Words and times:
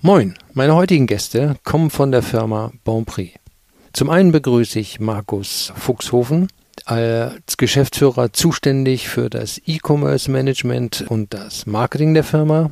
Moin, 0.00 0.34
meine 0.54 0.76
heutigen 0.76 1.08
Gäste 1.08 1.56
kommen 1.64 1.90
von 1.90 2.12
der 2.12 2.22
Firma 2.22 2.70
Bonprix. 2.84 3.32
Zum 3.92 4.10
einen 4.10 4.30
begrüße 4.30 4.78
ich 4.78 5.00
Markus 5.00 5.72
Fuchshofen, 5.74 6.46
als 6.84 7.56
Geschäftsführer 7.56 8.32
zuständig 8.32 9.08
für 9.08 9.28
das 9.28 9.60
E-Commerce 9.66 10.30
Management 10.30 11.04
und 11.08 11.34
das 11.34 11.66
Marketing 11.66 12.14
der 12.14 12.22
Firma, 12.22 12.70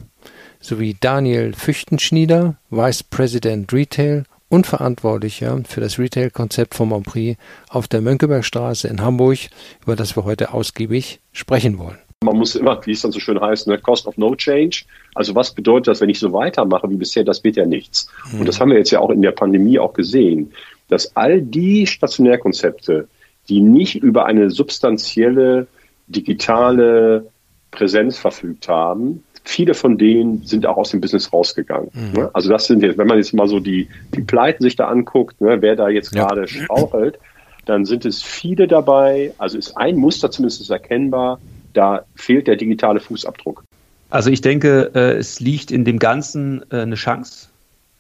sowie 0.61 0.97
Daniel 1.01 1.53
Füchtenschnieder, 1.53 2.59
Vice 2.71 3.03
President 3.03 3.73
Retail 3.73 4.23
und 4.49 4.69
Verantwortlicher 4.69 5.61
für 5.67 5.81
das 5.81 5.99
Retail-Konzept 5.99 6.77
von 6.77 6.91
Bonprix 6.91 7.41
auf 7.69 7.89
der 7.89 8.03
Mönckebergstraße 8.03 8.87
in 8.87 9.03
Hamburg, 9.03 9.39
über 9.83 9.97
das 9.97 10.17
wir 10.17 10.23
heute 10.23 10.55
ausgiebig 10.55 11.19
sprechen 11.33 11.79
wollen. 11.79 11.99
Man 12.27 12.37
muss 12.37 12.55
immer, 12.57 12.81
wie 12.85 12.93
es 12.93 13.03
dann 13.03 13.13
so 13.13 13.21
schön 13.21 13.41
heißt, 13.41 13.69
ne, 13.69 13.79
Cost 13.79 14.07
of 14.07 14.19
No 14.19 14.35
Change. 14.35 14.85
Also 15.15 15.35
was 15.35 15.55
bedeutet 15.55 15.89
das, 15.89 16.01
wenn 16.01 16.11
ich 16.11 16.19
so 16.19 16.33
weitermache 16.33 16.91
wie 16.91 16.97
bisher, 16.97 17.25
das 17.25 17.43
wird 17.45 17.57
ja 17.57 17.65
nichts. 17.65 18.09
Mhm. 18.33 18.41
Und 18.41 18.49
das 18.49 18.61
haben 18.61 18.71
wir 18.71 18.79
jetzt 18.79 18.91
ja 18.91 19.01
auch 19.01 19.11
in 19.11 19.23
der 19.23 19.33
Pandemie 19.33 19.79
auch 19.79 19.95
gesehen, 19.95 20.53
dass 20.89 21.17
all 21.17 21.41
die 21.41 21.87
Stationärkonzepte, 21.87 23.09
die 23.49 23.61
nicht 23.61 23.95
über 23.95 24.27
eine 24.27 24.51
substanzielle 24.51 25.67
digitale 26.09 27.27
Präsenz 27.71 28.19
verfügt 28.19 28.69
haben, 28.69 29.23
viele 29.45 29.75
von 29.75 29.97
denen 29.97 30.45
sind 30.45 30.67
auch 30.67 30.77
aus 30.77 30.91
dem 30.91 31.01
Business 31.01 31.33
rausgegangen. 31.33 31.91
Mhm. 31.93 32.21
Ne? 32.21 32.31
Also 32.33 32.51
das 32.51 32.67
sind 32.67 32.83
jetzt, 32.83 32.99
wenn 32.99 33.07
man 33.07 33.19
jetzt 33.19 33.33
mal 33.33 33.49
so 33.49 33.61
die, 33.61 33.89
die 34.15 34.23
Pleiten 34.23 34.63
sich 34.63 34.77
da 34.77 34.89
anguckt, 34.89 35.41
ne, 35.41 35.63
wer 35.63 35.77
da 35.77 35.89
jetzt 35.89 36.15
ja. 36.15 36.27
gerade 36.27 36.49
strauchelt, 36.49 37.19
dann 37.65 37.85
sind 37.85 38.05
es 38.05 38.23
viele 38.23 38.67
dabei. 38.67 39.33
Also 39.39 39.59
ist 39.59 39.77
ein 39.77 39.97
Muster 39.97 40.31
zumindest 40.31 40.71
erkennbar. 40.71 41.41
Da 41.77 42.07
fehlt 42.15 42.47
der 42.47 42.57
digitale 42.57 43.01
Fußabdruck. 43.01 43.63
Also 44.09 44.31
ich 44.31 44.41
denke, 44.41 44.93
äh, 44.95 45.17
es 45.19 45.41
liegt 45.41 45.71
in 45.71 45.85
dem 45.85 45.99
Ganzen 45.99 46.65
äh, 46.71 46.81
eine 46.81 46.95
Chance. 46.95 47.49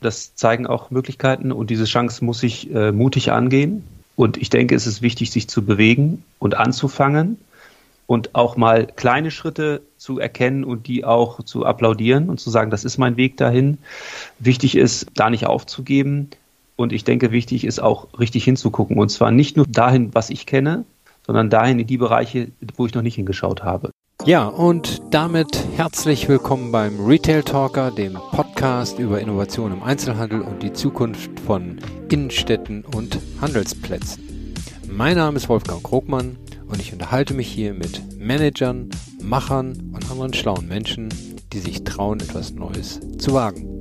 Das 0.00 0.34
zeigen 0.34 0.66
auch 0.66 0.90
Möglichkeiten 0.90 1.52
und 1.52 1.68
diese 1.68 1.84
Chance 1.84 2.24
muss 2.24 2.42
ich 2.42 2.72
äh, 2.74 2.92
mutig 2.92 3.32
angehen. 3.32 3.84
Und 4.14 4.38
ich 4.38 4.48
denke, 4.48 4.74
es 4.74 4.86
ist 4.86 5.02
wichtig, 5.02 5.30
sich 5.30 5.46
zu 5.48 5.62
bewegen 5.62 6.24
und 6.38 6.56
anzufangen 6.56 7.36
und 8.06 8.34
auch 8.34 8.56
mal 8.56 8.86
kleine 8.86 9.30
Schritte 9.30 9.82
zu 9.98 10.18
erkennen 10.18 10.64
und 10.64 10.86
die 10.86 11.04
auch 11.04 11.42
zu 11.42 11.66
applaudieren 11.66 12.30
und 12.30 12.40
zu 12.40 12.48
sagen, 12.48 12.70
das 12.70 12.84
ist 12.84 12.96
mein 12.96 13.18
Weg 13.18 13.36
dahin. 13.36 13.76
Wichtig 14.38 14.76
ist, 14.76 15.08
da 15.14 15.28
nicht 15.28 15.46
aufzugeben. 15.46 16.30
Und 16.76 16.94
ich 16.94 17.04
denke, 17.04 17.30
wichtig 17.30 17.64
ist 17.64 17.78
auch 17.78 18.06
richtig 18.18 18.44
hinzugucken. 18.44 18.96
Und 18.96 19.10
zwar 19.10 19.30
nicht 19.30 19.56
nur 19.56 19.66
dahin, 19.66 20.14
was 20.14 20.30
ich 20.30 20.46
kenne, 20.46 20.84
sondern 21.26 21.50
dahin 21.50 21.78
in 21.78 21.86
die 21.86 21.98
Bereiche, 21.98 22.52
wo 22.76 22.86
ich 22.86 22.94
noch 22.94 23.02
nicht 23.02 23.16
hingeschaut 23.16 23.64
habe. 23.64 23.90
Ja, 24.24 24.46
und 24.46 25.02
damit 25.10 25.64
herzlich 25.76 26.28
willkommen 26.28 26.72
beim 26.72 27.04
Retail 27.04 27.42
Talker, 27.42 27.90
dem 27.90 28.14
Podcast 28.14 28.98
über 28.98 29.20
Innovation 29.20 29.72
im 29.72 29.82
Einzelhandel 29.82 30.40
und 30.40 30.62
die 30.62 30.72
Zukunft 30.72 31.38
von 31.40 31.78
Innenstädten 32.10 32.84
und 32.84 33.18
Handelsplätzen. 33.40 34.54
Mein 34.88 35.16
Name 35.16 35.36
ist 35.36 35.48
Wolfgang 35.48 35.82
Krogmann 35.82 36.38
und 36.68 36.80
ich 36.80 36.92
unterhalte 36.92 37.34
mich 37.34 37.48
hier 37.48 37.74
mit 37.74 38.18
Managern, 38.18 38.90
Machern 39.22 39.92
und 39.92 40.10
anderen 40.10 40.32
schlauen 40.32 40.66
Menschen, 40.66 41.08
die 41.52 41.58
sich 41.58 41.84
trauen, 41.84 42.20
etwas 42.20 42.52
Neues 42.52 43.00
zu 43.18 43.32
wagen. 43.32 43.80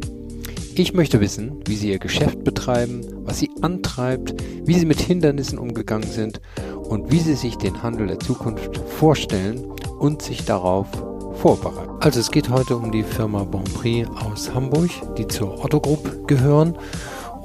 Ich 0.77 0.93
möchte 0.93 1.21
wissen, 1.21 1.61
wie 1.65 1.75
sie 1.75 1.89
ihr 1.89 1.99
Geschäft 1.99 2.43
betreiben, 2.43 3.01
was 3.23 3.39
sie 3.39 3.49
antreibt, 3.61 4.35
wie 4.65 4.73
sie 4.73 4.85
mit 4.85 4.99
Hindernissen 4.99 5.57
umgegangen 5.57 6.09
sind 6.09 6.41
und 6.89 7.11
wie 7.11 7.19
sie 7.19 7.35
sich 7.35 7.57
den 7.57 7.81
Handel 7.81 8.07
der 8.07 8.19
Zukunft 8.19 8.77
vorstellen 8.77 9.65
und 9.99 10.21
sich 10.21 10.45
darauf 10.45 10.87
vorbereiten. 11.35 11.91
Also 11.99 12.19
es 12.19 12.31
geht 12.31 12.49
heute 12.49 12.75
um 12.77 12.91
die 12.91 13.03
Firma 13.03 13.43
Bonprix 13.43 14.09
aus 14.09 14.53
Hamburg, 14.53 14.89
die 15.17 15.27
zur 15.27 15.63
Otto 15.63 15.79
Group 15.79 16.27
gehören 16.27 16.77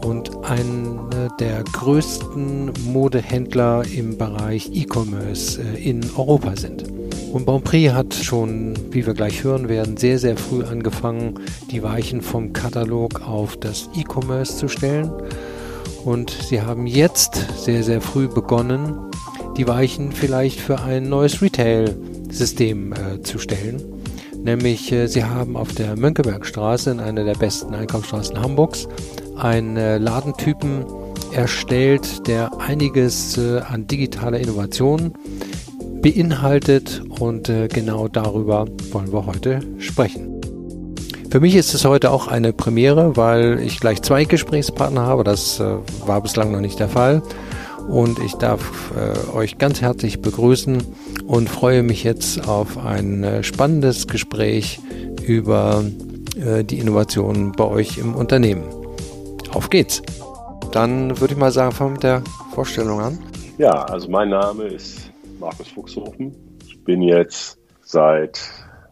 und 0.04 0.44
eine 0.44 1.28
der 1.38 1.62
größten 1.64 2.72
Modehändler 2.84 3.82
im 3.94 4.16
Bereich 4.16 4.70
E-Commerce 4.72 5.60
äh, 5.60 5.82
in 5.82 6.02
Europa 6.16 6.56
sind. 6.56 6.84
Und 7.32 7.46
Bonprix 7.46 7.92
hat 7.92 8.14
schon, 8.14 8.74
wie 8.90 9.06
wir 9.06 9.14
gleich 9.14 9.44
hören 9.44 9.68
werden, 9.68 9.96
sehr, 9.96 10.18
sehr 10.18 10.36
früh 10.36 10.64
angefangen, 10.64 11.38
die 11.70 11.82
Weichen 11.82 12.22
vom 12.22 12.52
Katalog 12.52 13.20
auf 13.26 13.56
das 13.56 13.88
E-Commerce 13.94 14.56
zu 14.56 14.68
stellen. 14.68 15.12
Und 16.04 16.30
sie 16.30 16.62
haben 16.62 16.86
jetzt 16.86 17.36
sehr, 17.56 17.82
sehr 17.84 18.00
früh 18.00 18.26
begonnen, 18.26 18.98
die 19.56 19.66
Weichen 19.66 20.12
vielleicht 20.12 20.60
für 20.60 20.80
ein 20.80 21.08
neues 21.08 21.42
Retail-System 21.42 22.92
äh, 22.92 23.22
zu 23.22 23.38
stellen. 23.38 23.82
Nämlich, 24.42 24.90
äh, 24.92 25.06
sie 25.06 25.24
haben 25.24 25.56
auf 25.56 25.74
der 25.74 25.96
Mönckebergstraße, 25.96 26.90
in 26.90 27.00
einer 27.00 27.24
der 27.24 27.34
besten 27.34 27.74
Einkaufsstraßen 27.74 28.40
Hamburgs, 28.40 28.88
einen 29.36 29.76
äh, 29.76 29.98
Ladentypen 29.98 30.84
erstellt, 31.32 32.26
der 32.26 32.58
einiges 32.58 33.36
äh, 33.38 33.60
an 33.60 33.86
digitaler 33.86 34.38
Innovation 34.38 35.12
beinhaltet 36.02 37.02
und 37.18 37.48
äh, 37.48 37.68
genau 37.68 38.08
darüber 38.08 38.66
wollen 38.92 39.12
wir 39.12 39.26
heute 39.26 39.60
sprechen. 39.78 40.40
Für 41.30 41.38
mich 41.38 41.54
ist 41.54 41.74
es 41.74 41.84
heute 41.84 42.10
auch 42.10 42.26
eine 42.26 42.52
Premiere, 42.52 43.16
weil 43.16 43.60
ich 43.60 43.78
gleich 43.78 44.02
zwei 44.02 44.24
Gesprächspartner 44.24 45.02
habe. 45.02 45.22
Das 45.22 45.60
äh, 45.60 45.76
war 46.04 46.20
bislang 46.22 46.50
noch 46.50 46.60
nicht 46.60 46.80
der 46.80 46.88
Fall. 46.88 47.22
Und 47.90 48.20
ich 48.20 48.34
darf 48.34 48.92
äh, 48.96 49.36
euch 49.36 49.58
ganz 49.58 49.80
herzlich 49.80 50.22
begrüßen 50.22 50.82
und 51.26 51.48
freue 51.50 51.82
mich 51.82 52.04
jetzt 52.04 52.48
auf 52.48 52.78
ein 52.78 53.24
äh, 53.24 53.42
spannendes 53.42 54.06
Gespräch 54.06 54.78
über 55.26 55.84
äh, 56.36 56.62
die 56.62 56.78
Innovationen 56.78 57.52
bei 57.52 57.64
euch 57.64 57.98
im 57.98 58.14
Unternehmen. 58.14 58.62
Auf 59.52 59.70
geht's. 59.70 60.02
Dann 60.70 61.20
würde 61.20 61.34
ich 61.34 61.40
mal 61.40 61.50
sagen, 61.50 61.72
fangen 61.72 61.90
wir 61.90 61.94
mit 61.94 62.02
der 62.04 62.22
Vorstellung 62.54 63.00
an. 63.00 63.18
Ja, 63.58 63.84
also 63.86 64.08
mein 64.08 64.30
Name 64.30 64.64
ist 64.64 65.10
Markus 65.40 65.68
Fuchshofen. 65.68 66.32
Ich 66.64 66.82
bin 66.84 67.02
jetzt 67.02 67.58
seit 67.82 68.40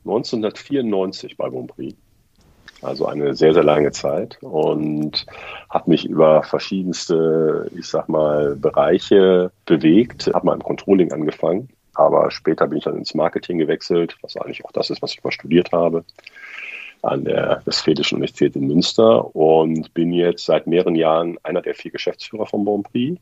1994 0.04 1.37
bei 1.37 1.48
Bonprix. 1.48 1.94
Also 2.81 3.06
eine 3.06 3.34
sehr, 3.34 3.55
sehr 3.55 3.65
lange 3.65 3.91
Zeit 3.91 4.39
und 4.41 5.27
habe 5.69 5.91
mich 5.91 6.06
über 6.06 6.44
verschiedenste, 6.44 7.71
ich 7.77 7.87
sag 7.89 8.09
mal, 8.09 8.55
Bereiche 8.55 9.50
bewegt. 9.66 10.31
Habe 10.33 10.47
mal 10.47 10.55
im 10.55 10.62
Controlling 10.62 11.12
angefangen, 11.12 11.69
aber 11.94 12.31
später 12.31 12.69
bin 12.69 12.78
ich 12.78 12.84
dann 12.84 12.97
ins 12.97 13.15
Marketing 13.15 13.59
gewechselt, 13.59 14.17
was 14.22 14.37
eigentlich 14.37 14.65
auch 14.65 14.72
das 14.72 14.91
ist, 14.91 15.03
was 15.03 15.12
ich 15.12 15.25
mal 15.25 15.33
studiert 15.33 15.72
habe 15.72 16.05
an 17.03 17.25
der 17.25 17.62
Westfälischen 17.65 18.17
Universität 18.17 18.56
in 18.56 18.67
Münster 18.67 19.34
und 19.34 19.94
bin 19.94 20.12
jetzt 20.12 20.44
seit 20.44 20.67
mehreren 20.67 20.94
Jahren 20.94 21.38
einer 21.43 21.62
der 21.62 21.75
vier 21.75 21.91
Geschäftsführer 21.91 22.47
von 22.47 22.65
Bonprix. 22.65 23.21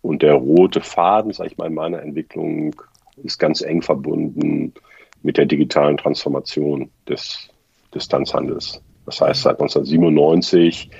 Und 0.00 0.22
der 0.22 0.34
rote 0.34 0.80
Faden, 0.80 1.32
sage 1.32 1.50
ich 1.50 1.58
mal, 1.58 1.68
in 1.68 1.74
meiner 1.74 2.02
Entwicklung 2.02 2.74
ist 3.22 3.38
ganz 3.38 3.60
eng 3.60 3.82
verbunden 3.82 4.74
mit 5.22 5.36
der 5.36 5.46
digitalen 5.46 5.96
Transformation 5.96 6.90
des 7.08 7.48
Distanzhandels. 7.94 8.82
Das 9.06 9.20
heißt, 9.20 9.42
seit 9.42 9.60
1997 9.60 10.90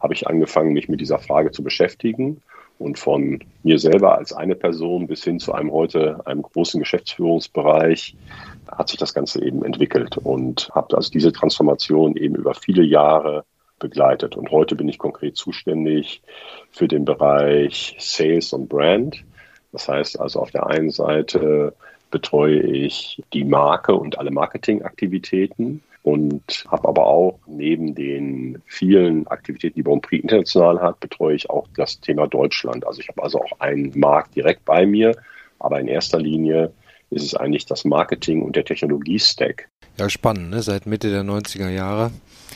habe 0.00 0.14
ich 0.14 0.26
angefangen, 0.26 0.72
mich 0.72 0.88
mit 0.88 1.00
dieser 1.00 1.18
Frage 1.18 1.50
zu 1.50 1.62
beschäftigen 1.62 2.42
und 2.78 2.98
von 2.98 3.42
mir 3.62 3.78
selber 3.78 4.18
als 4.18 4.32
eine 4.32 4.54
Person 4.54 5.06
bis 5.06 5.24
hin 5.24 5.40
zu 5.40 5.52
einem 5.52 5.72
heute, 5.72 6.20
einem 6.26 6.42
großen 6.42 6.78
Geschäftsführungsbereich, 6.80 8.14
hat 8.70 8.88
sich 8.88 8.98
das 8.98 9.14
Ganze 9.14 9.42
eben 9.42 9.64
entwickelt 9.64 10.18
und 10.18 10.70
habe 10.74 10.96
also 10.96 11.10
diese 11.10 11.32
Transformation 11.32 12.16
eben 12.16 12.34
über 12.34 12.54
viele 12.54 12.82
Jahre 12.82 13.44
begleitet. 13.78 14.36
Und 14.36 14.50
heute 14.50 14.74
bin 14.74 14.88
ich 14.88 14.98
konkret 14.98 15.36
zuständig 15.36 16.22
für 16.70 16.88
den 16.88 17.04
Bereich 17.04 17.96
Sales 17.98 18.52
und 18.52 18.68
Brand. 18.68 19.24
Das 19.72 19.88
heißt 19.88 20.20
also 20.20 20.40
auf 20.40 20.50
der 20.50 20.66
einen 20.66 20.90
Seite 20.90 21.74
betreue 22.10 22.60
ich 22.60 23.22
die 23.32 23.44
Marke 23.44 23.94
und 23.94 24.18
alle 24.18 24.30
Marketingaktivitäten 24.30 25.82
und 26.06 26.64
habe 26.68 26.86
aber 26.86 27.04
auch 27.04 27.40
neben 27.48 27.96
den 27.96 28.62
vielen 28.66 29.26
Aktivitäten, 29.26 29.74
die 29.74 29.82
Bonprix 29.82 30.22
international 30.22 30.80
hat, 30.80 31.00
betreue 31.00 31.34
ich 31.34 31.50
auch 31.50 31.66
das 31.74 32.00
Thema 32.00 32.28
Deutschland. 32.28 32.86
Also 32.86 33.00
ich 33.00 33.08
habe 33.08 33.24
also 33.24 33.40
auch 33.40 33.58
einen 33.58 33.90
Markt 33.98 34.36
direkt 34.36 34.64
bei 34.64 34.86
mir, 34.86 35.16
aber 35.58 35.80
in 35.80 35.88
erster 35.88 36.20
Linie 36.20 36.72
ist 37.10 37.24
es 37.24 37.34
eigentlich 37.34 37.66
das 37.66 37.84
Marketing 37.84 38.42
und 38.42 38.54
der 38.54 38.64
Technologie-Stack. 38.64 39.68
Ja, 39.98 40.08
spannend, 40.08 40.50
ne? 40.50 40.62
seit 40.62 40.86
Mitte 40.86 41.10
der 41.10 41.24
90er 41.24 41.70
Jahre. 41.70 42.12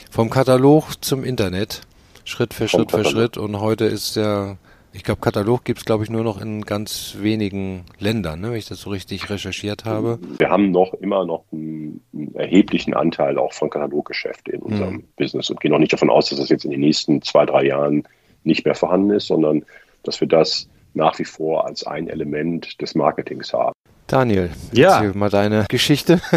Vom 0.09 0.29
Katalog 0.29 1.03
zum 1.03 1.25
Internet, 1.25 1.81
Schritt 2.23 2.53
für 2.53 2.69
Schritt 2.69 2.91
für 2.91 3.03
Schritt. 3.03 3.37
Und 3.37 3.59
heute 3.59 3.83
ist 3.83 4.15
ja 4.15 4.55
ich 4.93 5.03
glaube, 5.03 5.21
Katalog 5.21 5.63
gibt 5.63 5.79
es, 5.79 5.85
glaube 5.85 6.03
ich, 6.03 6.09
nur 6.09 6.23
noch 6.23 6.41
in 6.41 6.63
ganz 6.63 7.15
wenigen 7.19 7.85
Ländern, 7.99 8.41
ne, 8.41 8.51
wenn 8.51 8.57
ich 8.57 8.67
das 8.67 8.81
so 8.81 8.89
richtig 8.89 9.29
recherchiert 9.29 9.85
habe. 9.85 10.19
Wir 10.37 10.49
haben 10.49 10.71
noch 10.71 10.93
immer 10.95 11.25
noch 11.25 11.45
einen, 11.51 12.01
einen 12.13 12.35
erheblichen 12.35 12.93
Anteil 12.93 13.37
auch 13.37 13.53
von 13.53 13.69
Kataloggeschäfte 13.69 14.51
in 14.51 14.61
unserem 14.61 14.93
mhm. 14.95 15.03
Business 15.15 15.49
und 15.49 15.59
gehen 15.61 15.73
auch 15.73 15.79
nicht 15.79 15.93
davon 15.93 16.09
aus, 16.09 16.29
dass 16.29 16.39
das 16.39 16.49
jetzt 16.49 16.65
in 16.65 16.71
den 16.71 16.81
nächsten 16.81 17.21
zwei, 17.21 17.45
drei 17.45 17.65
Jahren 17.65 18.03
nicht 18.43 18.65
mehr 18.65 18.75
vorhanden 18.75 19.11
ist, 19.11 19.27
sondern 19.27 19.63
dass 20.03 20.19
wir 20.19 20.27
das 20.27 20.67
nach 20.93 21.17
wie 21.19 21.25
vor 21.25 21.65
als 21.65 21.85
ein 21.85 22.07
Element 22.09 22.81
des 22.81 22.95
Marketings 22.95 23.53
haben. 23.53 23.73
Daniel, 24.07 24.49
ja. 24.73 24.95
erzähl 24.95 25.13
mal 25.13 25.29
deine 25.29 25.65
Geschichte. 25.69 26.19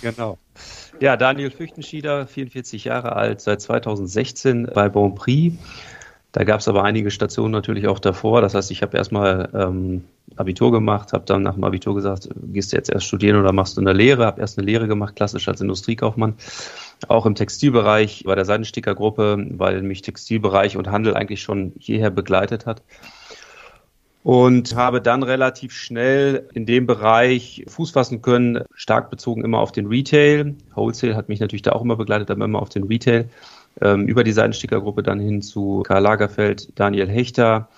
Genau. 0.00 0.38
Ja, 1.00 1.16
Daniel 1.16 1.50
Füchtenschieder, 1.50 2.26
44 2.26 2.84
Jahre 2.84 3.14
alt, 3.14 3.40
seit 3.40 3.60
2016 3.60 4.70
bei 4.74 4.88
Bonprix. 4.88 5.54
Da 6.38 6.44
gab 6.44 6.60
es 6.60 6.68
aber 6.68 6.84
einige 6.84 7.10
Stationen 7.10 7.50
natürlich 7.50 7.88
auch 7.88 7.98
davor. 7.98 8.42
Das 8.42 8.54
heißt, 8.54 8.70
ich 8.70 8.82
habe 8.82 8.96
erstmal 8.96 9.48
ähm, 9.52 10.04
Abitur 10.36 10.70
gemacht, 10.70 11.12
habe 11.12 11.24
dann 11.26 11.42
nach 11.42 11.54
dem 11.54 11.64
Abitur 11.64 11.96
gesagt, 11.96 12.28
gehst 12.52 12.72
du 12.72 12.76
jetzt 12.76 12.90
erst 12.90 13.06
studieren 13.06 13.40
oder 13.40 13.52
machst 13.52 13.76
du 13.76 13.80
eine 13.80 13.92
Lehre? 13.92 14.24
Habe 14.24 14.40
erst 14.40 14.56
eine 14.56 14.64
Lehre 14.64 14.86
gemacht, 14.86 15.16
klassisch 15.16 15.48
als 15.48 15.60
Industriekaufmann. 15.60 16.34
Auch 17.08 17.26
im 17.26 17.34
Textilbereich 17.34 18.22
bei 18.24 18.36
der 18.36 18.44
Seidenstickergruppe, 18.44 19.48
weil 19.54 19.82
mich 19.82 20.02
Textilbereich 20.02 20.76
und 20.76 20.88
Handel 20.92 21.16
eigentlich 21.16 21.42
schon 21.42 21.72
hierher 21.76 22.10
begleitet 22.10 22.66
hat 22.66 22.84
und 24.22 24.76
habe 24.76 25.00
dann 25.00 25.24
relativ 25.24 25.72
schnell 25.72 26.48
in 26.54 26.66
dem 26.66 26.86
Bereich 26.86 27.64
Fuß 27.66 27.90
fassen 27.90 28.22
können, 28.22 28.62
stark 28.74 29.10
bezogen 29.10 29.44
immer 29.44 29.58
auf 29.58 29.72
den 29.72 29.86
Retail. 29.86 30.54
Wholesale 30.74 31.16
hat 31.16 31.28
mich 31.28 31.40
natürlich 31.40 31.62
da 31.62 31.72
auch 31.72 31.82
immer 31.82 31.96
begleitet, 31.96 32.30
aber 32.30 32.44
immer 32.44 32.62
auf 32.62 32.68
den 32.68 32.84
Retail. 32.84 33.28
Ähm, 33.80 34.06
über 34.06 34.24
die 34.24 34.32
Seitenstickergruppe 34.32 35.02
dann 35.02 35.20
hin 35.20 35.42
zu 35.42 35.82
Karl 35.86 36.02
Lagerfeld, 36.02 36.78
Daniel 36.78 37.08
Hechter, 37.08 37.68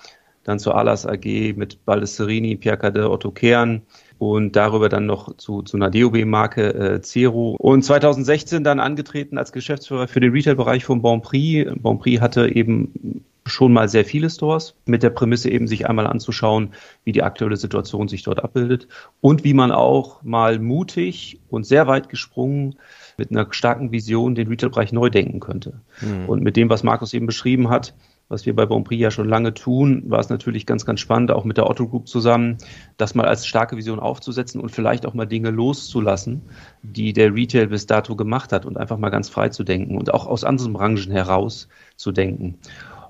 dann 0.45 0.59
zu 0.59 0.73
Alas 0.73 1.07
AG 1.07 1.55
mit 1.57 1.85
Baldesserini, 1.85 2.57
Pierre 2.57 2.79
Cadet, 2.79 3.05
Otto 3.05 3.31
Kern 3.31 3.83
und 4.19 4.57
darüber 4.57 4.89
dann 4.89 5.07
noch 5.07 5.37
zu, 5.37 5.63
zu 5.63 5.77
einer 5.77 5.91
DOB-Marke 5.91 6.75
äh, 6.75 7.01
Zero. 7.01 7.57
Und 7.59 7.83
2016 7.83 8.65
dann 8.65 8.81
angetreten 8.81 9.39
als 9.39 9.53
Geschäftsführer 9.53 10.09
für 10.09 10.21
den 10.21 10.33
Retail-Bereich 10.33 10.85
von 10.85 11.03
Bonprix. 11.03 11.71
Bonprix 11.77 12.21
hatte 12.21 12.55
eben 12.55 13.25
schon 13.47 13.73
mal 13.73 13.89
sehr 13.89 14.05
viele 14.05 14.31
Stores 14.31 14.75
mit 14.87 15.03
der 15.03 15.11
Prämisse 15.11 15.51
eben 15.51 15.67
sich 15.67 15.89
einmal 15.89 16.07
anzuschauen, 16.07 16.71
wie 17.05 17.13
die 17.13 17.23
aktuelle 17.23 17.57
Situation 17.57 18.09
sich 18.09 18.23
dort 18.23 18.43
abbildet 18.43 18.89
und 19.21 19.45
wie 19.45 19.55
man 19.55 19.73
auch 19.73 20.23
mal 20.23 20.59
mutig 20.59 21.41
und 21.49 21.65
sehr 21.65 21.87
weit 21.87 22.09
gesprungen 22.09 22.77
mit 23.21 23.31
einer 23.31 23.47
starken 23.51 23.93
Vision 23.93 24.35
den 24.35 24.49
Retail-Bereich 24.49 24.93
neu 24.93 25.11
denken 25.11 25.41
könnte. 25.41 25.75
Mhm. 26.01 26.27
Und 26.27 26.43
mit 26.43 26.57
dem, 26.57 26.71
was 26.71 26.83
Markus 26.83 27.13
eben 27.13 27.27
beschrieben 27.27 27.69
hat, 27.69 27.95
was 28.31 28.47
wir 28.47 28.57
bei 28.57 28.65
Bonprix 28.65 29.03
ja 29.03 29.11
schon 29.11 29.29
lange 29.29 29.53
tun, 29.53 30.05
war 30.07 30.21
es 30.21 30.31
natürlich 30.31 30.65
ganz, 30.65 30.87
ganz 30.87 31.01
spannend, 31.01 31.33
auch 31.33 31.45
mit 31.45 31.59
der 31.59 31.69
Otto 31.69 31.87
Group 31.87 32.09
zusammen, 32.09 32.57
das 32.97 33.15
mal 33.15 33.27
als 33.27 33.47
starke 33.47 33.77
Vision 33.77 34.01
aufzusetzen 34.01 34.59
und 34.59 34.71
vielleicht 34.71 35.05
auch 35.05 35.13
mal 35.13 35.27
Dinge 35.27 35.51
loszulassen, 35.51 36.41
die 36.83 37.13
der 37.13 37.35
Retail 37.35 37.67
bis 37.67 37.87
dato 37.87 38.17
gemacht 38.17 38.53
hat 38.53 38.65
und 38.65 38.79
einfach 38.79 38.97
mal 38.97 39.11
ganz 39.11 39.29
frei 39.29 39.51
zu 39.51 39.65
denken 39.65 39.99
und 39.99 40.15
auch 40.15 40.27
aus 40.27 40.45
anderen 40.45 40.73
Branchen 40.73 41.13
heraus 41.13 41.69
zu 41.97 42.11
denken. 42.11 42.57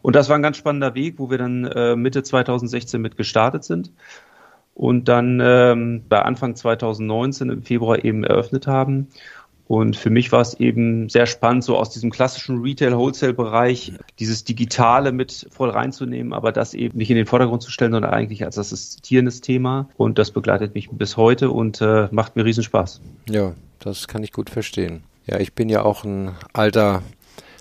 Und 0.03 0.17
das 0.17 0.29
war 0.29 0.37
ein 0.37 0.43
ganz 0.43 0.57
spannender 0.57 0.95
Weg, 0.95 1.19
wo 1.19 1.31
wir 1.31 1.39
dann 1.39 1.67
äh, 1.67 1.95
Mitte 1.95 2.25
2016 2.25 3.01
mit 3.01 3.17
gestartet 3.17 3.63
sind 3.63 3.93
und 4.75 5.09
dann 5.09 5.41
ähm, 5.43 6.05
bei 6.09 6.23
Anfang 6.23 6.57
2019 6.57 7.51
im 7.51 7.63
Februar 7.63 8.03
eben 8.03 8.25
eröffnet 8.25 8.67
haben. 8.67 9.09
Und 9.71 9.97
für 9.97 10.11
mich 10.11 10.33
war 10.33 10.41
es 10.41 10.55
eben 10.55 11.09
sehr 11.09 11.27
spannend, 11.27 11.63
so 11.63 11.77
aus 11.77 11.91
diesem 11.91 12.11
klassischen 12.11 12.61
Retail-Wholesale-Bereich 12.61 13.93
dieses 14.19 14.43
Digitale 14.43 15.13
mit 15.13 15.47
voll 15.53 15.71
reinzunehmen, 15.71 16.33
aber 16.33 16.51
das 16.51 16.75
eben 16.75 16.99
nicht 16.99 17.09
in 17.09 17.17
den 17.17 17.27
Vordergrund 17.27 17.63
zu 17.63 17.71
stellen, 17.71 17.93
sondern 17.93 18.13
eigentlich 18.13 18.45
als 18.45 18.59
assistierendes 18.59 19.43
Thema. 19.43 19.89
Und 19.97 20.19
das 20.19 20.33
begleitet 20.33 20.75
mich 20.75 20.91
bis 20.91 21.17
heute 21.17 21.53
und 21.53 21.81
äh, 21.81 22.09
macht 22.11 22.35
mir 22.35 22.45
riesen 22.45 22.65
Spaß. 22.65 23.01
Ja, 23.29 23.53
das 23.79 24.09
kann 24.09 24.25
ich 24.25 24.33
gut 24.33 24.51
verstehen. 24.51 25.05
Ja, 25.29 25.39
ich 25.39 25.53
bin 25.53 25.69
ja 25.69 25.83
auch 25.83 26.03
ein 26.03 26.33
alter 26.53 27.05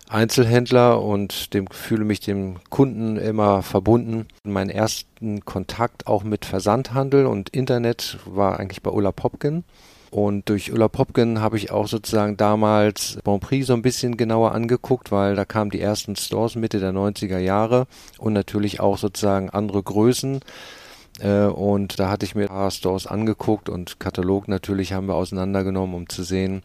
Einzelhändler 0.09 1.03
und 1.03 1.53
dem 1.53 1.67
fühle 1.67 2.05
mich 2.05 2.21
dem 2.21 2.55
Kunden 2.71 3.17
immer 3.17 3.61
verbunden. 3.61 4.25
Mein 4.43 4.71
ersten 4.71 5.45
Kontakt 5.45 6.07
auch 6.07 6.23
mit 6.23 6.45
Versandhandel 6.45 7.27
und 7.27 7.49
Internet 7.49 8.17
war 8.25 8.59
eigentlich 8.59 8.81
bei 8.81 8.89
Ulla 8.89 9.11
Popken. 9.11 9.63
Und 10.11 10.49
durch 10.49 10.71
Ulla 10.71 10.87
Popken 10.87 11.39
habe 11.39 11.57
ich 11.57 11.71
auch 11.71 11.87
sozusagen 11.87 12.35
damals 12.35 13.19
Bonprix 13.23 13.67
so 13.67 13.73
ein 13.73 13.83
bisschen 13.83 14.17
genauer 14.17 14.53
angeguckt, 14.53 15.11
weil 15.11 15.35
da 15.35 15.45
kamen 15.45 15.69
die 15.69 15.81
ersten 15.81 16.15
Stores 16.15 16.55
Mitte 16.55 16.79
der 16.79 16.93
90er 16.93 17.37
Jahre 17.37 17.85
und 18.17 18.33
natürlich 18.33 18.79
auch 18.79 18.97
sozusagen 18.97 19.49
andere 19.51 19.83
Größen. 19.83 20.39
Äh, 21.19 21.43
und 21.43 21.99
da 21.99 22.09
hatte 22.09 22.25
ich 22.25 22.33
mir 22.33 22.43
ein 22.43 22.47
paar 22.47 22.71
Stores 22.71 23.05
angeguckt 23.05 23.69
und 23.69 23.99
Katalog 23.99 24.47
natürlich 24.47 24.93
haben 24.93 25.07
wir 25.07 25.15
auseinandergenommen, 25.15 25.95
um 25.95 26.09
zu 26.09 26.23
sehen, 26.23 26.63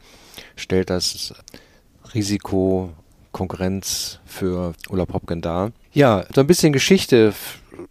stellt 0.56 0.88
das 0.88 1.35
Risiko 2.14 2.90
Konkurrenz 3.34 4.20
für 4.25 4.72
Ulla 4.88 5.04
Popken 5.04 5.42
dar. 5.42 5.72
Ja, 5.92 6.25
so 6.34 6.40
ein 6.40 6.46
bisschen 6.46 6.72
Geschichte 6.72 7.34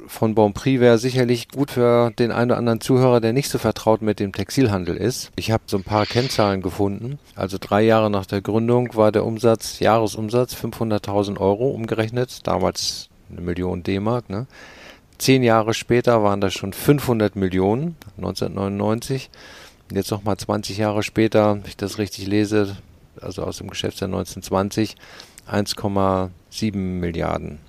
von 0.08 0.36
Bonprix 0.36 0.80
wäre 0.80 0.98
sicherlich 0.98 1.50
gut 1.50 1.72
für 1.72 2.12
den 2.12 2.32
einen 2.32 2.52
oder 2.52 2.58
anderen 2.58 2.82
Zuhörer, 2.82 3.22
der 3.22 3.34
nicht 3.34 3.50
so 3.50 3.58
vertraut 3.58 4.02
mit 4.02 4.20
dem 4.20 4.32
Textilhandel 4.32 4.98
ist. 4.98 5.32
Ich 5.36 5.52
habe 5.52 5.64
so 5.68 5.78
ein 5.78 5.84
paar 5.84 6.06
Kennzahlen 6.06 6.62
gefunden. 6.62 7.20
Also 7.36 7.58
drei 7.60 7.84
Jahre 7.84 8.10
nach 8.10 8.26
der 8.26 8.42
Gründung 8.42 8.96
war 8.96 9.12
der 9.12 9.26
Umsatz, 9.26 9.80
Jahresumsatz 9.80 10.56
500.000 10.56 11.40
Euro 11.40 11.70
umgerechnet, 11.70 12.46
damals 12.48 13.10
eine 13.32 13.42
Million 13.42 13.84
D-Mark. 13.84 14.30
Ne? 14.30 14.48
Zehn 15.18 15.44
Jahre 15.44 15.74
später 15.74 16.24
waren 16.24 16.42
das 16.42 16.54
schon 16.54 16.74
500 16.74 17.36
Millionen, 17.36 17.96
1999. 18.18 19.30
Jetzt 19.92 20.12
nochmal 20.12 20.38
20 20.38 20.78
Jahre 20.78 21.04
später, 21.04 21.56
wenn 21.56 21.66
ich 21.68 21.78
das 21.78 21.98
richtig 21.98 22.28
lese, 22.28 22.78
also 23.22 23.44
aus 23.44 23.58
dem 23.58 23.70
Geschäftsjahr 23.70 24.08
1920, 24.08 24.96
1,7 25.50 26.76
Milliarden. 26.76 27.60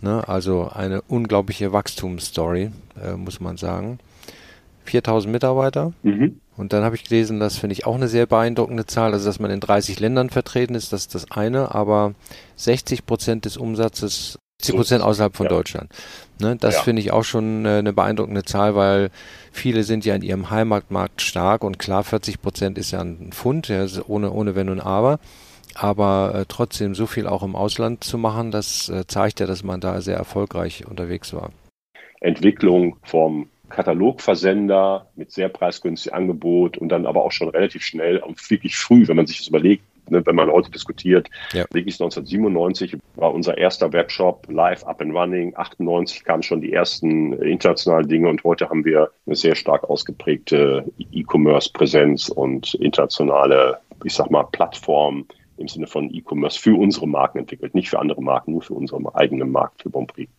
Ne? 0.00 0.26
Also 0.28 0.70
eine 0.72 1.02
unglaubliche 1.02 1.72
Wachstumsstory, 1.72 2.70
äh, 3.02 3.12
muss 3.14 3.40
man 3.40 3.56
sagen. 3.56 3.98
4000 4.84 5.32
Mitarbeiter. 5.32 5.92
Mhm. 6.02 6.40
Und 6.56 6.72
dann 6.72 6.82
habe 6.82 6.96
ich 6.96 7.04
gelesen, 7.04 7.38
das 7.38 7.56
finde 7.56 7.74
ich 7.74 7.86
auch 7.86 7.94
eine 7.94 8.08
sehr 8.08 8.26
beeindruckende 8.26 8.86
Zahl, 8.86 9.12
also 9.12 9.26
dass 9.26 9.38
man 9.38 9.50
in 9.50 9.60
30 9.60 10.00
Ländern 10.00 10.28
vertreten 10.28 10.74
ist, 10.74 10.92
das 10.92 11.02
ist 11.02 11.14
das 11.14 11.30
eine, 11.30 11.74
aber 11.74 12.14
60 12.56 13.06
Prozent 13.06 13.44
des 13.44 13.56
Umsatzes, 13.56 14.38
60 14.60 14.74
Prozent 14.74 15.04
außerhalb 15.04 15.36
von 15.36 15.46
ja. 15.46 15.50
Deutschland. 15.50 15.92
Ne, 16.40 16.56
das 16.56 16.76
ja. 16.76 16.82
finde 16.82 17.00
ich 17.00 17.12
auch 17.12 17.22
schon 17.22 17.64
äh, 17.64 17.78
eine 17.78 17.92
beeindruckende 17.92 18.44
Zahl, 18.44 18.74
weil 18.74 19.10
viele 19.52 19.84
sind 19.84 20.04
ja 20.04 20.16
in 20.16 20.22
ihrem 20.22 20.50
Heimatmarkt 20.50 21.22
stark 21.22 21.62
und 21.62 21.78
klar, 21.78 22.02
40 22.02 22.42
Prozent 22.42 22.76
ist 22.76 22.90
ja 22.90 23.00
ein 23.00 23.30
Pfund, 23.30 23.68
ja, 23.68 23.86
ohne, 24.08 24.32
ohne 24.32 24.56
Wenn 24.56 24.68
und 24.68 24.80
Aber 24.80 25.20
aber 25.78 26.34
äh, 26.34 26.44
trotzdem 26.48 26.94
so 26.94 27.06
viel 27.06 27.26
auch 27.26 27.42
im 27.42 27.54
Ausland 27.54 28.02
zu 28.02 28.18
machen, 28.18 28.50
das 28.50 28.88
äh, 28.88 29.06
zeigt 29.06 29.40
ja, 29.40 29.46
dass 29.46 29.62
man 29.62 29.80
da 29.80 30.00
sehr 30.00 30.16
erfolgreich 30.16 30.86
unterwegs 30.86 31.32
war. 31.32 31.50
Entwicklung 32.20 32.96
vom 33.04 33.48
Katalogversender 33.68 35.06
mit 35.14 35.30
sehr 35.30 35.48
preisgünstigem 35.48 36.16
Angebot 36.16 36.78
und 36.78 36.88
dann 36.88 37.06
aber 37.06 37.24
auch 37.24 37.32
schon 37.32 37.48
relativ 37.48 37.82
schnell 37.82 38.18
und 38.18 38.50
wirklich 38.50 38.76
früh, 38.76 39.06
wenn 39.06 39.16
man 39.16 39.26
sich 39.26 39.38
das 39.38 39.48
überlegt, 39.48 39.84
ne, 40.10 40.24
wenn 40.26 40.34
man 40.34 40.50
heute 40.50 40.70
diskutiert, 40.70 41.28
ja. 41.52 41.64
wirklich 41.70 42.00
1997 42.00 42.96
war 43.14 43.32
unser 43.32 43.58
erster 43.58 43.92
Webshop 43.92 44.46
live 44.50 44.84
up 44.84 45.00
and 45.00 45.14
running, 45.14 45.54
98 45.54 46.24
kamen 46.24 46.42
schon 46.42 46.60
die 46.60 46.72
ersten 46.72 47.34
internationalen 47.34 48.08
Dinge 48.08 48.28
und 48.28 48.42
heute 48.42 48.68
haben 48.68 48.84
wir 48.84 49.10
eine 49.26 49.36
sehr 49.36 49.54
stark 49.54 49.84
ausgeprägte 49.84 50.84
E-Commerce-Präsenz 51.12 52.30
und 52.30 52.74
internationale, 52.74 53.78
ich 54.02 54.14
sag 54.14 54.30
mal, 54.30 54.44
Plattformen, 54.44 55.26
im 55.58 55.68
Sinne 55.68 55.86
von 55.86 56.12
E-Commerce 56.12 56.58
für 56.58 56.78
unsere 56.78 57.08
Marken 57.08 57.38
entwickelt, 57.38 57.74
nicht 57.74 57.90
für 57.90 57.98
andere 57.98 58.22
Marken, 58.22 58.52
nur 58.52 58.62
für 58.62 58.74
unseren 58.74 59.06
eigenen 59.08 59.50
Markt, 59.50 59.82
für 59.82 59.90
Bonprix. 59.90 60.30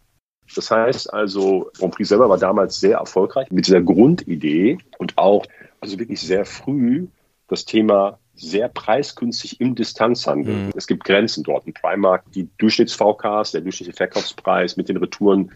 Das 0.55 0.71
heißt 0.71 1.13
also, 1.13 1.69
Bonprix 1.79 2.09
selber 2.09 2.29
war 2.29 2.37
damals 2.37 2.79
sehr 2.79 2.97
erfolgreich 2.97 3.51
mit 3.51 3.67
dieser 3.67 3.81
Grundidee 3.81 4.79
und 4.97 5.17
auch 5.17 5.45
also 5.79 5.99
wirklich 5.99 6.19
sehr 6.21 6.45
früh 6.45 7.07
das 7.47 7.65
Thema 7.65 8.19
sehr 8.35 8.69
preisgünstig 8.69 9.59
im 9.59 9.75
Distanzhandel. 9.75 10.55
Mhm. 10.55 10.71
Es 10.75 10.87
gibt 10.87 11.03
Grenzen 11.03 11.43
dort. 11.43 11.67
Ein 11.67 11.73
Primark, 11.73 12.31
die 12.31 12.47
Durchschnitts-VKs, 12.57 13.51
der 13.51 13.61
durchschnittliche 13.61 13.97
Verkaufspreis 13.97 14.77
mit 14.77 14.87
den 14.87 14.97
Retouren 14.97 15.51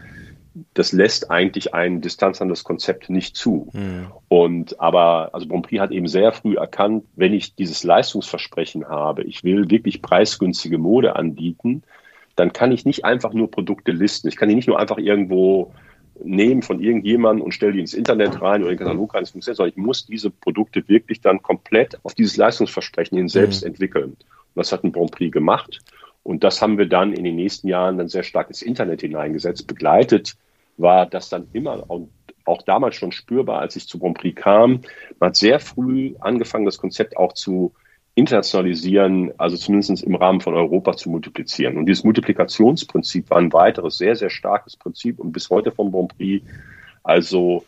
das 0.74 0.92
lässt 0.92 1.30
eigentlich 1.30 1.74
ein 1.74 2.00
Distanzhandelskonzept 2.00 3.10
nicht 3.10 3.36
zu. 3.36 3.68
Mhm. 3.72 4.06
Und 4.28 4.80
aber, 4.80 5.30
also 5.32 5.46
Bonprix 5.46 5.80
hat 5.80 5.90
eben 5.90 6.06
sehr 6.06 6.32
früh 6.32 6.56
erkannt, 6.56 7.04
wenn 7.16 7.32
ich 7.32 7.54
dieses 7.54 7.82
Leistungsversprechen 7.82 8.88
habe, 8.88 9.24
ich 9.24 9.42
will 9.42 9.70
wirklich 9.70 10.00
preisgünstige 10.00 10.78
Mode 10.78 11.16
anbieten, 11.16 11.82
dann 12.36 12.52
kann 12.52 12.72
ich 12.72 12.84
nicht 12.84 13.04
einfach 13.04 13.32
nur 13.32 13.50
Produkte 13.50 13.92
listen. 13.92 14.28
Ich 14.28 14.36
kann 14.36 14.48
die 14.48 14.54
nicht 14.54 14.68
nur 14.68 14.78
einfach 14.78 14.98
irgendwo 14.98 15.72
nehmen 16.22 16.62
von 16.62 16.80
irgendjemandem 16.80 17.44
und 17.44 17.52
stelle 17.52 17.72
die 17.72 17.80
ins 17.80 17.94
Internet 17.94 18.40
rein 18.40 18.62
oder 18.62 18.70
in 18.70 18.76
den 18.76 18.86
Katalog 18.86 19.14
rein, 19.14 19.24
sondern 19.24 19.68
ich 19.68 19.76
muss 19.76 20.06
diese 20.06 20.30
Produkte 20.30 20.88
wirklich 20.88 21.20
dann 21.20 21.42
komplett 21.42 21.98
auf 22.04 22.14
dieses 22.14 22.36
Leistungsversprechen 22.36 23.18
hin 23.18 23.28
selbst 23.28 23.62
mhm. 23.62 23.68
entwickeln. 23.68 24.10
Und 24.10 24.16
das 24.54 24.70
hat 24.70 24.84
ein 24.84 24.92
Bonprix 24.92 25.32
gemacht. 25.32 25.80
Und 26.22 26.44
das 26.44 26.62
haben 26.62 26.78
wir 26.78 26.86
dann 26.86 27.12
in 27.12 27.24
den 27.24 27.36
nächsten 27.36 27.68
Jahren 27.68 27.98
dann 27.98 28.08
sehr 28.08 28.22
stark 28.22 28.48
ins 28.48 28.62
Internet 28.62 29.00
hineingesetzt, 29.00 29.66
begleitet 29.66 30.36
war 30.76 31.06
das 31.06 31.28
dann 31.28 31.48
immer 31.52 31.88
und 31.88 32.10
auch 32.44 32.62
damals 32.62 32.96
schon 32.96 33.12
spürbar, 33.12 33.60
als 33.60 33.76
ich 33.76 33.88
zu 33.88 33.98
Grand 33.98 34.18
Prix 34.18 34.40
kam. 34.40 34.80
Man 35.18 35.28
hat 35.28 35.36
sehr 35.36 35.60
früh 35.60 36.14
angefangen, 36.20 36.66
das 36.66 36.78
Konzept 36.78 37.16
auch 37.16 37.32
zu 37.32 37.72
internationalisieren, 38.14 39.32
also 39.38 39.56
zumindest 39.56 40.02
im 40.02 40.14
Rahmen 40.14 40.40
von 40.40 40.54
Europa 40.54 40.96
zu 40.96 41.10
multiplizieren. 41.10 41.76
Und 41.76 41.86
dieses 41.86 42.04
Multiplikationsprinzip 42.04 43.30
war 43.30 43.38
ein 43.38 43.52
weiteres 43.52 43.98
sehr, 43.98 44.14
sehr 44.14 44.30
starkes 44.30 44.76
Prinzip 44.76 45.18
und 45.18 45.32
bis 45.32 45.50
heute 45.50 45.72
vom 45.72 45.90
Grand 45.90 46.16
Prix 46.16 46.46
also 47.02 47.64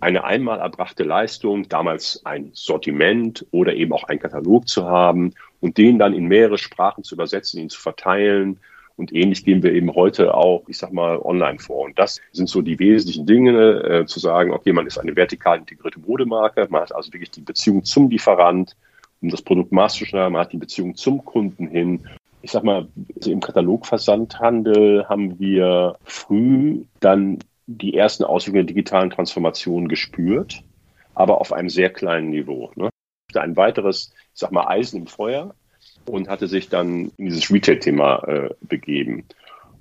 eine 0.00 0.24
einmal 0.24 0.60
erbrachte 0.60 1.04
Leistung, 1.04 1.68
damals 1.68 2.24
ein 2.24 2.50
Sortiment 2.52 3.46
oder 3.50 3.74
eben 3.74 3.92
auch 3.92 4.04
einen 4.04 4.20
Katalog 4.20 4.68
zu 4.68 4.86
haben 4.86 5.32
und 5.60 5.78
den 5.78 5.98
dann 5.98 6.14
in 6.14 6.26
mehrere 6.26 6.58
Sprachen 6.58 7.02
zu 7.02 7.14
übersetzen, 7.14 7.60
ihn 7.60 7.70
zu 7.70 7.80
verteilen. 7.80 8.60
Und 8.96 9.12
ähnlich 9.12 9.44
gehen 9.44 9.62
wir 9.62 9.72
eben 9.72 9.94
heute 9.94 10.34
auch, 10.34 10.64
ich 10.68 10.78
sag 10.78 10.92
mal, 10.92 11.18
online 11.18 11.58
vor. 11.58 11.84
Und 11.84 11.98
das 11.98 12.20
sind 12.32 12.48
so 12.48 12.62
die 12.62 12.78
wesentlichen 12.78 13.26
Dinge, 13.26 13.82
äh, 13.84 14.06
zu 14.06 14.20
sagen, 14.20 14.52
okay, 14.52 14.72
man 14.72 14.86
ist 14.86 14.98
eine 14.98 15.14
vertikal 15.14 15.58
integrierte 15.58 16.00
Modemarke, 16.00 16.66
man 16.70 16.82
hat 16.82 16.94
also 16.94 17.12
wirklich 17.12 17.30
die 17.30 17.42
Beziehung 17.42 17.84
zum 17.84 18.08
Lieferant, 18.08 18.74
um 19.20 19.28
das 19.28 19.42
Produkt 19.42 19.72
maßzuschneiden, 19.72 20.32
man 20.32 20.42
hat 20.42 20.52
die 20.52 20.58
Beziehung 20.58 20.94
zum 20.94 21.24
Kunden 21.24 21.66
hin 21.66 22.06
ich 22.46 22.52
sag 22.52 22.62
mal, 22.62 22.86
also 23.16 23.32
im 23.32 23.40
Katalogversandhandel 23.40 25.08
haben 25.08 25.40
wir 25.40 25.96
früh 26.04 26.84
dann 27.00 27.40
die 27.66 27.94
ersten 27.94 28.22
Auswirkungen 28.22 28.68
der 28.68 28.74
digitalen 28.74 29.10
Transformation 29.10 29.88
gespürt, 29.88 30.62
aber 31.16 31.40
auf 31.40 31.52
einem 31.52 31.68
sehr 31.68 31.90
kleinen 31.90 32.30
Niveau. 32.30 32.70
Ne? 32.76 32.88
Ein 33.34 33.56
weiteres, 33.56 34.12
ich 34.32 34.38
sag 34.38 34.52
mal, 34.52 34.68
Eisen 34.68 35.00
im 35.00 35.06
Feuer 35.08 35.56
und 36.08 36.28
hatte 36.28 36.48
sich 36.48 36.68
dann 36.68 37.12
in 37.16 37.26
dieses 37.26 37.50
Retail-Thema 37.50 38.24
äh, 38.28 38.50
begeben. 38.60 39.24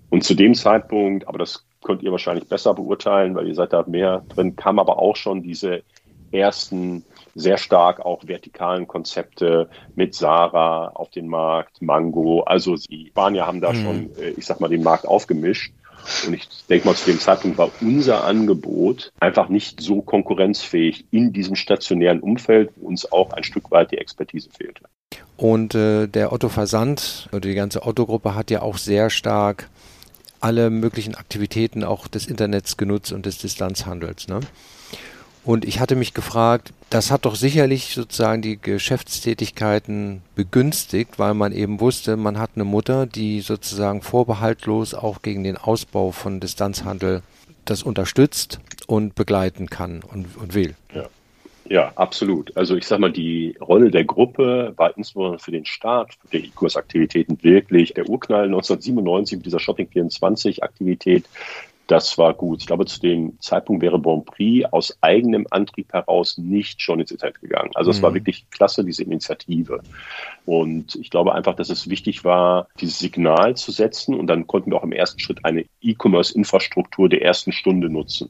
Und 0.10 0.24
zu 0.24 0.34
dem 0.34 0.54
Zeitpunkt, 0.56 1.28
aber 1.28 1.38
das 1.38 1.66
könnt 1.84 2.04
ihr 2.04 2.12
wahrscheinlich 2.12 2.48
besser 2.48 2.74
beurteilen, 2.74 3.36
weil 3.36 3.48
ihr 3.48 3.56
seid 3.56 3.74
da 3.74 3.84
mehr 3.88 4.24
drin, 4.30 4.56
kam 4.56 4.80
aber 4.80 5.00
auch 5.00 5.16
schon 5.16 5.44
diese 5.44 5.84
ersten 6.32 7.04
sehr 7.36 7.58
stark 7.58 8.00
auch 8.00 8.26
vertikalen 8.26 8.88
Konzepte 8.88 9.70
mit 9.96 10.16
Sarah 10.16 10.88
auf 10.90 11.10
den 11.10 11.28
Markt, 11.28 11.82
Mango. 11.82 12.42
Also 12.42 12.76
die 12.76 13.08
Spanier 13.08 13.46
haben 13.46 13.62
da 13.62 13.74
mhm. 13.74 13.84
schon, 13.84 14.10
äh, 14.18 14.30
ich 14.38 14.46
sag 14.46 14.60
mal, 14.60 14.70
den 14.70 14.84
Markt 14.84 15.08
aufgemischt. 15.08 15.74
Und 16.26 16.34
ich 16.34 16.48
denke 16.70 16.88
mal, 16.88 16.96
zu 16.96 17.06
dem 17.06 17.20
Zeitpunkt 17.20 17.58
war 17.58 17.72
unser 17.82 18.24
Angebot 18.24 19.12
einfach 19.20 19.50
nicht 19.50 19.82
so 19.82 20.02
konkurrenzfähig 20.02 21.06
in 21.12 21.34
diesem 21.34 21.56
stationären 21.56 22.20
Umfeld, 22.20 22.72
wo 22.76 22.88
uns 22.88 23.12
auch 23.12 23.32
ein 23.34 23.44
Stück 23.44 23.72
weit 23.72 23.92
die 23.92 23.98
Expertise 23.98 24.50
fehlte. 24.56 24.84
Und 25.38 25.76
äh, 25.76 26.08
der 26.08 26.32
Otto 26.32 26.50
Versand 26.50 27.28
oder 27.32 27.42
die 27.42 27.56
ganze 27.56 27.86
Otto-Gruppe 27.86 28.36
hat 28.36 28.52
ja 28.52 28.62
auch 28.62 28.78
sehr 28.78 29.10
stark 29.10 29.70
alle 30.40 30.70
möglichen 30.70 31.16
Aktivitäten 31.16 31.84
auch 31.84 32.08
des 32.08 32.28
Internets 32.28 32.78
genutzt 32.78 33.12
und 33.12 33.26
des 33.26 33.40
Distanzhandels. 33.40 34.28
Ne? 34.28 34.42
Und 35.46 35.64
ich 35.64 35.80
hatte 35.80 35.96
mich 35.96 36.16
gefragt, 36.16 36.74
das 36.90 37.12
hat 37.12 37.26
doch 37.26 37.36
sicherlich 37.36 37.94
sozusagen 37.94 38.42
die 38.42 38.58
Geschäftstätigkeiten 38.60 40.24
begünstigt, 40.36 41.20
weil 41.20 41.36
man 41.36 41.52
eben 41.52 41.80
wusste, 41.80 42.18
man 42.18 42.40
hat 42.40 42.52
eine 42.56 42.64
Mutter, 42.64 43.06
die 43.06 43.42
sozusagen 43.42 44.02
vorbehaltlos 44.02 44.96
auch 44.96 45.22
gegen 45.22 45.44
den 45.44 45.58
Ausbau 45.58 46.12
von 46.12 46.40
Distanzhandel 46.40 47.22
das 47.64 47.84
unterstützt 47.84 48.60
und 48.88 49.14
begleiten 49.14 49.70
kann 49.70 50.02
und, 50.02 50.36
und 50.36 50.56
will. 50.56 50.76
Ja. 50.94 51.06
Ja, 51.68 51.92
absolut. 51.96 52.56
Also 52.56 52.76
ich 52.76 52.86
sage 52.86 53.02
mal, 53.02 53.12
die 53.12 53.58
Rolle 53.60 53.90
der 53.90 54.04
Gruppe 54.04 54.74
war 54.76 54.96
insbesondere 54.96 55.40
für 55.40 55.50
den 55.50 55.66
Start 55.66 56.12
der 56.32 56.42
E-Kurs-Aktivitäten 56.42 57.40
wirklich 57.42 57.96
der 57.96 58.08
Urknall 58.08 58.46
1997 58.46 59.38
mit 59.38 59.48
dieser 59.48 59.60
Shopping 59.60 59.88
24 59.88 60.64
Aktivität 60.64 61.26
das 61.88 62.18
war 62.18 62.34
gut. 62.34 62.62
Ich 62.62 62.68
glaube, 62.68 62.86
zu 62.86 63.00
dem 63.00 63.40
Zeitpunkt 63.40 63.82
wäre 63.82 64.00
Bonprix 64.00 64.66
aus 64.72 64.98
eigenem 65.02 65.46
Antrieb 65.52 65.94
heraus 65.94 66.38
nicht 66.38 66.82
schon 66.82 67.00
ins 67.00 67.12
Internet 67.12 67.42
gegangen. 67.42 67.72
Also 67.76 67.92
es 67.92 68.00
mhm. 68.00 68.04
war 68.04 68.14
wirklich 68.14 68.50
klasse, 68.50 68.84
diese 68.84 69.04
Initiative. 69.04 69.82
Und 70.46 70.96
ich 70.96 71.10
glaube 71.10 71.36
einfach, 71.36 71.56
dass 71.56 71.70
es 71.70 71.90
wichtig 71.90 72.24
war, 72.24 72.68
dieses 72.80 73.00
Signal 73.00 73.56
zu 73.56 73.72
setzen. 73.72 74.16
Und 74.16 74.28
dann 74.28 74.48
konnten 74.48 74.72
wir 74.72 74.78
auch 74.78 74.84
im 74.84 74.94
ersten 74.94 75.20
Schritt 75.20 75.46
eine 75.46 75.66
E-Commerce-Infrastruktur 75.82 77.10
der 77.10 77.22
ersten 77.22 77.52
Stunde 77.52 77.90
nutzen. 77.90 78.30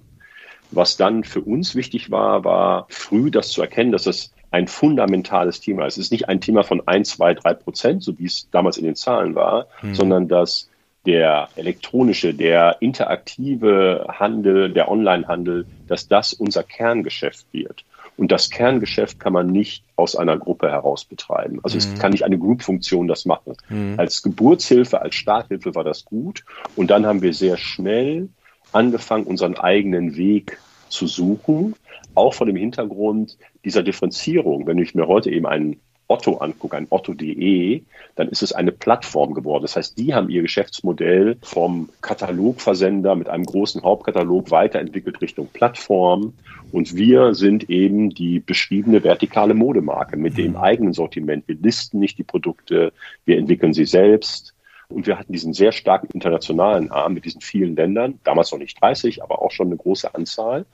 Was 0.71 0.97
dann 0.97 1.23
für 1.23 1.41
uns 1.41 1.75
wichtig 1.75 2.11
war, 2.11 2.43
war 2.43 2.87
früh 2.89 3.31
das 3.31 3.49
zu 3.49 3.61
erkennen, 3.61 3.91
dass 3.91 4.07
es 4.07 4.33
ein 4.51 4.67
fundamentales 4.67 5.59
Thema 5.59 5.85
ist. 5.85 5.97
Es 5.97 6.05
ist 6.05 6.11
nicht 6.11 6.29
ein 6.29 6.41
Thema 6.41 6.63
von 6.63 6.81
ein, 6.87 7.05
zwei, 7.05 7.33
drei 7.33 7.53
Prozent, 7.53 8.03
so 8.03 8.17
wie 8.17 8.25
es 8.25 8.49
damals 8.51 8.77
in 8.77 8.85
den 8.85 8.95
Zahlen 8.95 9.35
war, 9.35 9.67
mhm. 9.81 9.95
sondern 9.95 10.27
dass 10.27 10.69
der 11.05 11.49
elektronische, 11.55 12.33
der 12.33 12.77
interaktive 12.79 14.05
Handel, 14.09 14.71
der 14.71 14.89
Onlinehandel, 14.89 15.65
dass 15.87 16.07
das 16.07 16.33
unser 16.33 16.63
Kerngeschäft 16.63 17.45
wird. 17.51 17.85
Und 18.17 18.31
das 18.31 18.49
Kerngeschäft 18.49 19.19
kann 19.19 19.33
man 19.33 19.47
nicht 19.47 19.83
aus 19.97 20.15
einer 20.15 20.37
Gruppe 20.37 20.71
heraus 20.71 21.03
betreiben. 21.05 21.59
Also 21.63 21.75
mhm. 21.75 21.79
es 21.79 21.99
kann 21.99 22.11
nicht 22.11 22.23
eine 22.23 22.37
Group-Funktion 22.37 23.07
das 23.07 23.25
machen. 23.25 23.55
Mhm. 23.69 23.95
Als 23.97 24.23
Geburtshilfe, 24.23 25.01
als 25.01 25.15
Starthilfe 25.15 25.75
war 25.75 25.83
das 25.83 26.05
gut. 26.05 26.45
Und 26.75 26.91
dann 26.91 27.05
haben 27.05 27.21
wir 27.21 27.33
sehr 27.33 27.57
schnell 27.57 28.29
angefangen, 28.71 29.25
unseren 29.25 29.55
eigenen 29.57 30.15
Weg 30.15 30.59
zu 30.89 31.07
suchen, 31.07 31.75
auch 32.13 32.33
vor 32.33 32.47
dem 32.47 32.55
Hintergrund 32.55 33.37
dieser 33.65 33.83
Differenzierung. 33.83 34.65
Wenn 34.65 34.77
ich 34.77 34.95
mir 34.95 35.07
heute 35.07 35.29
eben 35.29 35.45
einen 35.45 35.81
Otto 36.07 36.37
angucke, 36.37 36.77
ein 36.77 36.87
Otto.de, 36.89 37.81
dann 38.15 38.29
ist 38.29 38.43
es 38.43 38.53
eine 38.53 38.71
Plattform 38.71 39.33
geworden. 39.33 39.63
Das 39.63 39.75
heißt, 39.75 39.97
die 39.97 40.13
haben 40.13 40.29
ihr 40.29 40.41
Geschäftsmodell 40.41 41.37
vom 41.41 41.89
Katalogversender 42.01 43.15
mit 43.15 43.27
einem 43.27 43.45
großen 43.45 43.83
Hauptkatalog 43.83 44.51
weiterentwickelt 44.51 45.21
Richtung 45.21 45.47
Plattform. 45.51 46.33
Und 46.71 46.95
wir 46.95 47.33
sind 47.33 47.69
eben 47.69 48.09
die 48.09 48.39
beschriebene 48.39 49.03
vertikale 49.03 49.53
Modemarke 49.53 50.17
mit 50.17 50.37
dem 50.37 50.51
mhm. 50.51 50.57
eigenen 50.57 50.93
Sortiment. 50.93 51.47
Wir 51.47 51.55
listen 51.55 51.99
nicht 51.99 52.17
die 52.17 52.23
Produkte, 52.23 52.93
wir 53.25 53.37
entwickeln 53.37 53.73
sie 53.73 53.85
selbst. 53.85 54.54
Und 54.87 55.07
wir 55.07 55.17
hatten 55.17 55.33
diesen 55.33 55.53
sehr 55.53 55.71
starken 55.71 56.07
internationalen 56.13 56.91
Arm 56.91 57.13
mit 57.13 57.25
diesen 57.25 57.41
vielen 57.41 57.75
Ländern, 57.75 58.19
damals 58.23 58.51
noch 58.51 58.59
nicht 58.59 58.81
30, 58.81 59.23
aber 59.23 59.41
auch 59.41 59.51
schon 59.51 59.67
eine 59.67 59.77
große 59.77 60.13
Anzahl. 60.13 60.65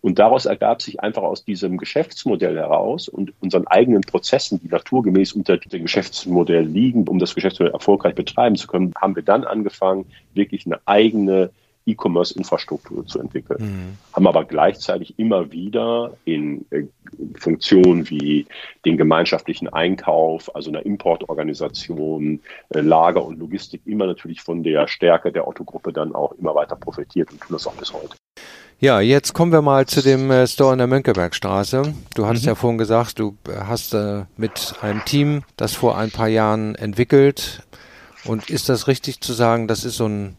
Und 0.00 0.18
daraus 0.18 0.46
ergab 0.46 0.80
sich 0.82 1.00
einfach 1.00 1.22
aus 1.22 1.44
diesem 1.44 1.76
Geschäftsmodell 1.76 2.56
heraus 2.56 3.08
und 3.08 3.32
unseren 3.40 3.66
eigenen 3.66 4.02
Prozessen, 4.02 4.60
die 4.62 4.68
naturgemäß 4.68 5.32
unter 5.32 5.58
dem 5.58 5.82
Geschäftsmodell 5.82 6.64
liegen, 6.64 7.06
um 7.08 7.18
das 7.18 7.34
Geschäftsmodell 7.34 7.74
erfolgreich 7.74 8.14
betreiben 8.14 8.56
zu 8.56 8.66
können, 8.66 8.94
haben 9.00 9.16
wir 9.16 9.22
dann 9.22 9.44
angefangen, 9.44 10.06
wirklich 10.34 10.66
eine 10.66 10.80
eigene 10.86 11.50
E-Commerce-Infrastruktur 11.88 13.06
zu 13.06 13.20
entwickeln. 13.20 13.58
Mhm. 13.60 13.98
Haben 14.12 14.26
aber 14.26 14.44
gleichzeitig 14.44 15.18
immer 15.18 15.52
wieder 15.52 16.12
in 16.24 16.64
äh, 16.70 16.84
Funktionen 17.36 18.08
wie 18.10 18.46
den 18.84 18.96
gemeinschaftlichen 18.96 19.68
Einkauf, 19.68 20.54
also 20.54 20.70
einer 20.70 20.84
Importorganisation, 20.84 22.40
äh, 22.70 22.80
Lager 22.80 23.24
und 23.24 23.38
Logistik 23.38 23.82
immer 23.86 24.06
natürlich 24.06 24.42
von 24.42 24.62
der 24.62 24.88
Stärke 24.88 25.32
der 25.32 25.48
Otto-Gruppe 25.48 25.92
dann 25.92 26.14
auch 26.14 26.32
immer 26.32 26.54
weiter 26.54 26.76
profitiert 26.76 27.30
und 27.32 27.40
tun 27.40 27.52
das 27.52 27.66
auch 27.66 27.74
bis 27.74 27.92
heute. 27.92 28.16
Ja, 28.80 29.00
jetzt 29.00 29.32
kommen 29.32 29.50
wir 29.50 29.60
mal 29.60 29.86
zu 29.86 30.02
dem 30.02 30.30
äh, 30.30 30.46
Store 30.46 30.72
in 30.72 30.78
der 30.78 30.86
Mönckebergstraße. 30.86 31.94
Du 32.14 32.26
hattest 32.26 32.44
mhm. 32.44 32.48
ja 32.48 32.54
vorhin 32.54 32.78
gesagt, 32.78 33.18
du 33.18 33.36
hast 33.48 33.92
äh, 33.92 34.24
mit 34.36 34.74
einem 34.80 35.04
Team 35.04 35.42
das 35.56 35.74
vor 35.74 35.98
ein 35.98 36.12
paar 36.12 36.28
Jahren 36.28 36.76
entwickelt. 36.76 37.62
Und 38.24 38.50
ist 38.50 38.68
das 38.68 38.86
richtig 38.86 39.20
zu 39.20 39.32
sagen, 39.32 39.66
das 39.66 39.84
ist 39.84 39.96
so 39.96 40.06
ein 40.06 40.36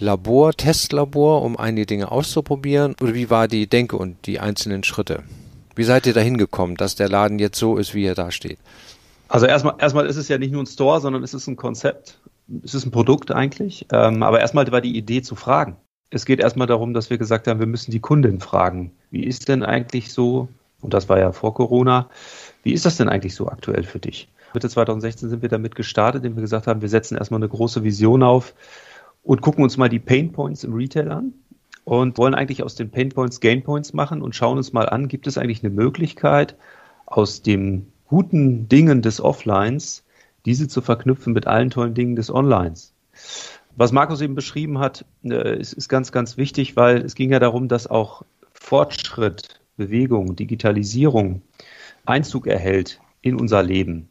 Labor, 0.00 0.52
Testlabor, 0.52 1.42
um 1.42 1.56
einige 1.56 1.86
Dinge 1.86 2.12
auszuprobieren? 2.12 2.94
Oder 3.00 3.14
wie 3.14 3.30
war 3.30 3.48
die 3.48 3.66
Denke 3.66 3.96
und 3.96 4.26
die 4.26 4.38
einzelnen 4.38 4.84
Schritte? 4.84 5.24
Wie 5.74 5.82
seid 5.84 6.06
ihr 6.06 6.12
dahin 6.12 6.38
gekommen, 6.38 6.76
dass 6.76 6.94
der 6.94 7.08
Laden 7.08 7.38
jetzt 7.38 7.58
so 7.58 7.76
ist, 7.76 7.94
wie 7.94 8.04
er 8.04 8.14
da 8.14 8.30
steht? 8.30 8.58
Also 9.28 9.46
erstmal, 9.46 9.74
erstmal 9.78 10.06
ist 10.06 10.16
es 10.16 10.28
ja 10.28 10.38
nicht 10.38 10.52
nur 10.52 10.62
ein 10.62 10.66
Store, 10.66 11.00
sondern 11.00 11.22
es 11.22 11.34
ist 11.34 11.48
ein 11.48 11.56
Konzept. 11.56 12.18
Es 12.64 12.74
ist 12.74 12.86
ein 12.86 12.92
Produkt 12.92 13.32
eigentlich. 13.32 13.86
Ähm, 13.92 14.22
aber 14.22 14.40
erstmal 14.40 14.70
war 14.70 14.80
die 14.80 14.96
Idee 14.96 15.22
zu 15.22 15.34
fragen. 15.34 15.76
Es 16.10 16.24
geht 16.24 16.40
erstmal 16.40 16.66
darum, 16.66 16.94
dass 16.94 17.10
wir 17.10 17.18
gesagt 17.18 17.48
haben, 17.48 17.60
wir 17.60 17.66
müssen 17.66 17.90
die 17.90 18.00
Kundin 18.00 18.40
fragen. 18.40 18.92
Wie 19.10 19.24
ist 19.24 19.48
denn 19.48 19.62
eigentlich 19.64 20.12
so, 20.12 20.48
und 20.80 20.94
das 20.94 21.08
war 21.08 21.18
ja 21.18 21.32
vor 21.32 21.54
Corona, 21.54 22.08
wie 22.62 22.72
ist 22.72 22.86
das 22.86 22.96
denn 22.96 23.08
eigentlich 23.08 23.34
so 23.34 23.48
aktuell 23.48 23.82
für 23.82 23.98
dich? 23.98 24.28
Mitte 24.54 24.68
2016 24.68 25.28
sind 25.28 25.42
wir 25.42 25.48
damit 25.48 25.74
gestartet, 25.74 26.24
indem 26.24 26.36
wir 26.36 26.42
gesagt 26.42 26.66
haben, 26.66 26.80
wir 26.80 26.88
setzen 26.88 27.18
erstmal 27.18 27.40
eine 27.40 27.48
große 27.48 27.84
Vision 27.84 28.22
auf, 28.22 28.54
und 29.28 29.42
gucken 29.42 29.62
uns 29.62 29.76
mal 29.76 29.90
die 29.90 29.98
Pain 29.98 30.32
Points 30.32 30.64
im 30.64 30.72
Retail 30.72 31.12
an 31.12 31.34
und 31.84 32.16
wollen 32.16 32.32
eigentlich 32.32 32.62
aus 32.62 32.76
den 32.76 32.90
Pain 32.90 33.10
Points 33.10 33.40
Gain 33.40 33.62
Points 33.62 33.92
machen 33.92 34.22
und 34.22 34.34
schauen 34.34 34.56
uns 34.56 34.72
mal 34.72 34.88
an, 34.88 35.06
gibt 35.06 35.26
es 35.26 35.36
eigentlich 35.36 35.62
eine 35.62 35.68
Möglichkeit, 35.74 36.56
aus 37.04 37.42
den 37.42 37.92
guten 38.06 38.70
Dingen 38.70 39.02
des 39.02 39.20
Offlines 39.20 40.02
diese 40.46 40.66
zu 40.66 40.80
verknüpfen 40.80 41.34
mit 41.34 41.46
allen 41.46 41.68
tollen 41.68 41.92
Dingen 41.92 42.16
des 42.16 42.30
Onlines. 42.30 42.94
Was 43.76 43.92
Markus 43.92 44.22
eben 44.22 44.34
beschrieben 44.34 44.78
hat, 44.78 45.04
äh, 45.24 45.60
ist, 45.60 45.74
ist 45.74 45.90
ganz, 45.90 46.10
ganz 46.10 46.38
wichtig, 46.38 46.74
weil 46.76 47.02
es 47.02 47.14
ging 47.14 47.30
ja 47.30 47.38
darum, 47.38 47.68
dass 47.68 47.86
auch 47.86 48.22
Fortschritt, 48.54 49.60
Bewegung, 49.76 50.36
Digitalisierung 50.36 51.42
Einzug 52.06 52.46
erhält 52.46 52.98
in 53.20 53.38
unser 53.38 53.62
Leben. 53.62 54.08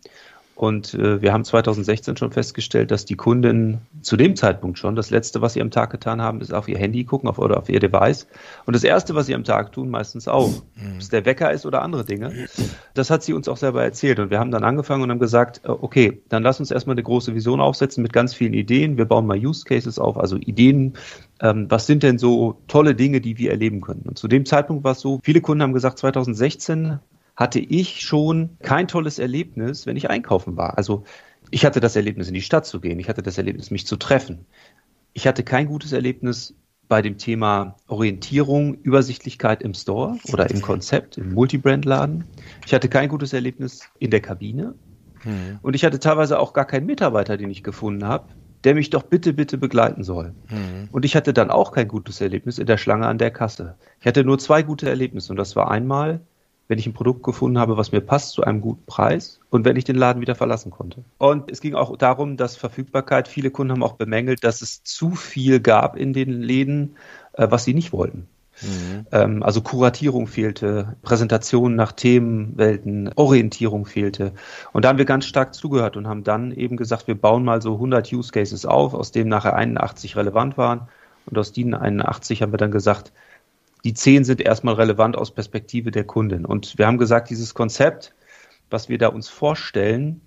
Und 0.58 0.96
äh, 0.96 1.22
wir 1.22 1.34
haben 1.34 1.44
2016 1.44 2.18
schon 2.18 2.32
festgestellt, 2.32 2.90
dass 2.90 3.06
die 3.06 3.14
Kunden 3.14 3.78
zu 4.02 4.18
dem 4.18 4.36
Zeitpunkt 4.36 4.80
schon, 4.80 4.96
das 4.96 5.12
Letzte, 5.12 5.40
was 5.40 5.54
sie 5.54 5.62
am 5.62 5.70
Tag 5.70 5.92
getan 5.92 6.20
haben, 6.20 6.42
ist 6.42 6.52
auf 6.52 6.68
ihr 6.68 6.80
Handy 6.80 7.04
gucken 7.04 7.30
auf, 7.30 7.38
oder 7.38 7.60
auf 7.60 7.70
ihr 7.70 7.80
Device. 7.80 8.26
Und 8.66 8.76
das 8.76 8.84
Erste, 8.84 9.14
was 9.14 9.28
sie 9.28 9.36
am 9.36 9.44
Tag 9.44 9.72
tun, 9.72 9.92
meistens 9.92 10.28
auch, 10.28 10.48
mhm. 10.48 10.94
ob 10.96 11.00
es 11.00 11.10
der 11.10 11.26
Wecker 11.26 11.52
ist 11.52 11.68
oder 11.68 11.84
andere 11.84 12.06
Dinge, 12.06 12.48
das 12.96 13.12
hat 13.12 13.22
sie 13.22 13.34
uns 13.34 13.48
auch 13.48 13.58
selber 13.58 13.84
erzählt. 13.84 14.18
Und 14.18 14.32
wir 14.32 14.40
haben 14.40 14.50
dann 14.50 14.64
angefangen 14.64 15.04
und 15.04 15.12
haben 15.12 15.20
gesagt, 15.20 15.62
äh, 15.64 15.68
okay, 15.68 16.24
dann 16.28 16.42
lass 16.42 16.60
uns 16.60 16.72
erstmal 16.72 16.96
eine 16.96 17.04
große 17.04 17.36
Vision 17.36 17.62
aufsetzen 17.62 18.02
mit 18.02 18.12
ganz 18.12 18.34
vielen 18.34 18.56
Ideen. 18.56 18.98
Wir 18.98 19.06
bauen 19.06 19.28
mal 19.28 19.38
Use 19.38 19.64
Cases 19.64 20.00
auf, 20.00 20.18
also 20.18 20.38
Ideen. 20.38 20.94
Ähm, 21.40 21.68
was 21.70 21.86
sind 21.86 22.02
denn 22.02 22.18
so 22.18 22.58
tolle 22.68 22.96
Dinge, 22.96 23.22
die 23.22 23.38
wir 23.38 23.52
erleben 23.52 23.80
können? 23.80 24.06
Und 24.08 24.18
zu 24.18 24.28
dem 24.28 24.44
Zeitpunkt 24.44 24.84
war 24.84 24.94
es 24.94 25.02
so, 25.02 25.20
viele 25.22 25.42
Kunden 25.42 25.62
haben 25.62 25.74
gesagt, 25.74 26.00
2016 26.00 26.98
hatte 27.38 27.60
ich 27.60 28.02
schon 28.02 28.58
kein 28.62 28.88
tolles 28.88 29.20
Erlebnis, 29.20 29.86
wenn 29.86 29.96
ich 29.96 30.10
einkaufen 30.10 30.58
war. 30.58 30.78
Also 30.78 31.04
ich 31.52 31.66
hatte 31.66 31.80
das 31.80 31.96
Erlebnis, 31.96 32.28
in 32.28 32.34
die 32.34 32.42
Stadt 32.42 32.66
zu 32.66 32.82
gehen. 32.82 33.00
Ich 33.00 33.08
hatte 33.08 33.22
das 33.22 33.38
Erlebnis, 33.38 33.72
mich 33.72 33.86
zu 33.88 33.96
treffen. 33.96 34.46
Ich 35.14 35.28
hatte 35.28 35.44
kein 35.44 35.68
gutes 35.68 35.94
Erlebnis 35.94 36.56
bei 36.88 37.02
dem 37.02 37.18
Thema 37.18 37.76
Orientierung, 37.88 38.76
Übersichtlichkeit 38.76 39.62
im 39.62 39.74
Store 39.74 40.18
oder 40.32 40.50
im 40.50 40.62
Konzept, 40.62 41.18
im 41.18 41.34
Multibrand-Laden. 41.34 42.24
Ich 42.66 42.74
hatte 42.74 42.90
kein 42.90 43.08
gutes 43.08 43.34
Erlebnis 43.34 43.88
in 44.00 44.10
der 44.10 44.22
Kabine. 44.22 44.74
Mhm. 45.24 45.60
Und 45.62 45.76
ich 45.76 45.86
hatte 45.86 46.00
teilweise 46.00 46.40
auch 46.40 46.54
gar 46.54 46.66
keinen 46.66 46.86
Mitarbeiter, 46.86 47.38
den 47.38 47.52
ich 47.52 47.64
gefunden 47.64 48.06
habe, 48.06 48.30
der 48.64 48.74
mich 48.74 48.90
doch 48.90 49.04
bitte, 49.04 49.34
bitte 49.34 49.58
begleiten 49.58 50.04
soll. 50.04 50.34
Mhm. 50.50 50.90
Und 50.92 51.06
ich 51.06 51.16
hatte 51.16 51.34
dann 51.34 51.52
auch 51.52 51.72
kein 51.72 51.88
gutes 51.88 52.20
Erlebnis 52.20 52.58
in 52.58 52.66
der 52.66 52.78
Schlange 52.78 53.06
an 53.06 53.18
der 53.18 53.32
Kasse. 53.32 53.76
Ich 54.00 54.08
hatte 54.08 54.24
nur 54.24 54.40
zwei 54.40 54.64
gute 54.64 54.90
Erlebnisse. 54.90 55.32
Und 55.34 55.38
das 55.38 55.56
war 55.56 55.70
einmal, 55.70 56.22
wenn 56.68 56.80
ich 56.80 56.88
ein 56.88 56.94
Produkt 56.94 57.24
gefunden 57.24 57.58
habe, 57.58 57.78
was 57.78 57.92
mir 57.92 58.02
passt 58.02 58.32
zu 58.32 58.44
einem 58.44 58.62
guten 58.62 58.86
Preis 58.86 59.40
und 59.50 59.66
wenn 59.66 59.78
ich 59.78 59.86
den 59.86 59.96
Laden 59.96 60.22
wieder 60.22 60.36
verlassen 60.36 60.72
konnte. 60.72 61.04
Und 61.18 61.50
es 61.52 61.62
ging 61.62 61.76
auch 61.76 61.96
darum, 61.98 62.38
dass 62.38 62.58
Verfügbarkeit, 62.58 63.28
viele 63.28 63.52
Kunden 63.52 63.72
haben 63.74 63.84
auch 63.84 63.94
bemängelt, 63.94 64.44
dass 64.44 64.62
es 64.62 64.84
zu 64.84 65.12
viel 65.12 65.60
gab 65.60 65.96
in 65.96 66.14
den 66.14 66.42
Läden, 66.42 66.96
äh, 67.34 67.48
was 67.50 67.64
sie 67.64 67.74
nicht 67.74 67.94
wollten. 67.94 68.28
Mhm. 68.62 69.06
Ähm, 69.12 69.44
also 69.44 69.62
Kuratierung 69.62 70.28
fehlte, 70.28 70.96
Präsentation 71.04 71.76
nach 71.76 71.92
Themenwelten, 71.92 73.12
Orientierung 73.16 73.86
fehlte. 73.86 74.34
Und 74.74 74.84
da 74.84 74.90
haben 74.90 74.98
wir 74.98 75.06
ganz 75.06 75.26
stark 75.26 75.54
zugehört 75.54 75.96
und 75.96 76.08
haben 76.08 76.24
dann 76.24 76.52
eben 76.52 76.78
gesagt, 76.78 77.08
wir 77.08 77.16
bauen 77.16 77.44
mal 77.44 77.62
so 77.62 77.74
100 77.74 78.12
Use 78.12 78.32
Cases 78.32 78.66
auf, 78.66 78.94
aus 78.94 79.12
denen 79.12 79.30
nachher 79.30 79.56
81 79.56 80.16
relevant 80.16 80.58
waren. 80.58 80.88
Und 81.28 81.38
aus 81.38 81.52
diesen 81.52 81.74
81 81.74 82.42
haben 82.42 82.54
wir 82.54 82.58
dann 82.58 82.72
gesagt, 82.72 83.12
die 83.88 83.94
zehn 83.94 84.26
sind 84.26 84.42
erstmal 84.42 84.74
relevant 84.74 85.18
aus 85.18 85.32
Perspektive 85.32 85.92
der 85.92 86.04
Kundin. 86.04 86.46
Und 86.46 86.78
wir 86.78 86.88
haben 86.88 86.98
gesagt, 86.98 87.30
dieses 87.30 87.54
Konzept, 87.54 88.14
was 88.70 88.90
wir 88.90 88.98
da 88.98 89.08
uns 89.08 89.30
vorstellen, 89.30 90.20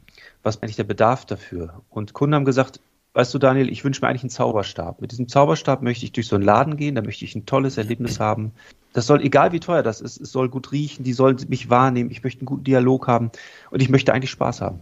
was 0.42 0.62
eigentlich 0.62 0.76
der 0.76 0.84
Bedarf 0.84 1.26
dafür? 1.26 1.82
Und 1.90 2.14
Kunden 2.14 2.34
haben 2.34 2.46
gesagt, 2.46 2.80
weißt 3.12 3.34
du, 3.34 3.38
Daniel, 3.38 3.68
ich 3.68 3.84
wünsche 3.84 4.00
mir 4.00 4.08
eigentlich 4.08 4.22
einen 4.22 4.30
Zauberstab. 4.30 5.02
Mit 5.02 5.12
diesem 5.12 5.28
Zauberstab 5.28 5.82
möchte 5.82 6.06
ich 6.06 6.12
durch 6.12 6.26
so 6.26 6.36
einen 6.36 6.44
Laden 6.46 6.78
gehen, 6.78 6.94
da 6.94 7.02
möchte 7.02 7.26
ich 7.26 7.34
ein 7.34 7.44
tolles 7.44 7.76
Erlebnis 7.76 8.18
haben. 8.18 8.52
Das 8.94 9.06
soll, 9.06 9.20
egal 9.20 9.52
wie 9.52 9.60
teuer 9.60 9.82
das 9.82 10.00
ist, 10.00 10.18
es 10.18 10.32
soll 10.32 10.48
gut 10.48 10.72
riechen, 10.72 11.04
die 11.04 11.12
sollen 11.12 11.36
mich 11.48 11.68
wahrnehmen, 11.68 12.10
ich 12.10 12.22
möchte 12.22 12.40
einen 12.40 12.46
guten 12.46 12.64
Dialog 12.64 13.08
haben 13.08 13.30
und 13.70 13.82
ich 13.82 13.90
möchte 13.90 14.14
eigentlich 14.14 14.30
Spaß 14.30 14.62
haben. 14.62 14.80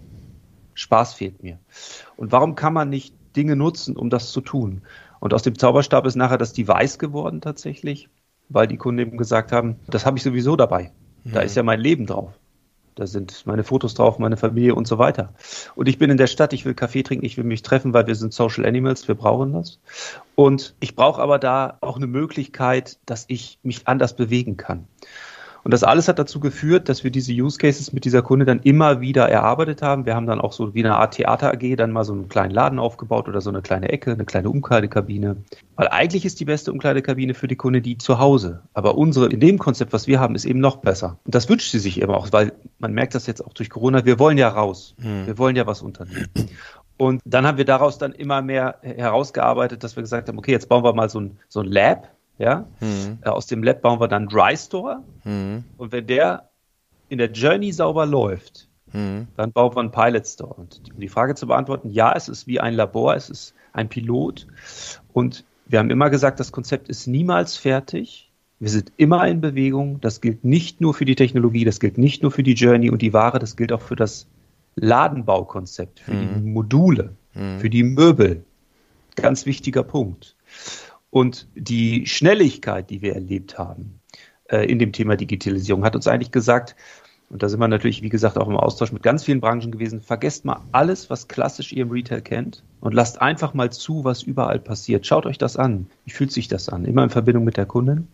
Spaß 0.74 1.14
fehlt 1.14 1.42
mir. 1.42 1.58
Und 2.16 2.30
warum 2.30 2.54
kann 2.54 2.74
man 2.74 2.90
nicht 2.90 3.12
Dinge 3.34 3.56
nutzen, 3.56 3.96
um 3.96 4.08
das 4.08 4.30
zu 4.30 4.40
tun? 4.40 4.82
Und 5.18 5.34
aus 5.34 5.42
dem 5.42 5.58
Zauberstab 5.58 6.06
ist 6.06 6.14
nachher 6.14 6.38
das 6.38 6.52
Device 6.52 7.00
geworden 7.00 7.40
tatsächlich 7.40 8.08
weil 8.48 8.66
die 8.66 8.76
Kunden 8.76 9.00
eben 9.00 9.18
gesagt 9.18 9.52
haben, 9.52 9.76
das 9.86 10.06
habe 10.06 10.18
ich 10.18 10.22
sowieso 10.22 10.56
dabei. 10.56 10.92
Da 11.24 11.40
mhm. 11.40 11.46
ist 11.46 11.56
ja 11.56 11.62
mein 11.62 11.80
Leben 11.80 12.06
drauf. 12.06 12.32
Da 12.94 13.06
sind 13.06 13.46
meine 13.46 13.62
Fotos 13.62 13.94
drauf, 13.94 14.18
meine 14.18 14.36
Familie 14.36 14.74
und 14.74 14.88
so 14.88 14.98
weiter. 14.98 15.32
Und 15.76 15.88
ich 15.88 15.98
bin 15.98 16.10
in 16.10 16.16
der 16.16 16.26
Stadt, 16.26 16.52
ich 16.52 16.64
will 16.64 16.74
Kaffee 16.74 17.04
trinken, 17.04 17.24
ich 17.24 17.36
will 17.36 17.44
mich 17.44 17.62
treffen, 17.62 17.92
weil 17.94 18.08
wir 18.08 18.16
sind 18.16 18.34
Social 18.34 18.66
Animals, 18.66 19.06
wir 19.06 19.14
brauchen 19.14 19.52
das. 19.52 19.78
Und 20.34 20.74
ich 20.80 20.96
brauche 20.96 21.22
aber 21.22 21.38
da 21.38 21.78
auch 21.80 21.96
eine 21.96 22.08
Möglichkeit, 22.08 22.98
dass 23.06 23.24
ich 23.28 23.60
mich 23.62 23.86
anders 23.86 24.16
bewegen 24.16 24.56
kann. 24.56 24.88
Und 25.64 25.72
das 25.72 25.82
alles 25.82 26.08
hat 26.08 26.18
dazu 26.18 26.40
geführt, 26.40 26.88
dass 26.88 27.04
wir 27.04 27.10
diese 27.10 27.32
Use 27.32 27.58
Cases 27.58 27.92
mit 27.92 28.04
dieser 28.04 28.22
Kunde 28.22 28.44
dann 28.44 28.60
immer 28.60 29.00
wieder 29.00 29.28
erarbeitet 29.28 29.82
haben. 29.82 30.06
Wir 30.06 30.14
haben 30.14 30.26
dann 30.26 30.40
auch 30.40 30.52
so 30.52 30.74
wie 30.74 30.84
eine 30.84 30.96
Art 30.96 31.14
Theater 31.14 31.52
AG 31.52 31.76
dann 31.76 31.92
mal 31.92 32.04
so 32.04 32.12
einen 32.12 32.28
kleinen 32.28 32.52
Laden 32.52 32.78
aufgebaut 32.78 33.28
oder 33.28 33.40
so 33.40 33.50
eine 33.50 33.62
kleine 33.62 33.88
Ecke, 33.88 34.12
eine 34.12 34.24
kleine 34.24 34.50
Umkleidekabine. 34.50 35.36
Weil 35.76 35.88
eigentlich 35.88 36.24
ist 36.24 36.40
die 36.40 36.44
beste 36.44 36.72
Umkleidekabine 36.72 37.34
für 37.34 37.48
die 37.48 37.56
Kunde 37.56 37.82
die 37.82 37.98
zu 37.98 38.18
Hause. 38.18 38.62
Aber 38.74 38.96
unsere, 38.96 39.26
in 39.26 39.40
dem 39.40 39.58
Konzept, 39.58 39.92
was 39.92 40.06
wir 40.06 40.20
haben, 40.20 40.34
ist 40.34 40.44
eben 40.44 40.60
noch 40.60 40.76
besser. 40.76 41.18
Und 41.24 41.34
das 41.34 41.48
wünscht 41.48 41.70
sie 41.70 41.78
sich 41.78 42.00
eben 42.00 42.12
auch, 42.12 42.32
weil 42.32 42.52
man 42.78 42.92
merkt 42.92 43.14
das 43.14 43.26
jetzt 43.26 43.44
auch 43.44 43.52
durch 43.52 43.70
Corona. 43.70 44.04
Wir 44.04 44.18
wollen 44.18 44.38
ja 44.38 44.48
raus. 44.48 44.94
Hm. 45.00 45.26
Wir 45.26 45.38
wollen 45.38 45.56
ja 45.56 45.66
was 45.66 45.82
unternehmen. 45.82 46.28
Und 46.98 47.22
dann 47.24 47.46
haben 47.46 47.58
wir 47.58 47.64
daraus 47.64 47.96
dann 47.98 48.12
immer 48.12 48.42
mehr 48.42 48.78
herausgearbeitet, 48.82 49.84
dass 49.84 49.96
wir 49.96 50.02
gesagt 50.02 50.28
haben, 50.28 50.36
okay, 50.36 50.50
jetzt 50.50 50.68
bauen 50.68 50.82
wir 50.82 50.92
mal 50.92 51.08
so 51.08 51.20
ein, 51.20 51.38
so 51.48 51.60
ein 51.60 51.66
Lab, 51.66 52.08
ja? 52.38 52.66
Mhm. 52.80 53.18
Aus 53.24 53.46
dem 53.46 53.62
Lab 53.62 53.82
bauen 53.82 54.00
wir 54.00 54.08
dann 54.08 54.28
Dry 54.28 54.56
Store. 54.56 55.02
Mhm. 55.24 55.64
Und 55.76 55.92
wenn 55.92 56.06
der 56.06 56.48
in 57.08 57.18
der 57.18 57.30
Journey 57.30 57.72
sauber 57.72 58.06
läuft, 58.06 58.68
mhm. 58.92 59.28
dann 59.36 59.52
bauen 59.52 59.74
wir 59.74 59.80
einen 59.80 59.90
Pilot 59.90 60.26
Store. 60.26 60.54
Und 60.54 60.80
um 60.94 61.00
die 61.00 61.08
Frage 61.08 61.34
zu 61.34 61.46
beantworten, 61.46 61.90
ja, 61.90 62.12
es 62.14 62.28
ist 62.28 62.46
wie 62.46 62.60
ein 62.60 62.74
Labor, 62.74 63.14
es 63.14 63.30
ist 63.30 63.54
ein 63.72 63.88
Pilot. 63.88 64.46
Und 65.12 65.44
wir 65.66 65.78
haben 65.78 65.90
immer 65.90 66.10
gesagt, 66.10 66.40
das 66.40 66.52
Konzept 66.52 66.88
ist 66.88 67.06
niemals 67.06 67.56
fertig. 67.56 68.30
Wir 68.60 68.70
sind 68.70 68.92
immer 68.96 69.26
in 69.28 69.40
Bewegung. 69.40 70.00
Das 70.00 70.20
gilt 70.20 70.44
nicht 70.44 70.80
nur 70.80 70.94
für 70.94 71.04
die 71.04 71.14
Technologie, 71.14 71.64
das 71.64 71.80
gilt 71.80 71.98
nicht 71.98 72.22
nur 72.22 72.32
für 72.32 72.42
die 72.42 72.54
Journey 72.54 72.90
und 72.90 73.02
die 73.02 73.12
Ware, 73.12 73.38
das 73.38 73.56
gilt 73.56 73.72
auch 73.72 73.82
für 73.82 73.96
das 73.96 74.26
Ladenbaukonzept, 74.76 76.00
für 76.00 76.12
die 76.12 76.26
mhm. 76.26 76.52
Module, 76.52 77.14
mhm. 77.34 77.58
für 77.58 77.70
die 77.70 77.82
Möbel. 77.82 78.44
Ganz 79.16 79.46
wichtiger 79.46 79.82
Punkt. 79.82 80.36
Und 81.10 81.48
die 81.54 82.06
Schnelligkeit, 82.06 82.90
die 82.90 83.02
wir 83.02 83.14
erlebt 83.14 83.58
haben 83.58 84.00
äh, 84.50 84.70
in 84.70 84.78
dem 84.78 84.92
Thema 84.92 85.16
Digitalisierung, 85.16 85.84
hat 85.84 85.96
uns 85.96 86.06
eigentlich 86.06 86.32
gesagt, 86.32 86.76
und 87.30 87.42
da 87.42 87.48
sind 87.48 87.60
wir 87.60 87.68
natürlich, 87.68 88.02
wie 88.02 88.08
gesagt, 88.08 88.38
auch 88.38 88.48
im 88.48 88.56
Austausch 88.56 88.90
mit 88.90 89.02
ganz 89.02 89.22
vielen 89.22 89.40
Branchen 89.40 89.70
gewesen. 89.70 90.00
Vergesst 90.00 90.46
mal 90.46 90.60
alles, 90.72 91.10
was 91.10 91.28
klassisch 91.28 91.72
ihr 91.72 91.82
im 91.82 91.90
Retail 91.90 92.22
kennt 92.22 92.62
und 92.80 92.94
lasst 92.94 93.20
einfach 93.20 93.52
mal 93.52 93.70
zu, 93.70 94.02
was 94.04 94.22
überall 94.22 94.58
passiert. 94.58 95.06
Schaut 95.06 95.26
euch 95.26 95.36
das 95.36 95.58
an. 95.58 95.88
Wie 96.06 96.10
fühlt 96.10 96.32
sich 96.32 96.48
das 96.48 96.70
an? 96.70 96.86
Immer 96.86 97.04
in 97.04 97.10
Verbindung 97.10 97.44
mit 97.44 97.58
der 97.58 97.66
Kundin. 97.66 98.08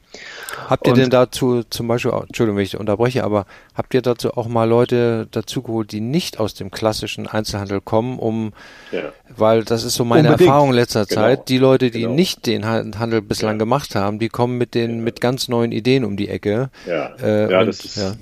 Habt 0.68 0.88
ihr 0.88 0.94
und, 0.94 0.98
denn 0.98 1.10
dazu 1.10 1.62
zum 1.62 1.86
Beispiel, 1.86 2.10
Entschuldigung, 2.10 2.56
wenn 2.56 2.64
ich 2.64 2.76
unterbreche, 2.76 3.22
aber 3.22 3.46
habt 3.74 3.94
ihr 3.94 4.02
dazu 4.02 4.32
auch 4.36 4.48
mal 4.48 4.68
Leute 4.68 5.28
dazu 5.30 5.62
geholt, 5.62 5.92
die 5.92 6.00
nicht 6.00 6.40
aus 6.40 6.54
dem 6.54 6.72
klassischen 6.72 7.28
Einzelhandel 7.28 7.80
kommen, 7.80 8.18
um, 8.18 8.52
ja. 8.90 9.12
weil 9.36 9.62
das 9.62 9.84
ist 9.84 9.94
so 9.94 10.04
meine 10.04 10.28
Unbedingt. 10.28 10.48
Erfahrung 10.48 10.70
in 10.70 10.74
letzter 10.74 11.06
genau. 11.06 11.20
Zeit, 11.20 11.48
die 11.48 11.58
Leute, 11.58 11.92
die 11.92 12.00
genau. 12.00 12.14
nicht 12.14 12.46
den 12.46 12.66
Handel 12.66 13.22
bislang 13.22 13.54
ja. 13.54 13.58
gemacht 13.58 13.94
haben, 13.94 14.18
die 14.18 14.28
kommen 14.28 14.58
mit 14.58 14.74
den, 14.74 14.96
ja. 14.96 15.02
mit 15.02 15.20
ganz 15.20 15.46
neuen 15.46 15.70
Ideen 15.70 16.04
um 16.04 16.16
die 16.16 16.28
Ecke. 16.28 16.70
Ja, 16.86 17.14
äh, 17.22 17.52
ja 17.52 17.60
und, 17.60 17.66
das 17.66 17.84
ist, 17.84 17.96
ja. 17.96 18.14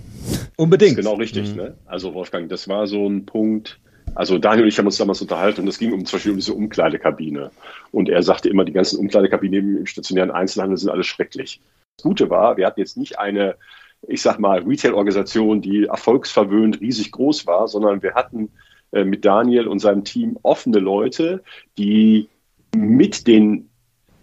Unbedingt. 0.57 0.97
genau 0.97 1.15
richtig. 1.15 1.51
Mhm. 1.51 1.57
Ne? 1.57 1.75
Also 1.87 2.15
Wolfgang, 2.15 2.49
das 2.49 2.69
war 2.69 2.87
so 2.87 3.07
ein 3.09 3.27
Punkt. 3.27 3.81
Also 4.15 4.39
Daniel 4.39 4.65
und 4.65 4.69
ich 4.69 4.79
haben 4.79 4.87
uns 4.87 4.99
damals 4.99 5.23
unterhalten 5.23 5.63
und 5.63 5.69
es 5.69 5.79
ging 5.79 5.93
um 5.93 6.05
zum 6.05 6.17
Beispiel 6.17 6.33
um 6.33 6.39
diese 6.39 6.53
Umkleidekabine. 6.53 7.51
Und 7.93 8.09
er 8.09 8.23
sagte 8.23 8.49
immer, 8.49 8.65
die 8.65 8.73
ganzen 8.73 8.99
Umkleidekabinen 8.99 9.79
im 9.79 9.87
stationären 9.87 10.31
Einzelhandel 10.31 10.77
sind 10.77 10.91
alles 10.91 11.07
schrecklich. 11.07 11.61
Das 11.97 12.05
Gute 12.05 12.29
war, 12.29 12.57
wir 12.57 12.67
hatten 12.67 12.81
jetzt 12.81 12.97
nicht 12.97 13.19
eine, 13.19 13.57
ich 14.07 14.21
sag 14.21 14.39
mal, 14.39 14.63
Retail-Organisation, 14.63 15.63
die 15.63 15.85
erfolgsverwöhnt 15.85 16.81
riesig 16.81 17.13
groß 17.13 17.47
war, 17.47 17.69
sondern 17.69 18.03
wir 18.03 18.15
hatten 18.15 18.51
äh, 18.93 19.05
mit 19.05 19.25
Daniel 19.25 19.67
und 19.67 19.79
seinem 19.79 20.05
Team 20.05 20.39
offene 20.43 20.79
Leute, 20.79 21.43
die 21.79 22.29
mit 22.75 23.27
den 23.27 23.71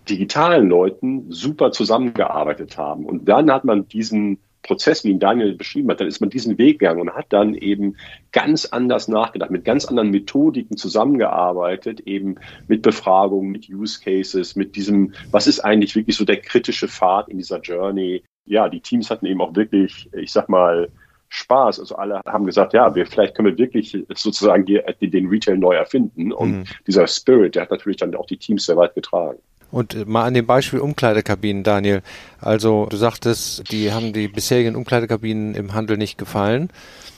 digitalen 0.10 0.70
Leuten 0.70 1.32
super 1.32 1.72
zusammengearbeitet 1.72 2.78
haben. 2.78 3.06
Und 3.06 3.28
dann 3.30 3.52
hat 3.52 3.64
man 3.64 3.88
diesen 3.88 4.40
Prozess, 4.64 5.04
wie 5.04 5.10
ihn 5.10 5.20
Daniel 5.20 5.56
beschrieben 5.56 5.90
hat, 5.90 6.00
dann 6.00 6.08
ist 6.08 6.20
man 6.20 6.30
diesen 6.30 6.58
Weg 6.58 6.80
gegangen 6.80 7.02
und 7.02 7.14
hat 7.14 7.28
dann 7.30 7.54
eben 7.54 7.96
ganz 8.32 8.66
anders 8.66 9.08
nachgedacht, 9.08 9.52
mit 9.52 9.66
ganz 9.66 9.86
anderen 9.86 10.10
Methodiken 10.10 10.78
zusammengearbeitet, 10.78 12.02
eben 12.02 12.36
mit 12.68 12.82
Befragungen, 12.82 13.52
mit 13.52 13.70
Use 13.70 14.00
Cases, 14.04 14.56
mit 14.56 14.76
diesem, 14.76 15.14
was 15.32 15.48
ist 15.48 15.62
eigentlich 15.62 15.96
wirklich 15.96 16.18
so 16.18 16.26
der 16.26 16.38
kritische 16.38 16.88
Pfad 16.88 17.30
in 17.30 17.38
dieser 17.38 17.60
Journey. 17.62 18.24
Ja, 18.46 18.70
die 18.70 18.82
Teams 18.82 19.10
hatten 19.10 19.26
eben 19.26 19.42
auch 19.42 19.56
wirklich, 19.56 20.10
ich 20.14 20.32
sag 20.32 20.50
mal, 20.50 20.90
Spaß. 21.30 21.80
Also 21.80 21.96
alle 21.96 22.22
haben 22.26 22.46
gesagt, 22.46 22.74
ja, 22.74 22.96
wir 22.96 23.06
vielleicht 23.06 23.36
können 23.36 23.50
wir 23.50 23.58
wirklich 23.58 23.98
sozusagen 24.16 24.66
den 24.66 25.28
Retail 25.28 25.58
neu 25.58 25.76
erfinden. 25.76 26.32
Und 26.32 26.52
mhm. 26.52 26.64
dieser 26.88 27.08
Spirit, 27.08 27.56
der 27.56 27.64
hat 27.64 27.72
natürlich 27.72 27.98
dann 27.98 28.16
auch 28.16 28.26
die 28.26 28.38
Teams 28.38 28.66
sehr 28.66 28.78
weit 28.78 28.96
getragen. 28.96 29.40
Und 29.72 29.94
äh, 29.94 30.06
mal 30.06 30.26
an 30.26 30.34
dem 30.34 30.46
Beispiel 30.46 30.80
Umkleidekabinen, 30.80 31.64
Daniel. 31.64 32.02
Also 32.42 32.88
du 32.90 32.98
sagtest, 32.98 33.72
die 33.72 33.92
haben 33.92 34.14
die 34.14 34.28
bisherigen 34.28 34.76
Umkleidekabinen 34.76 35.56
im 35.56 35.74
Handel 35.74 35.98
nicht 35.98 36.18
gefallen. 36.18 36.70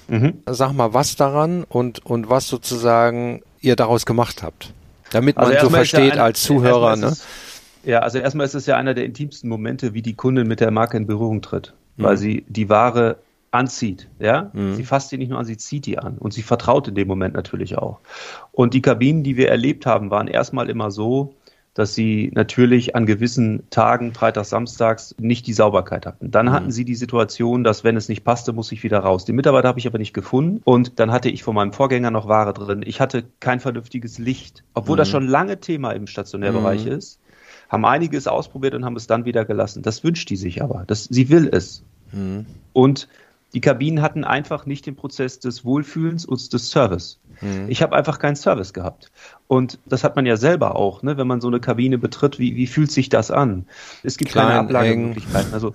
Mhm. 0.08 0.40
Sag 0.46 0.74
mal, 0.74 0.94
was 0.94 1.16
daran 1.16 1.64
und, 1.64 2.06
und 2.06 2.30
was 2.30 2.48
sozusagen 2.48 3.42
ihr 3.62 3.76
daraus 3.76 4.06
gemacht 4.06 4.44
habt. 4.44 4.74
Damit 5.12 5.38
also 5.38 5.54
man 5.54 5.62
so 5.62 5.70
versteht 5.70 6.16
ja 6.16 6.24
als 6.24 6.44
Zuhörer. 6.44 6.96
Ne? 6.96 7.08
Es, 7.08 7.26
ja, 7.84 8.00
also 8.00 8.18
erstmal 8.18 8.46
ist 8.46 8.56
es 8.56 8.66
ja 8.66 8.78
einer 8.78 8.94
der 8.94 9.06
intimsten 9.06 9.50
Momente, 9.50 9.94
wie 9.94 10.02
die 10.02 10.14
Kundin 10.14 10.48
mit 10.48 10.60
der 10.60 10.72
Marke 10.72 10.98
in 10.98 11.08
Berührung 11.08 11.42
tritt. 11.42 11.74
Mhm. 11.96 12.04
Weil 12.04 12.18
sie 12.18 12.46
die 12.48 12.70
Ware 12.70 13.18
anzieht. 13.52 14.08
Ja? 14.20 14.50
Mhm. 14.54 14.76
Sie 14.76 14.84
fasst 14.84 15.12
die 15.12 15.18
nicht 15.18 15.30
nur 15.30 15.40
an, 15.40 15.46
sie 15.46 15.58
zieht 15.58 15.86
die 15.86 16.00
an. 16.00 16.18
Und 16.18 16.34
sie 16.34 16.42
vertraut 16.42 16.88
in 16.88 16.96
dem 16.96 17.08
Moment 17.08 17.34
natürlich 17.34 17.78
auch. 17.78 18.00
Und 18.52 18.74
die 18.74 18.82
Kabinen, 18.82 19.24
die 19.24 19.38
wir 19.38 19.50
erlebt 19.50 19.86
haben, 19.86 20.10
waren 20.10 20.28
erstmal 20.28 20.70
immer 20.70 20.92
so, 20.92 21.36
dass 21.74 21.94
sie 21.96 22.32
natürlich 22.36 22.96
an 22.96 23.06
gewissen 23.06 23.64
Tagen, 23.70 24.14
Freitags, 24.14 24.50
Samstags, 24.50 25.16
nicht 25.20 25.48
die 25.48 25.54
Sauberkeit 25.54 26.06
hatten. 26.06 26.30
Dann 26.30 26.48
mhm. 26.48 26.52
hatten 26.52 26.72
sie 26.72 26.84
die 26.84 26.96
Situation, 26.96 27.64
dass 27.64 27.84
wenn 27.84 27.96
es 27.96 28.10
nicht 28.10 28.24
passte, 28.24 28.52
muss 28.52 28.72
ich 28.72 28.84
wieder 28.84 29.00
raus. 29.00 29.24
Die 29.24 29.34
Mitarbeiter 29.34 29.70
habe 29.70 29.80
ich 29.80 29.88
aber 29.88 29.98
nicht 29.98 30.14
gefunden 30.14 30.62
und 30.66 31.00
dann 31.00 31.12
hatte 31.12 31.30
ich 31.30 31.44
von 31.44 31.56
meinem 31.56 31.72
Vorgänger 31.72 32.12
noch 32.12 32.28
Ware 32.28 32.54
drin. 32.54 32.84
Ich 32.86 33.00
hatte 33.00 33.24
kein 33.40 33.60
vernünftiges 33.60 34.18
Licht, 34.18 34.64
obwohl 34.74 34.96
mhm. 34.96 35.00
das 35.00 35.10
schon 35.10 35.28
lange 35.28 35.60
Thema 35.60 35.92
im 35.92 36.08
Stationärbereich 36.08 36.86
mhm. 36.86 36.92
ist. 36.92 37.20
Haben 37.70 37.86
einiges 37.86 38.28
ausprobiert 38.28 38.76
und 38.76 38.84
haben 38.84 38.98
es 38.98 39.08
dann 39.08 39.24
wieder 39.24 39.46
gelassen. 39.46 39.82
Das 39.82 40.04
wünscht 40.04 40.30
die 40.30 40.36
sich 40.36 40.62
aber. 40.62 40.84
Das, 40.88 41.06
sie 41.06 41.30
will 41.30 41.48
es. 41.50 41.84
Mhm. 42.12 42.46
Und 42.74 43.08
die 43.54 43.62
Kabinen 43.62 44.02
hatten 44.02 44.26
einfach 44.26 44.66
nicht 44.66 44.86
den 44.86 44.96
Prozess 44.98 45.40
des 45.40 45.64
Wohlfühlens 45.64 46.26
und 46.26 46.52
des 46.52 46.70
Service. 46.70 47.20
Mhm. 47.42 47.66
Ich 47.68 47.82
habe 47.82 47.96
einfach 47.96 48.20
keinen 48.20 48.36
Service 48.36 48.74
gehabt. 48.74 49.12
Und 49.48 49.80
das 49.86 50.04
hat 50.04 50.16
man 50.16 50.26
ja 50.26 50.38
selber 50.38 50.76
auch, 50.76 51.04
ne? 51.04 51.18
wenn 51.18 51.28
man 51.28 51.42
so 51.42 51.48
eine 51.48 51.60
Kabine 51.60 51.98
betritt, 51.98 52.40
wie, 52.40 52.56
wie 52.56 52.68
fühlt 52.68 52.92
sich 52.92 53.10
das 53.10 53.32
an? 53.32 53.66
Es 54.04 54.18
gibt 54.18 54.32
Klein, 54.32 54.48
keine 54.48 54.60
Ablagemöglichkeiten. 54.60 55.54
Also 55.54 55.74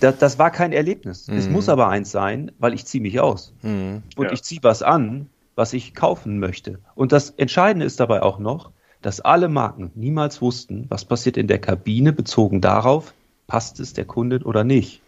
das, 0.00 0.18
das, 0.18 0.38
war 0.38 0.50
kein 0.50 0.72
Erlebnis. 0.72 1.28
Mhm. 1.28 1.36
Es 1.36 1.48
muss 1.48 1.68
aber 1.68 1.88
eins 1.88 2.10
sein, 2.10 2.52
weil 2.58 2.74
ich 2.74 2.86
ziehe 2.86 3.02
mich 3.02 3.20
aus. 3.20 3.52
Mhm. 3.62 4.02
Und 4.16 4.26
ja. 4.26 4.32
ich 4.32 4.42
ziehe 4.42 4.62
was 4.62 4.82
an, 4.82 5.28
was 5.54 5.72
ich 5.72 5.94
kaufen 5.94 6.38
möchte. 6.38 6.78
Und 6.94 7.12
das 7.12 7.30
Entscheidende 7.30 7.86
ist 7.86 8.00
dabei 8.00 8.22
auch 8.22 8.38
noch, 8.38 8.70
dass 9.02 9.20
alle 9.20 9.48
Marken 9.48 9.90
niemals 9.94 10.40
wussten, 10.40 10.86
was 10.88 11.04
passiert 11.04 11.36
in 11.36 11.46
der 11.46 11.58
Kabine 11.58 12.12
bezogen 12.12 12.60
darauf, 12.60 13.12
passt 13.46 13.78
es 13.78 13.92
der 13.92 14.06
Kundin 14.06 14.42
oder 14.42 14.64
nicht. 14.64 15.02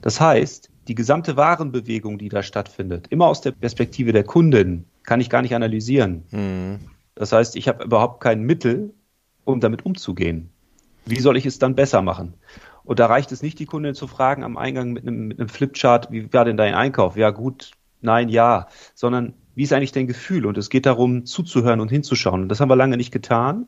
Das 0.00 0.20
heißt, 0.20 0.70
die 0.88 0.94
gesamte 0.94 1.36
Warenbewegung, 1.36 2.18
die 2.18 2.28
da 2.28 2.42
stattfindet, 2.42 3.06
immer 3.10 3.26
aus 3.26 3.40
der 3.40 3.52
Perspektive 3.52 4.12
der 4.12 4.24
Kundin, 4.24 4.84
kann 5.02 5.20
ich 5.20 5.30
gar 5.30 5.42
nicht 5.42 5.54
analysieren. 5.54 6.24
Mhm. 6.30 6.80
Das 7.14 7.32
heißt, 7.32 7.56
ich 7.56 7.68
habe 7.68 7.84
überhaupt 7.84 8.20
kein 8.20 8.42
Mittel, 8.42 8.92
um 9.44 9.60
damit 9.60 9.84
umzugehen. 9.84 10.50
Wie 11.06 11.20
soll 11.20 11.36
ich 11.36 11.46
es 11.46 11.58
dann 11.58 11.74
besser 11.74 12.02
machen? 12.02 12.34
Und 12.82 12.98
da 12.98 13.06
reicht 13.06 13.32
es 13.32 13.42
nicht, 13.42 13.58
die 13.58 13.66
Kundin 13.66 13.94
zu 13.94 14.06
fragen 14.06 14.44
am 14.44 14.56
Eingang 14.56 14.92
mit 14.92 15.06
einem, 15.06 15.28
mit 15.28 15.38
einem 15.38 15.48
Flipchart, 15.48 16.10
wie 16.10 16.32
war 16.32 16.44
denn 16.44 16.56
dein 16.56 16.74
Einkauf? 16.74 17.16
Ja, 17.16 17.30
gut, 17.30 17.72
nein, 18.00 18.28
ja. 18.28 18.68
Sondern 18.94 19.34
wie 19.54 19.62
ist 19.62 19.72
eigentlich 19.72 19.92
dein 19.92 20.06
Gefühl? 20.06 20.46
Und 20.46 20.58
es 20.58 20.68
geht 20.68 20.86
darum, 20.86 21.24
zuzuhören 21.24 21.80
und 21.80 21.90
hinzuschauen. 21.90 22.42
Und 22.42 22.48
das 22.48 22.60
haben 22.60 22.68
wir 22.68 22.76
lange 22.76 22.96
nicht 22.96 23.12
getan. 23.12 23.66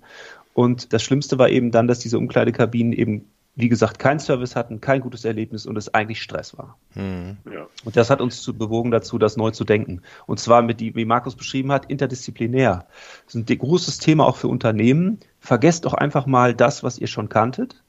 Und 0.53 0.93
das 0.93 1.03
Schlimmste 1.03 1.39
war 1.39 1.49
eben 1.49 1.71
dann, 1.71 1.87
dass 1.87 1.99
diese 1.99 2.19
Umkleidekabinen 2.19 2.93
eben 2.93 3.27
wie 3.57 3.71
gesagt, 3.71 3.99
kein 3.99 4.21
Service 4.21 4.55
hatten, 4.55 4.83
kein 4.83 5.01
gutes 5.01 5.25
Erlebnis 5.25 5.65
und 5.65 5.77
es 5.79 5.93
eigentlich 5.95 6.23
Stress 6.23 6.57
war. 6.59 6.77
Mhm. 6.95 7.39
Ja. 7.51 7.67
Und 7.85 7.97
das 7.97 8.11
hat 8.11 8.21
uns 8.21 8.43
zu 8.43 8.53
bewogen 8.53 8.91
dazu, 8.91 9.19
das 9.19 9.39
neu 9.39 9.51
zu 9.51 9.65
denken. 9.65 10.03
Und 10.27 10.39
zwar 10.39 10.61
mit 10.61 10.79
die, 10.79 10.95
wie 10.95 11.07
Markus 11.07 11.35
beschrieben 11.35 11.73
hat, 11.73 11.87
interdisziplinär. 11.87 12.87
Das 13.25 13.35
ist 13.35 13.51
ein 13.51 13.59
großes 13.59 13.99
Thema 13.99 14.27
auch 14.27 14.37
für 14.37 14.49
Unternehmen. 14.49 15.21
Vergesst 15.41 15.87
doch 15.87 15.95
einfach 15.95 16.27
mal 16.27 16.55
das, 16.55 16.83
was 16.83 16.99
ihr 16.99 17.07
schon 17.07 17.31
kanntet 17.31 17.83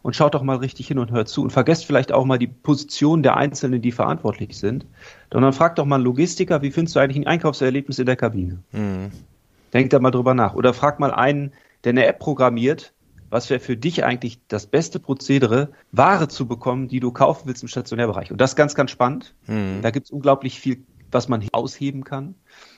und 0.00 0.16
schaut 0.16 0.34
doch 0.34 0.42
mal 0.42 0.56
richtig 0.56 0.88
hin 0.88 0.98
und 0.98 1.10
hört 1.10 1.28
zu 1.28 1.42
und 1.42 1.50
vergesst 1.50 1.84
vielleicht 1.84 2.12
auch 2.12 2.24
mal 2.24 2.38
die 2.38 2.46
Position 2.46 3.22
der 3.22 3.36
Einzelnen, 3.36 3.82
die 3.82 3.92
verantwortlich 3.92 4.56
sind. 4.56 4.86
Sondern 5.30 5.52
fragt 5.52 5.78
doch 5.78 5.84
mal 5.84 5.96
einen 5.96 6.04
Logistiker, 6.04 6.62
wie 6.62 6.70
findest 6.70 6.96
du 6.96 7.00
eigentlich 7.00 7.18
ein 7.18 7.26
Einkaufserlebnis 7.26 7.98
in 7.98 8.06
der 8.06 8.16
Kabine? 8.16 8.62
Mhm. 8.72 9.10
Denkt 9.74 9.92
da 9.92 9.98
mal 9.98 10.10
drüber 10.10 10.32
nach. 10.32 10.54
Oder 10.54 10.72
fragt 10.72 10.98
mal 10.98 11.12
einen, 11.12 11.52
der 11.84 11.90
eine 11.90 12.06
App 12.06 12.18
programmiert, 12.18 12.94
was 13.30 13.48
wäre 13.48 13.60
für 13.60 13.76
dich 13.76 14.04
eigentlich 14.04 14.40
das 14.48 14.66
beste 14.66 14.98
Prozedere, 14.98 15.70
Ware 15.92 16.28
zu 16.28 16.46
bekommen, 16.46 16.88
die 16.88 17.00
du 17.00 17.12
kaufen 17.12 17.42
willst 17.46 17.62
im 17.62 17.68
Stationärbereich. 17.68 18.30
Und 18.30 18.40
das 18.40 18.50
ist 18.50 18.56
ganz, 18.56 18.74
ganz 18.74 18.90
spannend. 18.90 19.34
Mhm. 19.46 19.80
Da 19.82 19.90
gibt 19.90 20.06
es 20.06 20.10
unglaublich 20.10 20.60
viel, 20.60 20.82
was 21.10 21.28
man 21.28 21.46
ausheben 21.52 22.04
kann. 22.04 22.34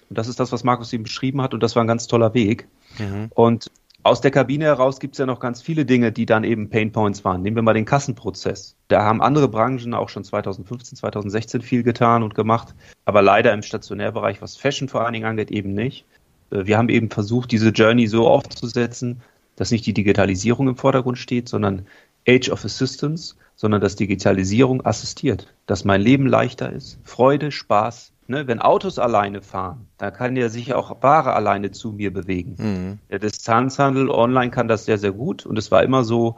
Und 0.08 0.18
das 0.18 0.28
ist 0.28 0.38
das, 0.38 0.52
was 0.52 0.62
Markus 0.62 0.92
eben 0.92 1.04
beschrieben 1.04 1.40
hat. 1.42 1.54
Und 1.54 1.62
das 1.62 1.74
war 1.74 1.82
ein 1.82 1.88
ganz 1.88 2.06
toller 2.06 2.34
Weg. 2.34 2.68
Mhm. 2.98 3.30
Und 3.30 3.70
aus 4.04 4.20
der 4.20 4.32
Kabine 4.32 4.64
heraus 4.64 4.98
gibt 4.98 5.14
es 5.14 5.18
ja 5.18 5.26
noch 5.26 5.38
ganz 5.38 5.62
viele 5.62 5.84
Dinge, 5.86 6.10
die 6.10 6.26
dann 6.26 6.42
eben 6.42 6.68
Pain 6.68 6.90
Points 6.90 7.24
waren. 7.24 7.40
Nehmen 7.42 7.56
wir 7.56 7.62
mal 7.62 7.72
den 7.72 7.84
Kassenprozess. 7.84 8.74
Da 8.88 9.02
haben 9.04 9.22
andere 9.22 9.48
Branchen 9.48 9.94
auch 9.94 10.08
schon 10.08 10.24
2015, 10.24 10.98
2016 10.98 11.62
viel 11.62 11.84
getan 11.84 12.24
und 12.24 12.34
gemacht, 12.34 12.74
aber 13.04 13.22
leider 13.22 13.52
im 13.52 13.62
Stationärbereich, 13.62 14.42
was 14.42 14.56
Fashion 14.56 14.88
vor 14.88 15.02
allen 15.02 15.12
Dingen 15.12 15.26
angeht, 15.26 15.52
eben 15.52 15.72
nicht. 15.72 16.04
Äh, 16.50 16.66
wir 16.66 16.78
haben 16.78 16.88
eben 16.88 17.10
versucht, 17.10 17.52
diese 17.52 17.68
Journey 17.68 18.08
so 18.08 18.26
aufzusetzen, 18.26 19.20
dass 19.56 19.70
nicht 19.70 19.86
die 19.86 19.94
Digitalisierung 19.94 20.68
im 20.68 20.76
Vordergrund 20.76 21.18
steht, 21.18 21.48
sondern 21.48 21.86
Age 22.28 22.50
of 22.50 22.64
Assistance, 22.64 23.34
sondern 23.54 23.80
dass 23.80 23.96
Digitalisierung 23.96 24.84
assistiert, 24.84 25.52
dass 25.66 25.84
mein 25.84 26.00
Leben 26.00 26.26
leichter 26.26 26.72
ist, 26.72 26.98
Freude, 27.04 27.50
Spaß. 27.50 28.12
Ne? 28.28 28.46
Wenn 28.46 28.60
Autos 28.60 28.98
alleine 28.98 29.42
fahren, 29.42 29.88
dann 29.98 30.12
kann 30.12 30.36
ja 30.36 30.48
sich 30.48 30.74
auch 30.74 31.02
Ware 31.02 31.34
alleine 31.34 31.70
zu 31.70 31.92
mir 31.92 32.12
bewegen. 32.12 32.54
Mhm. 32.58 32.98
Der 33.10 33.18
Distanzhandel 33.18 34.10
online 34.10 34.50
kann 34.50 34.68
das 34.68 34.84
sehr, 34.84 34.98
sehr 34.98 35.12
gut 35.12 35.44
und 35.44 35.58
es 35.58 35.70
war 35.70 35.82
immer 35.82 36.04
so, 36.04 36.36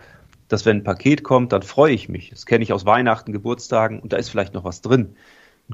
dass 0.48 0.66
wenn 0.66 0.78
ein 0.78 0.84
Paket 0.84 1.22
kommt, 1.22 1.52
dann 1.52 1.62
freue 1.62 1.92
ich 1.92 2.08
mich. 2.08 2.30
Das 2.30 2.46
kenne 2.46 2.64
ich 2.64 2.72
aus 2.72 2.84
Weihnachten, 2.84 3.32
Geburtstagen 3.32 4.00
und 4.00 4.12
da 4.12 4.16
ist 4.16 4.28
vielleicht 4.28 4.54
noch 4.54 4.64
was 4.64 4.82
drin. 4.82 5.16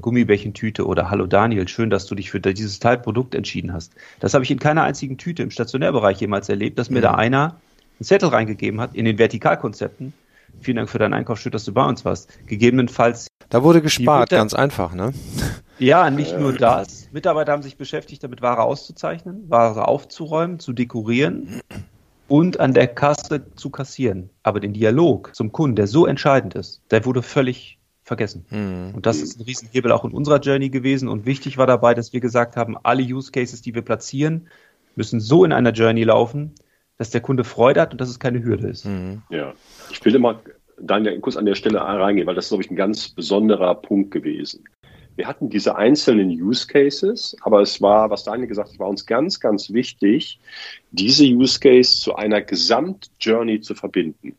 Gummibärchentüte 0.01 0.87
oder 0.87 1.11
Hallo 1.11 1.27
Daniel, 1.27 1.67
schön, 1.69 1.91
dass 1.91 2.07
du 2.07 2.15
dich 2.15 2.31
für 2.31 2.41
dieses 2.41 2.79
Teilprodukt 2.79 3.35
entschieden 3.35 3.73
hast. 3.73 3.95
Das 4.21 4.35
habe 4.35 4.45
ich 4.45 4.51
in 4.51 4.59
keiner 4.59 4.85
einzigen 4.85 5.19
Tüte 5.19 5.43
im 5.43 5.51
Stationärbereich 5.51 6.21
jemals 6.21 6.49
erlebt, 6.49 6.79
dass 6.79 6.91
mir 6.91 6.99
mhm. 6.99 7.05
da 7.05 7.15
einer 7.15 7.57
einen 7.99 8.05
Zettel 8.05 8.29
reingegeben 8.29 8.81
hat 8.81 8.95
in 8.95 9.05
den 9.05 9.19
Vertikalkonzepten. 9.19 10.13
Vielen 10.61 10.77
Dank 10.77 10.91
für 10.91 10.99
deinen 10.99 11.15
Einkauf, 11.15 11.41
schön, 11.41 11.53
dass 11.53 11.65
du 11.65 11.73
bei 11.73 11.85
uns 11.85 12.05
warst. 12.05 12.29
Gegebenenfalls. 12.47 13.29
Da 13.49 13.63
wurde 13.63 13.83
gespart, 13.83 14.31
ganz 14.31 14.55
einfach, 14.55 14.95
ne? 14.95 15.13
Ja, 15.79 16.11
nicht 16.11 16.39
nur 16.39 16.53
das. 16.53 17.09
Mitarbeiter 17.11 17.53
haben 17.53 17.63
sich 17.63 17.79
beschäftigt, 17.79 18.23
damit 18.23 18.43
Ware 18.43 18.65
auszuzeichnen, 18.65 19.49
Ware 19.49 19.89
aufzuräumen, 19.89 20.61
zu 20.61 20.75
dekorieren 20.75 21.63
und 22.29 22.61
an 22.61 22.75
der 22.75 22.87
Kasse 22.87 23.47
zu 23.57 23.71
kassieren. 23.71 24.29
Aber 24.43 24.61
den 24.61 24.75
Dialog 24.75 25.35
zum 25.35 25.53
Kunden, 25.53 25.77
der 25.77 25.87
so 25.87 26.07
entscheidend 26.07 26.55
ist, 26.55 26.83
der 26.91 27.07
wurde 27.07 27.23
völlig 27.23 27.80
vergessen. 28.11 28.45
Mhm. 28.51 28.93
Und 28.97 29.07
das 29.07 29.23
ist 29.23 29.39
ein 29.39 29.45
Riesenhebel 29.45 29.93
auch 29.93 30.05
in 30.05 30.11
unserer 30.11 30.41
Journey 30.41 30.69
gewesen. 30.69 31.09
Und 31.09 31.27
wichtig 31.27 31.59
war 31.59 31.69
dabei, 31.69 31.95
dass 31.95 32.13
wir 32.13 32.19
gesagt 32.19 32.57
haben, 32.57 32.77
alle 32.83 33.05
Use 33.05 33.31
Cases, 33.31 33.63
die 33.63 33.73
wir 33.73 33.83
platzieren, 33.83 34.49
müssen 34.97 35.21
so 35.21 35.45
in 35.45 35.53
einer 35.53 35.71
Journey 35.71 36.03
laufen, 36.03 36.53
dass 36.99 37.11
der 37.11 37.21
Kunde 37.21 37.45
Freude 37.45 37.81
hat 37.81 37.93
und 37.93 38.01
dass 38.01 38.09
es 38.09 38.19
keine 38.19 38.43
Hürde 38.43 38.67
ist. 38.67 38.85
Mhm. 38.85 39.23
Ja, 39.31 39.55
ich 39.93 40.05
will 40.05 40.13
immer 40.15 40.43
Daniel 40.81 41.21
kurz 41.21 41.37
an 41.37 41.47
der 41.47 41.55
Stelle 41.55 41.81
reingehen, 41.81 42.27
weil 42.27 42.35
das 42.35 42.47
ist, 42.47 42.51
glaube 42.51 42.65
ich, 42.65 42.71
ein 42.71 42.77
ganz 42.77 43.11
besonderer 43.11 43.77
Punkt 43.77 44.11
gewesen. 44.11 44.65
Wir 45.15 45.29
hatten 45.29 45.49
diese 45.49 45.77
einzelnen 45.77 46.31
Use 46.31 46.67
Cases, 46.67 47.37
aber 47.43 47.61
es 47.61 47.81
war, 47.81 48.11
was 48.11 48.25
Daniel 48.25 48.49
gesagt 48.49 48.73
hat, 48.73 48.79
war 48.81 48.89
uns 48.89 49.07
ganz, 49.07 49.39
ganz 49.39 49.73
wichtig, 49.73 50.41
diese 50.91 51.25
Use 51.25 51.61
Case 51.61 52.01
zu 52.01 52.17
einer 52.17 52.41
Gesamt-Journey 52.41 53.61
zu 53.61 53.75
verbinden. 53.77 54.35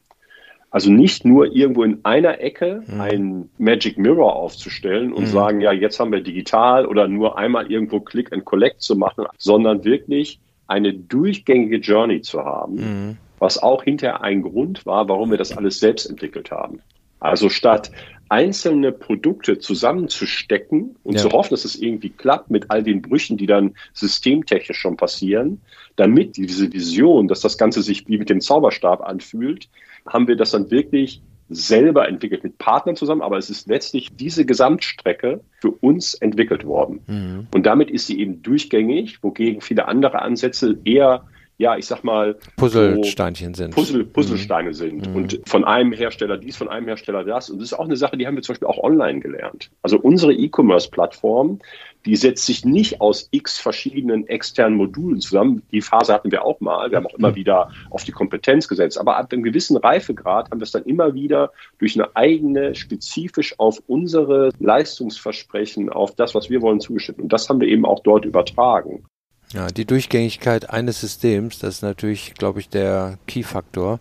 Also 0.71 0.89
nicht 0.89 1.25
nur 1.25 1.53
irgendwo 1.53 1.83
in 1.83 1.99
einer 2.03 2.39
Ecke 2.39 2.83
mhm. 2.87 3.01
ein 3.01 3.49
Magic 3.57 3.97
Mirror 3.97 4.33
aufzustellen 4.33 5.11
und 5.11 5.23
mhm. 5.23 5.27
sagen, 5.27 5.61
ja, 5.61 5.73
jetzt 5.73 5.99
haben 5.99 6.13
wir 6.13 6.21
digital 6.21 6.85
oder 6.85 7.09
nur 7.09 7.37
einmal 7.37 7.69
irgendwo 7.69 7.99
Click 7.99 8.31
and 8.31 8.45
Collect 8.45 8.81
zu 8.81 8.95
machen, 8.95 9.25
sondern 9.37 9.83
wirklich 9.83 10.39
eine 10.67 10.93
durchgängige 10.93 11.77
Journey 11.77 12.21
zu 12.21 12.45
haben, 12.45 12.75
mhm. 12.75 13.17
was 13.37 13.61
auch 13.61 13.83
hinterher 13.83 14.23
ein 14.23 14.41
Grund 14.41 14.85
war, 14.85 15.09
warum 15.09 15.29
wir 15.29 15.37
das 15.37 15.55
alles 15.55 15.79
selbst 15.79 16.09
entwickelt 16.09 16.51
haben. 16.51 16.79
Also 17.19 17.49
statt 17.49 17.91
einzelne 18.29 18.93
Produkte 18.93 19.59
zusammenzustecken 19.59 20.95
und 21.03 21.15
ja. 21.15 21.19
zu 21.19 21.31
hoffen, 21.31 21.49
dass 21.49 21.65
es 21.65 21.75
irgendwie 21.75 22.11
klappt 22.11 22.49
mit 22.49 22.71
all 22.71 22.81
den 22.81 23.01
Brüchen, 23.01 23.35
die 23.35 23.45
dann 23.45 23.75
systemtechnisch 23.93 24.79
schon 24.79 24.95
passieren, 24.95 25.59
damit 25.97 26.37
diese 26.37 26.71
Vision, 26.71 27.27
dass 27.27 27.41
das 27.41 27.57
Ganze 27.57 27.81
sich 27.81 28.07
wie 28.07 28.17
mit 28.17 28.29
dem 28.29 28.39
Zauberstab 28.39 29.01
anfühlt, 29.01 29.67
haben 30.07 30.27
wir 30.27 30.35
das 30.35 30.51
dann 30.51 30.71
wirklich 30.71 31.21
selber 31.49 32.07
entwickelt 32.07 32.43
mit 32.43 32.57
Partnern 32.57 32.95
zusammen, 32.95 33.21
aber 33.21 33.37
es 33.37 33.49
ist 33.49 33.67
letztlich 33.67 34.09
diese 34.15 34.45
Gesamtstrecke 34.45 35.41
für 35.59 35.71
uns 35.71 36.13
entwickelt 36.13 36.65
worden. 36.65 37.01
Mhm. 37.07 37.47
Und 37.53 37.65
damit 37.65 37.91
ist 37.91 38.07
sie 38.07 38.19
eben 38.19 38.41
durchgängig, 38.41 39.21
wogegen 39.21 39.61
viele 39.61 39.87
andere 39.87 40.21
Ansätze 40.21 40.77
eher 40.85 41.25
ja, 41.61 41.77
ich 41.77 41.85
sag 41.85 42.03
mal, 42.03 42.35
Puzzlesteinchen 42.57 43.53
so 43.53 43.63
sind. 43.63 43.75
Puzzle, 43.75 44.03
Puzzlesteine 44.03 44.69
mhm. 44.69 44.73
sind. 44.73 45.07
Mhm. 45.07 45.15
Und 45.15 45.41
von 45.45 45.63
einem 45.63 45.93
Hersteller 45.93 46.37
dies, 46.37 46.57
von 46.57 46.67
einem 46.67 46.87
Hersteller 46.87 47.23
das. 47.23 47.51
Und 47.51 47.59
das 47.59 47.71
ist 47.71 47.73
auch 47.77 47.85
eine 47.85 47.95
Sache, 47.95 48.17
die 48.17 48.25
haben 48.25 48.35
wir 48.35 48.41
zum 48.41 48.53
Beispiel 48.53 48.67
auch 48.67 48.79
online 48.79 49.19
gelernt. 49.19 49.69
Also 49.83 49.99
unsere 49.99 50.33
E-Commerce-Plattform, 50.33 51.59
die 52.07 52.15
setzt 52.15 52.47
sich 52.47 52.65
nicht 52.65 52.99
aus 52.99 53.27
x 53.29 53.59
verschiedenen 53.59 54.27
externen 54.27 54.75
Modulen 54.75 55.21
zusammen. 55.21 55.61
Die 55.71 55.81
Phase 55.81 56.11
hatten 56.11 56.31
wir 56.31 56.43
auch 56.43 56.59
mal. 56.61 56.89
Wir 56.89 56.97
haben 56.97 57.05
auch 57.05 57.13
immer 57.13 57.29
mhm. 57.29 57.35
wieder 57.35 57.69
auf 57.91 58.05
die 58.05 58.11
Kompetenz 58.11 58.67
gesetzt. 58.67 58.97
Aber 58.97 59.17
ab 59.17 59.31
einem 59.31 59.43
gewissen 59.43 59.77
Reifegrad 59.77 60.49
haben 60.49 60.59
wir 60.59 60.65
es 60.65 60.71
dann 60.71 60.85
immer 60.85 61.13
wieder 61.13 61.51
durch 61.77 61.93
eine 61.93 62.15
eigene, 62.15 62.73
spezifisch 62.73 63.53
auf 63.59 63.83
unsere 63.85 64.49
Leistungsversprechen, 64.59 65.91
auf 65.91 66.15
das, 66.15 66.33
was 66.33 66.49
wir 66.49 66.63
wollen, 66.63 66.79
zugeschnitten. 66.79 67.21
Und 67.21 67.31
das 67.31 67.47
haben 67.47 67.61
wir 67.61 67.67
eben 67.67 67.85
auch 67.85 67.99
dort 67.99 68.25
übertragen. 68.25 69.05
Ja, 69.53 69.67
die 69.67 69.85
Durchgängigkeit 69.85 70.69
eines 70.69 71.01
Systems, 71.01 71.59
das 71.59 71.75
ist 71.75 71.81
natürlich, 71.81 72.33
glaube 72.35 72.59
ich, 72.59 72.69
der 72.69 73.17
Key-Faktor. 73.27 73.99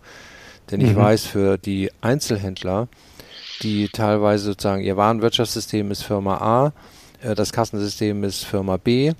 Denn 0.71 0.81
ich 0.81 0.93
mhm. 0.93 0.97
weiß, 0.97 1.27
für 1.27 1.59
die 1.59 1.91
Einzelhändler 2.01 2.89
die 3.63 3.89
teilweise 3.89 4.45
sozusagen, 4.45 4.83
ihr 4.83 4.97
Warenwirtschaftssystem 4.97 5.91
ist 5.91 6.03
Firma 6.03 6.39
A, 6.39 6.73
äh, 7.23 7.35
das 7.35 7.53
Kassensystem 7.53 8.25
ist 8.25 8.45
Firma 8.45 8.77
B 8.77 9.13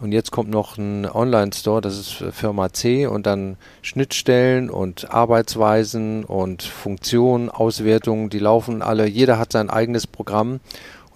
und 0.00 0.12
jetzt 0.12 0.30
kommt 0.30 0.50
noch 0.50 0.76
ein 0.76 1.06
Online-Store, 1.06 1.80
das 1.80 1.98
ist 1.98 2.24
Firma 2.32 2.72
C 2.72 3.06
und 3.06 3.26
dann 3.26 3.56
Schnittstellen 3.82 4.68
und 4.68 5.10
Arbeitsweisen 5.10 6.24
und 6.24 6.62
Funktionen, 6.62 7.48
Auswertungen, 7.48 8.28
die 8.28 8.38
laufen 8.38 8.82
alle, 8.82 9.06
jeder 9.06 9.38
hat 9.38 9.52
sein 9.52 9.70
eigenes 9.70 10.06
Programm 10.06 10.60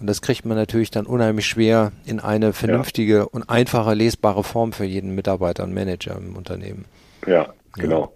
und 0.01 0.07
das 0.07 0.21
kriegt 0.21 0.45
man 0.45 0.57
natürlich 0.57 0.91
dann 0.91 1.05
unheimlich 1.05 1.45
schwer 1.45 1.91
in 2.05 2.19
eine 2.19 2.53
vernünftige 2.53 3.17
ja. 3.17 3.23
und 3.23 3.49
einfache 3.49 3.93
lesbare 3.93 4.43
Form 4.43 4.73
für 4.73 4.83
jeden 4.83 5.15
Mitarbeiter 5.15 5.63
und 5.63 5.73
Manager 5.73 6.17
im 6.17 6.35
Unternehmen. 6.35 6.85
Ja, 7.25 7.53
genau. 7.73 8.01
Ja. 8.01 8.09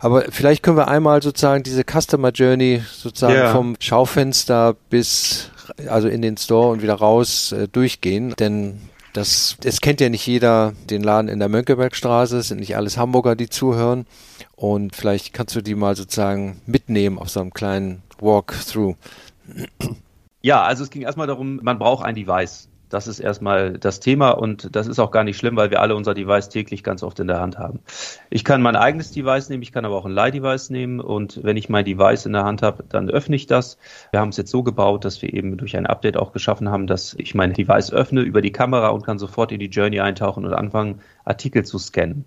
Aber 0.00 0.24
vielleicht 0.30 0.64
können 0.64 0.76
wir 0.76 0.88
einmal 0.88 1.22
sozusagen 1.22 1.62
diese 1.62 1.84
Customer 1.84 2.30
Journey 2.30 2.82
sozusagen 2.92 3.34
ja. 3.34 3.52
vom 3.52 3.76
Schaufenster 3.78 4.74
bis 4.90 5.50
also 5.86 6.08
in 6.08 6.22
den 6.22 6.36
Store 6.36 6.72
und 6.72 6.82
wieder 6.82 6.94
raus 6.94 7.52
äh, 7.52 7.68
durchgehen, 7.68 8.34
denn 8.38 8.80
das, 9.12 9.56
es 9.64 9.80
kennt 9.80 10.00
ja 10.00 10.08
nicht 10.08 10.26
jeder 10.26 10.74
den 10.90 11.02
Laden 11.02 11.28
in 11.28 11.38
der 11.38 11.48
Mönckebergstraße, 11.48 12.38
es 12.38 12.48
sind 12.48 12.60
nicht 12.60 12.76
alles 12.76 12.96
Hamburger, 12.98 13.36
die 13.36 13.48
zuhören. 13.48 14.06
Und 14.54 14.94
vielleicht 14.94 15.32
kannst 15.32 15.56
du 15.56 15.60
die 15.60 15.74
mal 15.74 15.96
sozusagen 15.96 16.60
mitnehmen 16.66 17.18
auf 17.18 17.28
so 17.30 17.40
einem 17.40 17.52
kleinen 17.52 18.02
Walkthrough. 18.20 18.96
Ja, 20.42 20.62
also 20.62 20.84
es 20.84 20.90
ging 20.90 21.02
erstmal 21.02 21.26
darum, 21.26 21.60
man 21.62 21.78
braucht 21.78 22.04
ein 22.04 22.14
Device. 22.14 22.68
Das 22.88 23.06
ist 23.06 23.20
erstmal 23.20 23.78
das 23.78 24.00
Thema 24.00 24.30
und 24.30 24.74
das 24.74 24.86
ist 24.86 24.98
auch 24.98 25.10
gar 25.10 25.24
nicht 25.24 25.36
schlimm, 25.36 25.56
weil 25.56 25.70
wir 25.70 25.82
alle 25.82 25.94
unser 25.94 26.14
Device 26.14 26.48
täglich 26.48 26.82
ganz 26.82 27.02
oft 27.02 27.20
in 27.20 27.26
der 27.26 27.40
Hand 27.40 27.58
haben. 27.58 27.80
Ich 28.30 28.44
kann 28.44 28.62
mein 28.62 28.76
eigenes 28.76 29.10
Device 29.10 29.50
nehmen, 29.50 29.62
ich 29.62 29.72
kann 29.72 29.84
aber 29.84 29.94
auch 29.96 30.06
ein 30.06 30.12
Leih-Device 30.12 30.70
nehmen 30.70 31.00
und 31.00 31.42
wenn 31.42 31.58
ich 31.58 31.68
mein 31.68 31.84
Device 31.84 32.24
in 32.24 32.32
der 32.32 32.44
Hand 32.44 32.62
habe, 32.62 32.84
dann 32.88 33.10
öffne 33.10 33.36
ich 33.36 33.46
das. 33.46 33.76
Wir 34.10 34.20
haben 34.20 34.30
es 34.30 34.38
jetzt 34.38 34.50
so 34.50 34.62
gebaut, 34.62 35.04
dass 35.04 35.20
wir 35.20 35.34
eben 35.34 35.58
durch 35.58 35.76
ein 35.76 35.86
Update 35.86 36.16
auch 36.16 36.32
geschaffen 36.32 36.70
haben, 36.70 36.86
dass 36.86 37.14
ich 37.18 37.34
mein 37.34 37.52
Device 37.52 37.92
öffne 37.92 38.22
über 38.22 38.40
die 38.40 38.52
Kamera 38.52 38.88
und 38.88 39.04
kann 39.04 39.18
sofort 39.18 39.52
in 39.52 39.60
die 39.60 39.66
Journey 39.66 40.00
eintauchen 40.00 40.46
und 40.46 40.54
anfangen, 40.54 41.02
Artikel 41.26 41.66
zu 41.66 41.78
scannen. 41.78 42.24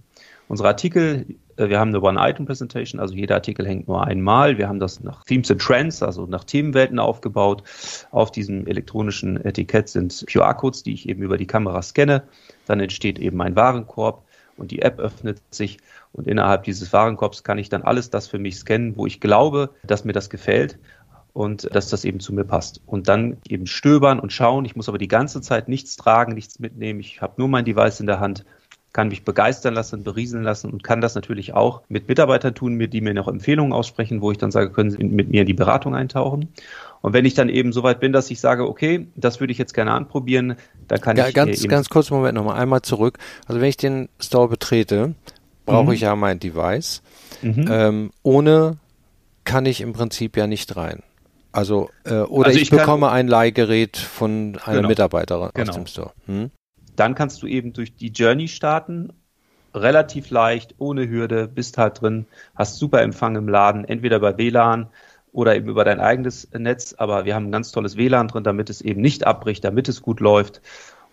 Unsere 0.48 0.68
Artikel, 0.68 1.26
wir 1.70 1.80
haben 1.80 1.90
eine 1.90 2.02
One-Item-Presentation, 2.02 3.00
also 3.00 3.14
jeder 3.14 3.36
Artikel 3.36 3.68
hängt 3.68 3.88
nur 3.88 4.06
einmal. 4.06 4.58
Wir 4.58 4.68
haben 4.68 4.80
das 4.80 5.02
nach 5.02 5.24
Themes 5.26 5.52
and 5.52 5.62
Trends, 5.62 6.04
also 6.04 6.26
nach 6.26 6.44
Themenwelten 6.44 7.00
aufgebaut. 7.00 7.64
Auf 8.12 8.32
diesem 8.32 8.68
elektronischen 8.68 9.44
Etikett 9.44 9.90
sind 9.90 10.26
QR-Codes, 10.28 10.84
die 10.84 10.94
ich 10.94 11.10
eben 11.10 11.22
über 11.24 11.38
die 11.38 11.48
Kamera 11.48 11.82
scanne. 11.82 12.24
Dann 12.66 12.80
entsteht 12.80 13.20
eben 13.20 13.42
ein 13.42 13.56
Warenkorb 13.56 14.24
und 14.58 14.72
die 14.72 14.82
App 14.82 15.00
öffnet 15.00 15.42
sich. 15.50 15.78
Und 16.14 16.28
innerhalb 16.28 16.64
dieses 16.64 16.92
Warenkorbs 16.94 17.44
kann 17.44 17.58
ich 17.58 17.70
dann 17.70 17.84
alles 17.84 18.10
das 18.10 18.28
für 18.28 18.40
mich 18.40 18.58
scannen, 18.58 18.98
wo 18.98 19.06
ich 19.06 19.20
glaube, 19.20 19.72
dass 19.84 20.06
mir 20.06 20.14
das 20.14 20.30
gefällt 20.30 20.78
und 21.34 21.74
dass 21.74 21.90
das 21.90 22.04
eben 22.04 22.20
zu 22.20 22.34
mir 22.34 22.44
passt. 22.44 22.82
Und 22.86 23.08
dann 23.08 23.38
eben 23.48 23.68
stöbern 23.68 24.20
und 24.20 24.34
schauen. 24.34 24.66
Ich 24.66 24.76
muss 24.76 24.90
aber 24.90 24.98
die 24.98 25.08
ganze 25.08 25.42
Zeit 25.42 25.70
nichts 25.70 25.96
tragen, 25.96 26.34
nichts 26.34 26.60
mitnehmen. 26.60 27.00
Ich 27.00 27.22
habe 27.22 27.36
nur 27.38 27.48
mein 27.48 27.66
Device 27.66 28.00
in 28.00 28.08
der 28.08 28.20
Hand 28.20 28.46
kann 28.94 29.08
mich 29.08 29.24
begeistern 29.24 29.74
lassen, 29.74 30.04
berieseln 30.04 30.44
lassen 30.44 30.70
und 30.70 30.84
kann 30.84 31.00
das 31.00 31.16
natürlich 31.16 31.54
auch 31.54 31.82
mit 31.88 32.08
Mitarbeitern 32.08 32.54
tun, 32.54 32.78
die 32.78 33.02
mir 33.02 33.14
noch 33.14 33.28
Empfehlungen 33.28 33.72
aussprechen, 33.72 34.22
wo 34.22 34.32
ich 34.32 34.38
dann 34.38 34.52
sage, 34.52 34.72
können 34.72 34.92
Sie 34.92 35.04
mit 35.04 35.30
mir 35.30 35.42
in 35.42 35.48
die 35.48 35.54
Beratung 35.54 35.96
eintauchen. 35.96 36.50
Und 37.02 37.14
wenn 37.14 37.26
ich 37.26 37.34
dann 37.34 37.50
eben 37.50 37.74
so 37.74 37.84
weit 37.84 38.00
bin, 38.00 38.12
dass 38.12 38.30
ich 38.30 38.40
sage, 38.40 38.68
okay, 38.68 39.08
das 39.16 39.40
würde 39.40 39.52
ich 39.52 39.58
jetzt 39.58 39.74
gerne 39.74 39.92
anprobieren, 39.94 40.56
dann 40.88 41.02
kann 41.02 41.18
ja, 41.18 41.28
ich 41.28 41.34
ganz, 41.34 41.68
ganz 41.68 41.90
kurz 41.90 42.12
Moment 42.12 42.36
nochmal 42.36 42.60
einmal 42.60 42.82
zurück. 42.82 43.18
Also 43.48 43.62
wenn 43.62 43.70
ich 43.70 43.78
den 43.78 44.10
Store 44.20 44.48
betrete, 44.50 45.16
brauche 45.66 45.86
mhm. 45.86 45.92
ich 45.94 46.02
ja 46.02 46.16
mein 46.16 46.40
Device. 46.40 47.02
Mhm. 47.42 47.66
Ähm, 47.70 48.12
ohne 48.24 48.78
kann 49.46 49.66
ich 49.66 49.82
im 49.82 49.94
Prinzip 49.94 50.38
ja 50.38 50.48
nicht 50.48 50.76
rein. 50.76 51.02
Also 51.52 51.90
äh, 52.06 52.20
oder 52.20 52.48
also 52.48 52.58
ich, 52.58 52.64
ich 52.64 52.70
bekomme 52.70 53.10
ein 53.10 53.28
Leihgerät 53.28 53.98
von 53.98 54.58
einer 54.64 54.78
genau. 54.78 54.90
Mitarbeiterin 54.90 55.50
genau. 55.54 55.70
aus 55.70 55.76
dem 55.76 55.88
Store. 55.88 56.12
Hm? 56.28 56.52
Dann 56.96 57.16
kannst 57.16 57.42
du 57.42 57.48
eben 57.48 57.74
durch 57.74 57.96
die 57.96 58.10
Journey 58.10 58.48
starten, 58.48 59.14
relativ 59.74 60.30
leicht, 60.30 60.76
ohne 60.78 61.10
Hürde, 61.10 61.48
bist 61.48 61.78
halt 61.78 62.02
drin, 62.02 62.26
hast 62.56 62.78
super 62.78 63.02
Empfang 63.02 63.36
im 63.36 63.48
Laden, 63.48 63.86
entweder 63.86 64.20
bei 64.20 64.38
WLAN 64.38 64.88
oder 65.32 65.56
eben 65.56 65.70
über 65.70 65.86
dein 65.86 66.00
eigenes 66.00 66.50
Netz, 66.52 66.94
aber 66.98 67.26
wir 67.26 67.36
haben 67.36 67.48
ein 67.48 67.52
ganz 67.52 67.72
tolles 67.72 67.96
WLAN 67.96 68.28
drin, 68.28 68.44
damit 68.44 68.70
es 68.70 68.82
eben 68.82 69.02
nicht 69.02 69.26
abbricht, 69.26 69.64
damit 69.64 69.88
es 69.88 70.02
gut 70.02 70.20
läuft. 70.20 70.62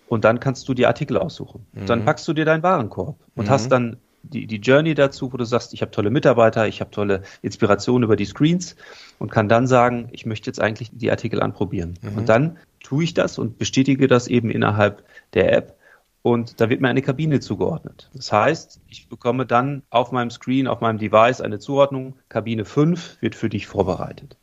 Und 0.09 0.25
dann 0.25 0.39
kannst 0.39 0.67
du 0.67 0.73
die 0.73 0.87
Artikel 0.87 1.17
aussuchen. 1.17 1.65
Mhm. 1.71 1.85
Dann 1.85 2.05
packst 2.05 2.27
du 2.27 2.33
dir 2.33 2.43
deinen 2.43 2.63
Warenkorb 2.63 3.15
und 3.35 3.45
mhm. 3.45 3.49
hast 3.49 3.71
dann 3.71 3.97
die, 4.23 4.47
die 4.47 4.57
Journey 4.57 4.95
dazu, 4.95 5.31
wo 5.31 5.37
du 5.37 5.45
sagst, 5.45 5.73
ich 5.73 5.81
habe 5.81 5.91
tolle 5.91 6.09
Mitarbeiter, 6.09 6.67
ich 6.67 6.81
habe 6.81 6.91
tolle 6.91 7.21
Inspiration 7.41 8.03
über 8.03 8.15
die 8.15 8.25
Screens 8.25 8.75
und 9.17 9.31
kann 9.31 9.47
dann 9.47 9.67
sagen, 9.67 10.09
ich 10.11 10.25
möchte 10.25 10.49
jetzt 10.49 10.59
eigentlich 10.59 10.89
die 10.91 11.11
Artikel 11.11 11.41
anprobieren. 11.41 11.97
Mhm. 12.01 12.17
Und 12.17 12.29
dann 12.29 12.57
tue 12.81 13.03
ich 13.03 13.13
das 13.13 13.37
und 13.37 13.57
bestätige 13.57 14.07
das 14.07 14.27
eben 14.27 14.49
innerhalb 14.49 15.03
der 15.33 15.53
App 15.53 15.79
und 16.21 16.59
da 16.59 16.69
wird 16.69 16.81
mir 16.81 16.89
eine 16.89 17.01
Kabine 17.01 17.39
zugeordnet. 17.39 18.09
Das 18.13 18.31
heißt, 18.31 18.81
ich 18.87 19.07
bekomme 19.07 19.45
dann 19.45 19.83
auf 19.89 20.11
meinem 20.11 20.29
Screen, 20.29 20.67
auf 20.67 20.81
meinem 20.81 20.97
Device 20.97 21.41
eine 21.41 21.59
Zuordnung, 21.59 22.15
Kabine 22.27 22.65
5 22.65 23.17
wird 23.21 23.35
für 23.35 23.49
dich 23.49 23.67
vorbereitet. 23.67 24.35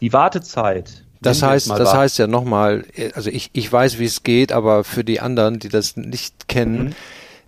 Die 0.00 0.12
Wartezeit. 0.12 1.04
Das 1.22 1.42
heißt, 1.42 1.70
das 1.70 1.94
heißt 1.94 2.18
ja 2.18 2.26
nochmal, 2.26 2.84
also 3.14 3.28
ich, 3.30 3.50
ich 3.52 3.70
weiß, 3.70 3.98
wie 3.98 4.06
es 4.06 4.22
geht, 4.22 4.52
aber 4.52 4.84
für 4.84 5.04
die 5.04 5.20
anderen, 5.20 5.58
die 5.58 5.68
das 5.68 5.96
nicht 5.96 6.48
kennen, 6.48 6.84
mhm. 6.84 6.94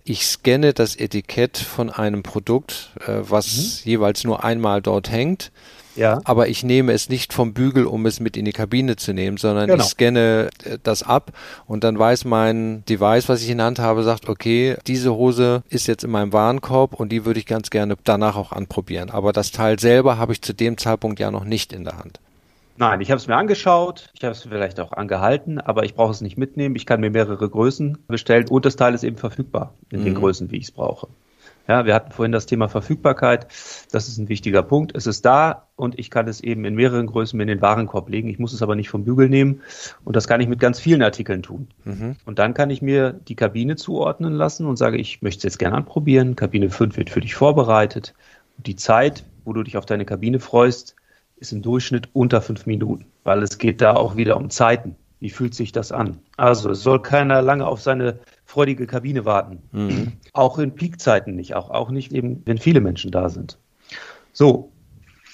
ich 0.03 0.27
scanne 0.27 0.73
das 0.73 0.95
Etikett 0.95 1.57
von 1.57 1.89
einem 1.89 2.21
Produkt, 2.21 2.91
äh, 3.07 3.21
was 3.21 3.57
mhm. 3.57 3.89
jeweils 3.89 4.23
nur 4.23 4.43
einmal 4.43 4.81
dort 4.81 5.11
hängt 5.11 5.51
ja. 5.95 6.19
Aber 6.23 6.47
ich 6.47 6.63
nehme 6.63 6.91
es 6.91 7.09
nicht 7.09 7.33
vom 7.33 7.53
Bügel, 7.53 7.85
um 7.85 8.05
es 8.05 8.19
mit 8.19 8.37
in 8.37 8.45
die 8.45 8.51
Kabine 8.51 8.95
zu 8.95 9.13
nehmen, 9.13 9.37
sondern 9.37 9.67
genau. 9.67 9.83
ich 9.83 9.89
scanne 9.89 10.49
äh, 10.63 10.77
das 10.81 11.03
ab 11.03 11.31
und 11.65 11.83
dann 11.83 11.97
weiß 11.97 12.25
mein 12.25 12.83
Device, 12.85 13.29
was 13.29 13.41
ich 13.41 13.49
in 13.49 13.57
der 13.57 13.67
Hand 13.67 13.79
habe, 13.79 14.03
sagt, 14.03 14.29
okay, 14.29 14.77
diese 14.87 15.13
Hose 15.13 15.63
ist 15.69 15.87
jetzt 15.87 16.03
in 16.03 16.11
meinem 16.11 16.33
Warenkorb 16.33 16.93
und 16.93 17.11
die 17.11 17.25
würde 17.25 17.39
ich 17.39 17.45
ganz 17.45 17.69
gerne 17.69 17.95
danach 18.03 18.35
auch 18.35 18.51
anprobieren. 18.51 19.09
Aber 19.09 19.33
das 19.33 19.51
Teil 19.51 19.79
selber 19.79 20.17
habe 20.17 20.33
ich 20.33 20.41
zu 20.41 20.53
dem 20.53 20.77
Zeitpunkt 20.77 21.19
ja 21.19 21.31
noch 21.31 21.45
nicht 21.45 21.73
in 21.73 21.83
der 21.83 21.97
Hand. 21.97 22.19
Nein, 22.77 23.01
ich 23.01 23.11
habe 23.11 23.19
es 23.19 23.27
mir 23.27 23.35
angeschaut, 23.35 24.09
ich 24.13 24.23
habe 24.23 24.31
es 24.31 24.41
vielleicht 24.41 24.79
auch 24.79 24.93
angehalten, 24.93 25.61
aber 25.61 25.83
ich 25.83 25.93
brauche 25.93 26.11
es 26.11 26.21
nicht 26.21 26.37
mitnehmen. 26.37 26.75
Ich 26.75 26.87
kann 26.87 27.01
mir 27.01 27.11
mehrere 27.11 27.47
Größen 27.47 27.99
bestellen 28.07 28.47
und 28.49 28.65
das 28.65 28.75
Teil 28.75 28.95
ist 28.95 29.03
eben 29.03 29.17
verfügbar 29.17 29.75
in 29.91 29.99
mhm. 29.99 30.05
den 30.05 30.15
Größen, 30.15 30.49
wie 30.49 30.57
ich 30.57 30.65
es 30.65 30.71
brauche. 30.71 31.07
Ja, 31.67 31.85
wir 31.85 31.93
hatten 31.93 32.11
vorhin 32.11 32.31
das 32.33 32.45
Thema 32.45 32.67
Verfügbarkeit. 32.67 33.47
Das 33.91 34.07
ist 34.07 34.17
ein 34.17 34.27
wichtiger 34.27 34.63
Punkt. 34.63 34.95
Es 34.95 35.07
ist 35.07 35.25
da 35.25 35.67
und 35.75 35.97
ich 35.97 36.09
kann 36.09 36.27
es 36.27 36.41
eben 36.41 36.65
in 36.65 36.75
mehreren 36.75 37.07
Größen 37.07 37.39
in 37.39 37.47
den 37.47 37.61
Warenkorb 37.61 38.09
legen. 38.09 38.27
Ich 38.27 38.39
muss 38.39 38.53
es 38.53 38.61
aber 38.61 38.75
nicht 38.75 38.89
vom 38.89 39.05
Bügel 39.05 39.29
nehmen 39.29 39.61
und 40.03 40.15
das 40.15 40.27
kann 40.27 40.41
ich 40.41 40.47
mit 40.47 40.59
ganz 40.59 40.79
vielen 40.79 41.01
Artikeln 41.01 41.41
tun. 41.41 41.67
Mhm. 41.85 42.17
Und 42.25 42.39
dann 42.39 42.53
kann 42.53 42.69
ich 42.69 42.81
mir 42.81 43.13
die 43.13 43.35
Kabine 43.35 43.75
zuordnen 43.77 44.33
lassen 44.33 44.65
und 44.65 44.77
sage, 44.77 44.97
ich 44.97 45.21
möchte 45.21 45.39
es 45.39 45.43
jetzt 45.43 45.59
gerne 45.59 45.77
anprobieren. 45.77 46.35
Kabine 46.35 46.69
5 46.69 46.97
wird 46.97 47.09
für 47.09 47.21
dich 47.21 47.35
vorbereitet. 47.35 48.13
Und 48.57 48.67
die 48.67 48.75
Zeit, 48.75 49.23
wo 49.45 49.53
du 49.53 49.63
dich 49.63 49.77
auf 49.77 49.85
deine 49.85 50.05
Kabine 50.05 50.39
freust, 50.39 50.95
ist 51.37 51.53
im 51.53 51.61
Durchschnitt 51.61 52.09
unter 52.13 52.41
fünf 52.41 52.65
Minuten, 52.65 53.05
weil 53.23 53.41
es 53.41 53.57
geht 53.57 53.81
da 53.81 53.95
auch 53.95 54.15
wieder 54.15 54.37
um 54.37 54.49
Zeiten. 54.49 54.95
Wie 55.19 55.29
fühlt 55.29 55.55
sich 55.55 55.71
das 55.71 55.93
an? 55.93 56.19
Also 56.35 56.71
es 56.71 56.83
soll 56.83 57.01
keiner 57.01 57.41
lange 57.41 57.65
auf 57.65 57.81
seine 57.81 58.19
freudige 58.53 58.85
Kabine 58.85 59.25
warten. 59.25 59.63
Mhm. 59.71 60.13
Auch 60.31 60.59
in 60.59 60.75
Peakzeiten 60.75 61.35
nicht, 61.35 61.55
auch, 61.55 61.71
auch 61.71 61.89
nicht 61.89 62.13
eben, 62.13 62.43
wenn 62.45 62.59
viele 62.59 62.81
Menschen 62.81 63.09
da 63.11 63.29
sind. 63.29 63.57
So, 64.31 64.71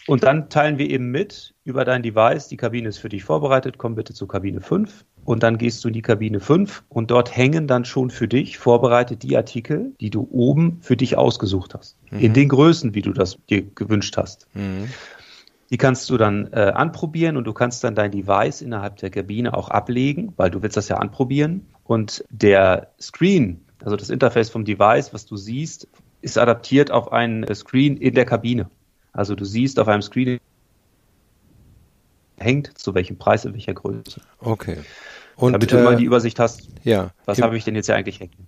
und 0.08 0.24
dann 0.24 0.50
teilen 0.50 0.78
wir 0.78 0.90
eben 0.90 1.12
mit 1.12 1.54
über 1.66 1.84
dein 1.84 2.02
Device, 2.02 2.48
die 2.48 2.58
Kabine 2.58 2.90
ist 2.90 2.98
für 2.98 3.10
dich 3.10 3.26
vorbereitet, 3.26 3.78
komm 3.78 3.96
bitte 3.96 4.14
zur 4.14 4.28
Kabine 4.28 4.62
5. 4.62 5.06
Und 5.26 5.44
dann 5.44 5.58
gehst 5.58 5.84
du 5.84 5.90
in 5.90 5.94
die 5.94 6.02
Kabine 6.02 6.40
5 6.40 6.84
und 6.90 7.12
dort 7.12 7.36
hängen 7.36 7.68
dann 7.68 7.86
schon 7.86 8.10
für 8.10 8.28
dich 8.28 8.58
vorbereitet 8.58 9.22
die 9.22 9.36
Artikel, 9.36 9.92
die 10.00 10.10
du 10.10 10.28
oben 10.32 10.80
für 10.82 10.96
dich 10.96 11.18
ausgesucht 11.18 11.76
hast. 11.76 11.98
Mhm. 12.10 12.20
In 12.20 12.34
den 12.34 12.50
Größen, 12.50 12.96
wie 12.96 13.02
du 13.02 13.12
das 13.12 13.38
dir 13.50 13.62
gewünscht 13.62 14.16
hast. 14.18 14.48
Mhm. 14.54 14.88
Die 15.70 15.78
kannst 15.78 16.10
du 16.10 16.18
dann 16.18 16.52
äh, 16.52 16.72
anprobieren 16.74 17.38
und 17.38 17.44
du 17.44 17.54
kannst 17.54 17.84
dann 17.84 17.96
dein 17.96 18.12
Device 18.12 18.62
innerhalb 18.62 18.98
der 18.98 19.12
Kabine 19.12 19.54
auch 19.54 19.70
ablegen, 19.70 20.34
weil 20.36 20.50
du 20.50 20.62
willst 20.62 20.78
das 20.78 20.88
ja 20.88 20.98
anprobieren. 20.98 21.68
Und 21.84 22.24
der 22.30 22.92
Screen, 23.00 23.62
also 23.84 23.96
das 23.96 24.10
Interface 24.10 24.50
vom 24.50 24.66
Device, 24.66 25.14
was 25.14 25.26
du 25.26 25.38
siehst, 25.38 25.88
ist 26.22 26.38
adaptiert 26.38 26.92
auf 26.92 27.12
einen 27.12 27.54
Screen 27.54 27.98
in 27.98 28.16
der 28.16 28.26
Kabine. 28.26 28.70
Also 29.14 29.36
du 29.36 29.46
siehst 29.46 29.80
auf 29.80 29.88
einem 29.88 30.02
Screen 30.02 30.40
hängt, 32.38 32.78
zu 32.78 32.94
welchem 32.96 33.18
Preis, 33.18 33.46
in 33.46 33.54
welcher 33.54 33.74
Größe. 33.74 34.22
Okay. 34.40 34.78
Und, 35.36 35.54
Damit 35.54 35.72
du 35.72 35.78
äh, 35.78 35.84
mal 35.84 35.96
die 35.96 36.06
Übersicht 36.06 36.40
hast, 36.40 36.70
ja, 36.84 37.12
was 37.26 37.42
habe 37.42 37.56
ich 37.58 37.64
denn 37.64 37.76
jetzt 37.76 37.86
hier 37.86 37.96
eigentlich 37.96 38.20
hängen. 38.20 38.48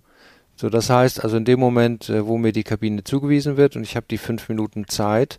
So, 0.56 0.68
das 0.68 0.90
heißt 0.90 1.24
also 1.24 1.38
in 1.38 1.44
dem 1.44 1.58
Moment, 1.58 2.10
äh, 2.10 2.26
wo 2.26 2.36
mir 2.36 2.52
die 2.52 2.64
Kabine 2.64 3.04
zugewiesen 3.04 3.56
wird 3.56 3.76
und 3.76 3.82
ich 3.82 3.96
habe 3.96 4.06
die 4.10 4.18
fünf 4.18 4.48
Minuten 4.48 4.86
Zeit, 4.86 5.38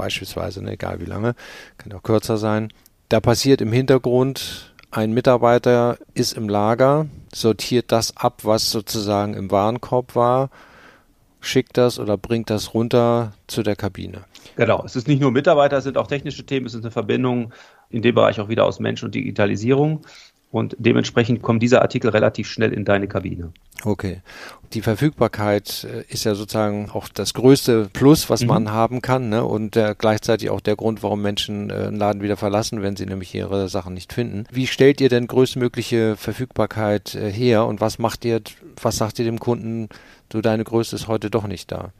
beispielsweise, 0.00 0.62
ne, 0.62 0.72
egal 0.72 1.00
wie 1.00 1.04
lange, 1.04 1.34
kann 1.78 1.92
auch 1.92 2.02
kürzer 2.02 2.38
sein. 2.38 2.72
Da 3.10 3.20
passiert 3.20 3.60
im 3.60 3.72
Hintergrund, 3.72 4.74
ein 4.90 5.12
Mitarbeiter 5.12 5.98
ist 6.14 6.32
im 6.32 6.48
Lager, 6.48 7.06
sortiert 7.34 7.92
das 7.92 8.16
ab, 8.16 8.40
was 8.44 8.70
sozusagen 8.70 9.34
im 9.34 9.50
Warenkorb 9.50 10.14
war 10.14 10.50
schickt 11.40 11.76
das 11.78 11.98
oder 11.98 12.16
bringt 12.16 12.50
das 12.50 12.74
runter 12.74 13.32
zu 13.46 13.62
der 13.62 13.76
Kabine. 13.76 14.24
Genau, 14.56 14.82
es 14.84 14.96
ist 14.96 15.08
nicht 15.08 15.20
nur 15.20 15.32
Mitarbeiter, 15.32 15.78
es 15.78 15.84
sind 15.84 15.96
auch 15.96 16.06
technische 16.06 16.44
Themen, 16.44 16.66
es 16.66 16.74
ist 16.74 16.82
eine 16.82 16.90
Verbindung 16.90 17.52
in 17.88 18.02
dem 18.02 18.14
Bereich 18.14 18.40
auch 18.40 18.48
wieder 18.48 18.64
aus 18.66 18.78
Mensch 18.78 19.02
und 19.02 19.14
Digitalisierung. 19.14 20.02
Und 20.50 20.74
dementsprechend 20.78 21.42
kommen 21.42 21.60
diese 21.60 21.80
Artikel 21.80 22.10
relativ 22.10 22.48
schnell 22.48 22.72
in 22.72 22.84
deine 22.84 23.06
Kabine. 23.06 23.52
Okay. 23.84 24.20
Die 24.72 24.82
Verfügbarkeit 24.82 25.84
äh, 25.84 26.12
ist 26.12 26.24
ja 26.24 26.34
sozusagen 26.34 26.90
auch 26.90 27.08
das 27.08 27.34
größte 27.34 27.88
Plus, 27.92 28.28
was 28.28 28.42
mhm. 28.42 28.48
man 28.48 28.72
haben 28.72 29.00
kann, 29.00 29.28
ne? 29.28 29.44
und 29.44 29.76
äh, 29.76 29.94
gleichzeitig 29.96 30.50
auch 30.50 30.60
der 30.60 30.74
Grund, 30.74 31.04
warum 31.04 31.22
Menschen 31.22 31.70
äh, 31.70 31.74
einen 31.74 31.96
Laden 31.96 32.22
wieder 32.22 32.36
verlassen, 32.36 32.82
wenn 32.82 32.96
sie 32.96 33.06
nämlich 33.06 33.32
ihre 33.34 33.68
Sachen 33.68 33.94
nicht 33.94 34.12
finden. 34.12 34.44
Wie 34.50 34.66
stellt 34.66 35.00
ihr 35.00 35.08
denn 35.08 35.28
größtmögliche 35.28 36.16
Verfügbarkeit 36.16 37.14
äh, 37.14 37.30
her 37.30 37.66
und 37.66 37.80
was 37.80 38.00
macht 38.00 38.24
ihr, 38.24 38.40
was 38.80 38.96
sagt 38.96 39.20
ihr 39.20 39.24
dem 39.24 39.38
Kunden, 39.38 39.88
du 40.30 40.40
deine 40.40 40.64
Größe 40.64 40.96
ist 40.96 41.06
heute 41.06 41.30
doch 41.30 41.46
nicht 41.46 41.70
da? 41.70 41.92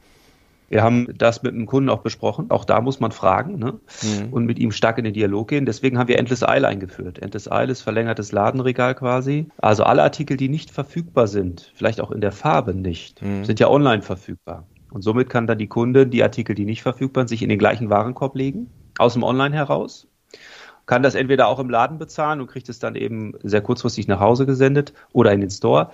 Wir 0.71 0.83
haben 0.83 1.07
das 1.17 1.43
mit 1.43 1.53
dem 1.53 1.65
Kunden 1.65 1.89
auch 1.89 1.99
besprochen. 1.99 2.49
Auch 2.49 2.63
da 2.63 2.79
muss 2.79 3.01
man 3.01 3.11
fragen 3.11 3.59
ne? 3.59 3.73
Mhm. 4.03 4.31
und 4.31 4.45
mit 4.45 4.57
ihm 4.57 4.71
stark 4.71 4.97
in 4.97 5.03
den 5.03 5.13
Dialog 5.13 5.49
gehen. 5.49 5.65
Deswegen 5.65 5.97
haben 5.97 6.07
wir 6.07 6.17
Endless 6.17 6.43
Isle 6.47 6.65
eingeführt. 6.65 7.19
Endless 7.19 7.49
Isle 7.51 7.71
ist 7.73 7.81
verlängertes 7.81 8.31
Ladenregal 8.31 8.95
quasi. 8.95 9.47
Also 9.57 9.83
alle 9.83 10.01
Artikel, 10.01 10.37
die 10.37 10.47
nicht 10.47 10.71
verfügbar 10.71 11.27
sind, 11.27 11.73
vielleicht 11.75 11.99
auch 11.99 12.09
in 12.09 12.21
der 12.21 12.31
Farbe 12.31 12.73
nicht, 12.73 13.21
mhm. 13.21 13.43
sind 13.43 13.59
ja 13.59 13.69
online 13.69 14.01
verfügbar. 14.01 14.65
Und 14.91 15.01
somit 15.01 15.29
kann 15.29 15.45
dann 15.45 15.57
die 15.57 15.67
Kunde 15.67 16.07
die 16.07 16.23
Artikel, 16.23 16.55
die 16.55 16.65
nicht 16.65 16.83
verfügbar 16.83 17.23
sind, 17.23 17.27
sich 17.27 17.43
in 17.43 17.49
den 17.49 17.59
gleichen 17.59 17.89
Warenkorb 17.89 18.37
legen, 18.37 18.69
aus 18.97 19.13
dem 19.13 19.23
Online 19.23 19.53
heraus 19.53 20.07
kann 20.85 21.03
das 21.03 21.15
entweder 21.15 21.47
auch 21.47 21.59
im 21.59 21.69
Laden 21.69 21.99
bezahlen 21.99 22.41
und 22.41 22.47
kriegt 22.47 22.67
es 22.67 22.79
dann 22.79 22.95
eben 22.95 23.33
sehr 23.43 23.61
kurzfristig 23.61 24.09
nach 24.09 24.19
Hause 24.19 24.45
gesendet 24.45 24.93
oder 25.13 25.31
in 25.31 25.39
den 25.39 25.49
Store. 25.49 25.91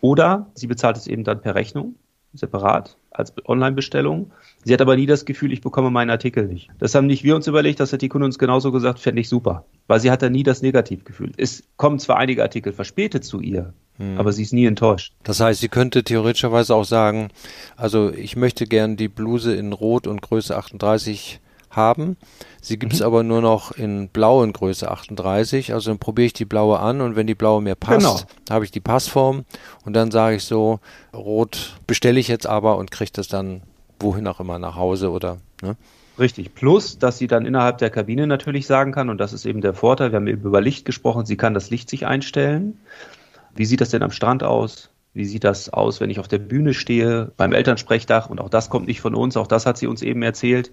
Oder 0.00 0.46
sie 0.54 0.66
bezahlt 0.66 0.96
es 0.96 1.06
eben 1.06 1.22
dann 1.22 1.42
per 1.42 1.54
Rechnung 1.54 1.94
separat 2.34 2.96
als 3.10 3.34
Online-Bestellung. 3.46 4.32
Sie 4.64 4.72
hat 4.72 4.80
aber 4.80 4.96
nie 4.96 5.06
das 5.06 5.24
Gefühl, 5.24 5.52
ich 5.52 5.60
bekomme 5.60 5.90
meinen 5.90 6.10
Artikel 6.10 6.46
nicht. 6.46 6.70
Das 6.78 6.94
haben 6.94 7.06
nicht 7.06 7.24
wir 7.24 7.36
uns 7.36 7.46
überlegt, 7.46 7.80
das 7.80 7.92
hat 7.92 8.02
die 8.02 8.08
Kunde 8.08 8.24
uns 8.24 8.38
genauso 8.38 8.72
gesagt, 8.72 8.98
fände 8.98 9.20
ich 9.20 9.28
super. 9.28 9.64
Weil 9.86 10.00
sie 10.00 10.10
hat 10.10 10.22
da 10.22 10.30
nie 10.30 10.42
das 10.42 10.62
Negativgefühl. 10.62 11.32
Es 11.36 11.64
kommen 11.76 11.98
zwar 11.98 12.16
einige 12.16 12.42
Artikel 12.42 12.72
verspätet 12.72 13.24
zu 13.24 13.40
ihr, 13.40 13.74
hm. 13.98 14.18
aber 14.18 14.32
sie 14.32 14.42
ist 14.42 14.52
nie 14.52 14.66
enttäuscht. 14.66 15.14
Das 15.24 15.40
heißt, 15.40 15.60
sie 15.60 15.68
könnte 15.68 16.04
theoretischerweise 16.04 16.74
auch 16.74 16.84
sagen, 16.84 17.28
also 17.76 18.10
ich 18.10 18.36
möchte 18.36 18.66
gern 18.66 18.96
die 18.96 19.08
Bluse 19.08 19.54
in 19.54 19.72
Rot 19.72 20.06
und 20.06 20.22
Größe 20.22 20.56
38 20.56 21.40
haben. 21.72 22.16
Sie 22.60 22.78
gibt 22.78 22.92
es 22.92 23.00
mhm. 23.00 23.06
aber 23.06 23.22
nur 23.22 23.40
noch 23.40 23.72
in 23.72 24.08
blau 24.08 24.42
in 24.42 24.52
Größe 24.52 24.90
38. 24.90 25.72
Also 25.74 25.90
dann 25.90 25.98
probiere 25.98 26.26
ich 26.26 26.32
die 26.32 26.44
blaue 26.44 26.78
an 26.78 27.00
und 27.00 27.16
wenn 27.16 27.26
die 27.26 27.34
blaue 27.34 27.60
mir 27.60 27.74
passt, 27.74 28.00
genau. 28.00 28.20
habe 28.50 28.64
ich 28.64 28.70
die 28.70 28.80
Passform 28.80 29.44
und 29.84 29.94
dann 29.94 30.10
sage 30.10 30.36
ich 30.36 30.44
so, 30.44 30.80
rot 31.14 31.76
bestelle 31.86 32.20
ich 32.20 32.28
jetzt 32.28 32.46
aber 32.46 32.78
und 32.78 32.90
kriege 32.90 33.10
das 33.12 33.28
dann 33.28 33.62
wohin 33.98 34.26
auch 34.26 34.40
immer 34.40 34.58
nach 34.58 34.76
Hause 34.76 35.10
oder 35.10 35.38
ne? 35.62 35.76
Richtig. 36.18 36.54
Plus, 36.54 36.98
dass 36.98 37.18
sie 37.18 37.26
dann 37.26 37.46
innerhalb 37.46 37.78
der 37.78 37.90
Kabine 37.90 38.26
natürlich 38.26 38.66
sagen 38.66 38.92
kann, 38.92 39.08
und 39.08 39.18
das 39.18 39.32
ist 39.32 39.46
eben 39.46 39.60
der 39.60 39.74
Vorteil, 39.74 40.12
wir 40.12 40.16
haben 40.16 40.26
eben 40.26 40.42
über 40.42 40.60
Licht 40.60 40.84
gesprochen, 40.84 41.24
sie 41.24 41.36
kann 41.36 41.54
das 41.54 41.70
Licht 41.70 41.88
sich 41.88 42.06
einstellen. 42.06 42.78
Wie 43.54 43.64
sieht 43.64 43.80
das 43.80 43.90
denn 43.90 44.02
am 44.02 44.10
Strand 44.10 44.42
aus? 44.42 44.90
Wie 45.14 45.24
sieht 45.24 45.44
das 45.44 45.70
aus, 45.70 46.00
wenn 46.00 46.10
ich 46.10 46.20
auf 46.20 46.28
der 46.28 46.38
Bühne 46.38 46.74
stehe, 46.74 47.32
beim 47.36 47.52
Elternsprechtag? 47.52 48.30
Und 48.30 48.40
auch 48.40 48.48
das 48.48 48.70
kommt 48.70 48.86
nicht 48.86 49.00
von 49.00 49.14
uns, 49.14 49.36
auch 49.36 49.46
das 49.46 49.66
hat 49.66 49.78
sie 49.78 49.86
uns 49.86 50.02
eben 50.02 50.22
erzählt. 50.22 50.70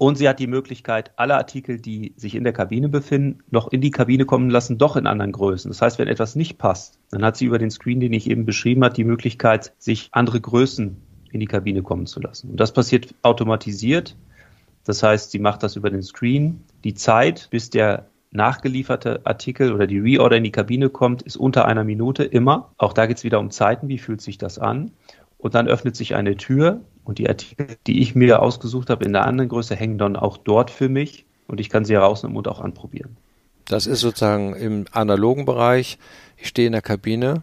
Und 0.00 0.16
sie 0.16 0.30
hat 0.30 0.38
die 0.38 0.46
Möglichkeit, 0.46 1.10
alle 1.16 1.36
Artikel, 1.36 1.78
die 1.78 2.14
sich 2.16 2.34
in 2.34 2.42
der 2.42 2.54
Kabine 2.54 2.88
befinden, 2.88 3.40
noch 3.50 3.70
in 3.70 3.82
die 3.82 3.90
Kabine 3.90 4.24
kommen 4.24 4.48
lassen, 4.48 4.78
doch 4.78 4.96
in 4.96 5.06
anderen 5.06 5.30
Größen. 5.30 5.70
Das 5.70 5.82
heißt, 5.82 5.98
wenn 5.98 6.08
etwas 6.08 6.36
nicht 6.36 6.56
passt, 6.56 6.98
dann 7.10 7.22
hat 7.22 7.36
sie 7.36 7.44
über 7.44 7.58
den 7.58 7.70
Screen, 7.70 8.00
den 8.00 8.14
ich 8.14 8.30
eben 8.30 8.46
beschrieben 8.46 8.82
habe, 8.82 8.94
die 8.94 9.04
Möglichkeit, 9.04 9.74
sich 9.76 10.08
andere 10.12 10.40
Größen 10.40 10.96
in 11.32 11.40
die 11.40 11.46
Kabine 11.46 11.82
kommen 11.82 12.06
zu 12.06 12.18
lassen. 12.18 12.52
Und 12.52 12.60
das 12.60 12.72
passiert 12.72 13.14
automatisiert. 13.20 14.16
Das 14.84 15.02
heißt, 15.02 15.32
sie 15.32 15.38
macht 15.38 15.62
das 15.62 15.76
über 15.76 15.90
den 15.90 16.02
Screen. 16.02 16.64
Die 16.82 16.94
Zeit, 16.94 17.48
bis 17.50 17.68
der 17.68 18.06
nachgelieferte 18.30 19.20
Artikel 19.24 19.70
oder 19.70 19.86
die 19.86 19.98
Reorder 19.98 20.38
in 20.38 20.44
die 20.44 20.50
Kabine 20.50 20.88
kommt, 20.88 21.20
ist 21.20 21.36
unter 21.36 21.66
einer 21.66 21.84
Minute 21.84 22.24
immer. 22.24 22.72
Auch 22.78 22.94
da 22.94 23.04
geht 23.04 23.18
es 23.18 23.24
wieder 23.24 23.38
um 23.38 23.50
Zeiten. 23.50 23.88
Wie 23.88 23.98
fühlt 23.98 24.22
sich 24.22 24.38
das 24.38 24.58
an? 24.58 24.92
Und 25.36 25.54
dann 25.54 25.68
öffnet 25.68 25.94
sich 25.94 26.14
eine 26.14 26.38
Tür 26.38 26.80
und 27.10 27.18
die 27.18 27.28
Artikel, 27.28 27.76
die 27.88 28.02
ich 28.02 28.14
mir 28.14 28.40
ausgesucht 28.40 28.88
habe 28.88 29.04
in 29.04 29.12
der 29.12 29.26
anderen 29.26 29.48
Größe, 29.48 29.74
hängen 29.74 29.98
dann 29.98 30.14
auch 30.14 30.36
dort 30.36 30.70
für 30.70 30.88
mich 30.88 31.26
und 31.48 31.58
ich 31.58 31.68
kann 31.68 31.84
sie 31.84 31.94
herausnehmen 31.94 32.36
und 32.36 32.46
auch 32.46 32.60
anprobieren. 32.60 33.16
Das 33.64 33.88
ist 33.88 33.98
sozusagen 33.98 34.54
im 34.54 34.84
analogen 34.92 35.44
Bereich. 35.44 35.98
Ich 36.36 36.46
stehe 36.46 36.66
in 36.66 36.72
der 36.72 36.82
Kabine, 36.82 37.42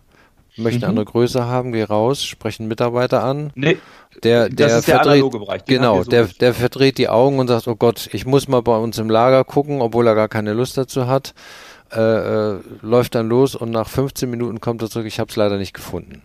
möchte 0.56 0.86
eine 0.86 0.94
mhm. 0.94 1.00
andere 1.00 1.06
Größe 1.12 1.46
haben, 1.48 1.74
gehe 1.74 1.86
raus, 1.86 2.24
spreche 2.24 2.62
einen 2.62 2.70
Mitarbeiter 2.70 3.26
an. 3.26 3.52
Nee, 3.56 3.78
der, 4.24 4.48
der 4.48 4.70
das 4.70 4.80
ist 4.80 4.88
der 4.88 5.02
analoge 5.02 5.40
Bereich. 5.40 5.66
Genau, 5.66 6.04
so 6.04 6.10
der, 6.10 6.28
der 6.28 6.54
verdreht 6.54 6.98
die 6.98 7.10
Augen 7.10 7.38
und 7.38 7.50
sagt, 7.50 7.68
oh 7.68 7.76
Gott, 7.76 8.10
ich 8.14 8.26
muss 8.26 8.48
mal 8.48 8.62
bei 8.62 8.78
uns 8.78 8.98
im 9.00 9.10
Lager 9.10 9.44
gucken, 9.44 9.82
obwohl 9.82 10.08
er 10.08 10.16
gar 10.16 10.30
keine 10.30 10.54
Lust 10.54 10.78
dazu 10.78 11.08
hat. 11.08 11.34
Äh, 11.92 12.00
äh, 12.00 12.60
läuft 12.82 13.16
dann 13.16 13.28
los 13.28 13.54
und 13.54 13.72
nach 13.72 13.90
15 13.90 14.30
Minuten 14.30 14.62
kommt 14.62 14.82
er 14.82 14.90
zurück, 14.90 15.08
ich 15.08 15.20
habe 15.20 15.30
es 15.30 15.36
leider 15.36 15.58
nicht 15.58 15.74
gefunden. 15.74 16.22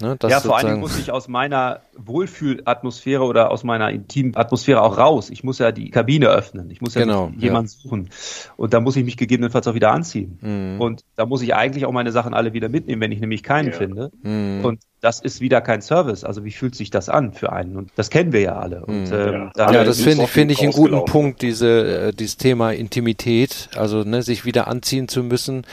Ne, 0.00 0.18
ja, 0.28 0.40
vor 0.40 0.56
allen 0.56 0.66
Dingen 0.66 0.80
muss 0.80 0.98
ich 0.98 1.12
aus 1.12 1.28
meiner 1.28 1.80
Wohlfühlatmosphäre 1.96 3.22
oder 3.22 3.52
aus 3.52 3.62
meiner 3.62 3.90
intimen 3.90 4.36
Atmosphäre 4.36 4.82
auch 4.82 4.98
raus. 4.98 5.30
Ich 5.30 5.44
muss 5.44 5.60
ja 5.60 5.70
die 5.70 5.90
Kabine 5.90 6.26
öffnen. 6.30 6.68
Ich 6.70 6.80
muss 6.80 6.94
ja 6.94 7.02
genau, 7.02 7.30
jemanden 7.38 7.70
ja. 7.70 7.80
suchen. 7.80 8.10
Und 8.56 8.74
da 8.74 8.80
muss 8.80 8.96
ich 8.96 9.04
mich 9.04 9.16
gegebenenfalls 9.16 9.68
auch 9.68 9.74
wieder 9.74 9.92
anziehen. 9.92 10.38
Mhm. 10.40 10.80
Und 10.80 11.04
da 11.14 11.26
muss 11.26 11.42
ich 11.42 11.54
eigentlich 11.54 11.86
auch 11.86 11.92
meine 11.92 12.10
Sachen 12.10 12.34
alle 12.34 12.52
wieder 12.52 12.68
mitnehmen, 12.68 13.00
wenn 13.02 13.12
ich 13.12 13.20
nämlich 13.20 13.44
keinen 13.44 13.70
ja. 13.70 13.76
finde. 13.76 14.10
Mhm. 14.22 14.64
Und 14.64 14.80
das 15.00 15.20
ist 15.20 15.40
wieder 15.40 15.60
kein 15.60 15.80
Service. 15.80 16.24
Also 16.24 16.44
wie 16.44 16.50
fühlt 16.50 16.74
sich 16.74 16.90
das 16.90 17.08
an 17.08 17.32
für 17.32 17.52
einen? 17.52 17.76
Und 17.76 17.92
das 17.94 18.10
kennen 18.10 18.32
wir 18.32 18.40
ja 18.40 18.56
alle. 18.56 18.84
Und, 18.84 19.10
mhm. 19.10 19.12
ähm, 19.12 19.50
ja. 19.56 19.72
ja, 19.72 19.84
das 19.84 20.00
finde 20.00 20.26
find 20.26 20.50
ich 20.50 20.60
einen 20.60 20.72
guten 20.72 21.04
Punkt, 21.04 21.40
diese, 21.40 22.08
äh, 22.08 22.12
dieses 22.12 22.36
Thema 22.36 22.72
Intimität, 22.72 23.68
also 23.76 24.02
ne, 24.02 24.22
sich 24.24 24.44
wieder 24.44 24.66
anziehen 24.66 25.06
zu 25.06 25.22
müssen 25.22 25.64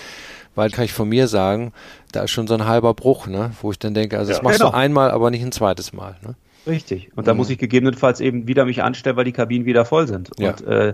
weil 0.56 0.70
kann 0.70 0.86
ich 0.86 0.94
von 0.94 1.08
mir 1.10 1.28
sagen, 1.28 1.74
da 2.12 2.24
ist 2.24 2.32
schon 2.32 2.48
so 2.48 2.54
ein 2.54 2.66
halber 2.66 2.94
Bruch, 2.94 3.28
ne? 3.28 3.52
wo 3.62 3.72
ich 3.72 3.80
dann 3.80 3.94
denke, 3.94 4.18
also 4.18 4.32
ja, 4.32 4.38
das 4.38 4.44
machst 4.44 4.60
genau. 4.60 4.72
du 4.72 4.78
einmal, 4.78 5.12
aber 5.12 5.32
nicht 5.32 5.44
ein 5.44 5.52
zweites 5.52 5.94
Mal. 5.94 6.18
Ne? 6.24 6.36
Richtig. 6.68 7.10
Und 7.16 7.28
da 7.28 7.34
mhm. 7.34 7.38
muss 7.38 7.50
ich 7.50 7.58
gegebenenfalls 7.58 8.20
eben 8.20 8.48
wieder 8.48 8.66
mich 8.66 8.84
anstellen, 8.84 9.16
weil 9.16 9.26
die 9.26 9.32
Kabinen 9.32 9.66
wieder 9.66 9.86
voll 9.86 10.08
sind. 10.08 10.32
Ja. 10.38 10.52
Und 10.52 10.62
äh, 10.68 10.94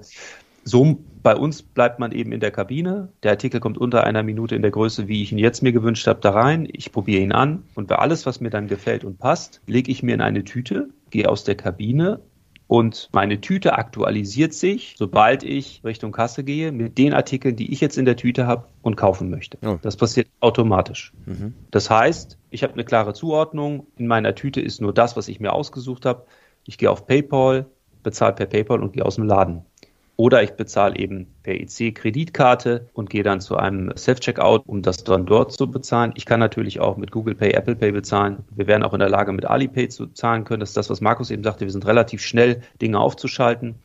so 0.63 0.99
bei 1.23 1.35
uns 1.35 1.61
bleibt 1.61 1.99
man 1.99 2.11
eben 2.11 2.31
in 2.31 2.39
der 2.39 2.51
Kabine. 2.51 3.09
Der 3.23 3.31
Artikel 3.31 3.59
kommt 3.59 3.77
unter 3.77 4.03
einer 4.03 4.23
Minute 4.23 4.55
in 4.55 4.61
der 4.61 4.71
Größe, 4.71 5.07
wie 5.07 5.23
ich 5.23 5.31
ihn 5.31 5.37
jetzt 5.37 5.63
mir 5.63 5.71
gewünscht 5.71 6.07
habe, 6.07 6.19
da 6.21 6.31
rein. 6.31 6.67
Ich 6.71 6.91
probiere 6.91 7.21
ihn 7.21 7.31
an 7.31 7.63
und 7.75 7.87
bei 7.87 7.95
alles, 7.95 8.25
was 8.25 8.39
mir 8.39 8.49
dann 8.49 8.67
gefällt 8.67 9.03
und 9.03 9.17
passt, 9.19 9.61
lege 9.65 9.91
ich 9.91 10.03
mir 10.03 10.13
in 10.13 10.21
eine 10.21 10.43
Tüte, 10.43 10.89
gehe 11.09 11.27
aus 11.27 11.43
der 11.43 11.55
Kabine, 11.55 12.19
und 12.67 13.09
meine 13.13 13.39
Tüte 13.39 13.77
aktualisiert 13.77 14.53
sich, 14.53 14.95
sobald 14.97 15.43
ich 15.43 15.81
Richtung 15.85 16.11
Kasse 16.11 16.43
gehe, 16.43 16.71
mit 16.71 16.97
den 16.97 17.13
Artikeln, 17.13 17.55
die 17.55 17.71
ich 17.71 17.79
jetzt 17.79 17.97
in 17.97 18.05
der 18.05 18.17
Tüte 18.17 18.45
habe 18.45 18.65
und 18.81 18.97
kaufen 18.97 19.29
möchte. 19.29 19.57
Oh. 19.65 19.77
Das 19.81 19.95
passiert 19.95 20.27
automatisch. 20.41 21.13
Mhm. 21.25 21.53
Das 21.71 21.89
heißt, 21.89 22.37
ich 22.49 22.63
habe 22.63 22.73
eine 22.73 22.83
klare 22.83 23.13
Zuordnung. 23.13 23.87
In 23.95 24.07
meiner 24.07 24.35
Tüte 24.35 24.59
ist 24.59 24.81
nur 24.81 24.93
das, 24.93 25.15
was 25.15 25.29
ich 25.29 25.39
mir 25.39 25.53
ausgesucht 25.53 26.05
habe. 26.05 26.25
Ich 26.65 26.77
gehe 26.77 26.91
auf 26.91 27.07
PayPal, 27.07 27.67
bezahle 28.03 28.33
per 28.33 28.45
PayPal 28.47 28.81
und 28.81 28.91
gehe 28.91 29.05
aus 29.05 29.15
dem 29.15 29.23
Laden. 29.23 29.61
Oder 30.17 30.41
ich 30.41 30.53
bezahle 30.53 30.97
eben 30.97 31.27
per 31.43 31.53
EC-Kreditkarte 31.53 32.89
und 32.93 33.11
gehe 33.11 33.21
dann 33.21 33.39
zu 33.39 33.55
einem 33.55 33.95
Self-Checkout, 33.95 34.63
um 34.65 34.81
das 34.81 35.03
dann 35.03 35.27
dort 35.27 35.51
zu 35.51 35.69
bezahlen. 35.69 36.11
Ich 36.15 36.25
kann 36.25 36.39
natürlich 36.39 36.79
auch 36.79 36.97
mit 36.97 37.11
Google 37.11 37.35
Pay, 37.35 37.51
Apple 37.51 37.75
Pay 37.75 37.91
bezahlen. 37.91 38.39
Wir 38.49 38.65
werden 38.65 38.81
auch 38.81 38.93
in 38.93 38.99
der 38.99 39.09
Lage, 39.09 39.31
mit 39.31 39.45
Alipay 39.45 39.89
zu 39.89 40.07
zahlen 40.07 40.43
können. 40.43 40.59
Das 40.59 40.69
ist 40.69 40.77
das, 40.77 40.89
was 40.89 41.01
Markus 41.01 41.29
eben 41.29 41.43
sagte. 41.43 41.65
Wir 41.65 41.71
sind 41.71 41.85
relativ 41.85 42.21
schnell, 42.21 42.61
Dinge 42.81 42.99
aufzuschalten. 42.99 43.75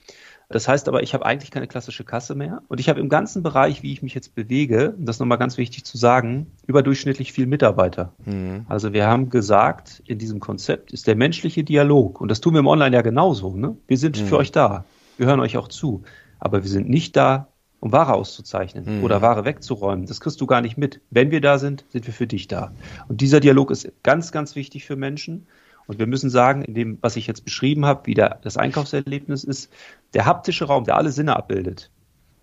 Das 0.49 0.69
heißt 0.69 0.89
aber, 0.89 1.03
ich 1.03 1.13
habe 1.13 1.27
eigentlich 1.27 1.51
keine 1.51 1.67
klassische 1.67 2.05
Kasse 2.05 2.35
mehr. 2.35 2.63
Und 2.69 2.81
ich 2.81 2.89
habe 2.89 3.01
im 3.01 3.11
ganzen 3.11 3.43
Bereich, 3.43 3.83
wie 3.83 3.93
ich 3.93 4.03
mich 4.03 4.15
jetzt 4.15 4.35
bewege, 4.35 4.95
das 4.99 5.17
ist 5.17 5.21
nochmal 5.21 5.39
ganz 5.39 5.59
wichtig 5.59 5.85
zu 5.85 5.99
sagen, 5.99 6.47
überdurchschnittlich 6.67 7.33
viel 7.33 7.47
Mitarbeiter. 7.47 8.13
Mhm. 8.25 8.65
Also 8.71 8.95
wir 8.95 9.07
haben 9.07 9.29
gesagt, 9.29 10.03
in 10.07 10.19
diesem 10.19 10.41
Konzept 10.41 10.93
ist 10.93 11.07
der 11.07 11.17
menschliche 11.17 11.63
Dialog, 11.63 12.23
und 12.23 12.31
das 12.31 12.41
tun 12.41 12.55
wir 12.55 12.61
im 12.61 12.67
Online 12.67 12.97
ja 12.97 13.03
genauso. 13.03 13.55
Ne? 13.55 13.77
Wir 13.87 13.99
sind 13.99 14.21
mhm. 14.21 14.27
für 14.27 14.39
euch 14.39 14.51
da. 14.51 14.85
Wir 15.19 15.27
hören 15.27 15.41
euch 15.41 15.57
auch 15.57 15.69
zu 15.69 16.03
aber 16.43 16.65
wir 16.65 16.71
sind 16.71 16.89
nicht 16.89 17.17
da, 17.17 17.49
um 17.79 17.93
Ware 17.93 18.15
auszuzeichnen 18.15 18.99
mhm. 18.99 19.05
oder 19.05 19.23
Ware 19.23 19.45
wegzuräumen. 19.45 20.07
Das 20.07 20.21
kriegst 20.21 20.41
du 20.41 20.47
gar 20.47 20.61
nicht 20.61 20.77
mit. 20.77 21.01
Wenn 21.11 21.31
wir 21.31 21.41
da 21.41 21.59
sind, 21.59 21.85
sind 21.89 22.07
wir 22.07 22.13
für 22.13 22.27
dich 22.27 22.49
da. 22.49 22.73
Und 23.09 23.21
dieser 23.21 23.39
Dialog 23.39 23.71
ist 23.71 23.91
ganz, 24.03 24.33
ganz 24.33 24.57
wichtig 24.57 24.85
für 24.85 24.97
Menschen. 24.97 25.47
Und 25.87 26.01
wir 26.01 26.07
müssen 26.07 26.31
sagen, 26.31 26.63
in 26.63 26.75
dem, 26.75 26.99
was 27.01 27.17
ich 27.17 27.29
jetzt 27.29 27.45
beschrieben 27.45 27.87
habe, 27.87 28.07
wie 28.07 28.15
der, 28.15 28.41
das 28.43 28.57
Einkaufserlebnis 28.57 29.45
ist, 29.45 29.73
der 30.15 30.27
haptische 30.27 30.65
Raum, 30.65 30.85
der 30.85 30.97
alle 30.97 31.13
Sinne 31.13 31.37
abbildet, 31.37 31.91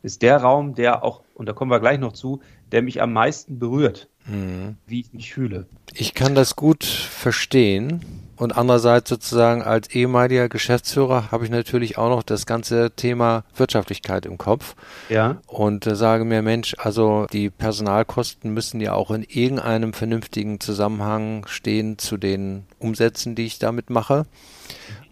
ist 0.01 0.21
der 0.21 0.37
Raum, 0.37 0.75
der 0.75 1.03
auch, 1.03 1.21
und 1.33 1.47
da 1.47 1.53
kommen 1.53 1.71
wir 1.71 1.79
gleich 1.79 1.99
noch 1.99 2.13
zu, 2.13 2.41
der 2.71 2.81
mich 2.81 3.01
am 3.01 3.13
meisten 3.13 3.59
berührt, 3.59 4.07
mhm. 4.25 4.77
wie 4.85 5.01
ich 5.01 5.13
mich 5.13 5.33
fühle. 5.33 5.65
Ich 5.93 6.13
kann 6.13 6.35
das 6.35 6.55
gut 6.55 6.83
verstehen. 6.83 8.01
Und 8.39 8.55
andererseits 8.55 9.09
sozusagen 9.09 9.63
als 9.63 9.89
ehemaliger 9.89 10.47
Geschäftsführer 10.47 11.29
habe 11.29 11.43
ich 11.43 11.51
natürlich 11.51 11.97
auch 11.97 12.07
noch 12.07 12.23
das 12.23 12.45
ganze 12.45 12.89
Thema 12.95 13.43
Wirtschaftlichkeit 13.53 14.25
im 14.25 14.37
Kopf. 14.37 14.75
Ja. 15.09 15.41
Und 15.45 15.85
äh, 15.85 15.95
sage 15.97 16.23
mir, 16.23 16.41
Mensch, 16.41 16.73
also 16.77 17.27
die 17.33 17.49
Personalkosten 17.49 18.53
müssen 18.53 18.79
ja 18.79 18.93
auch 18.93 19.11
in 19.11 19.23
irgendeinem 19.23 19.91
vernünftigen 19.91 20.61
Zusammenhang 20.61 21.45
stehen 21.47 21.97
zu 21.97 22.15
den 22.15 22.63
Umsätzen, 22.79 23.35
die 23.35 23.45
ich 23.45 23.59
damit 23.59 23.89
mache, 23.89 24.25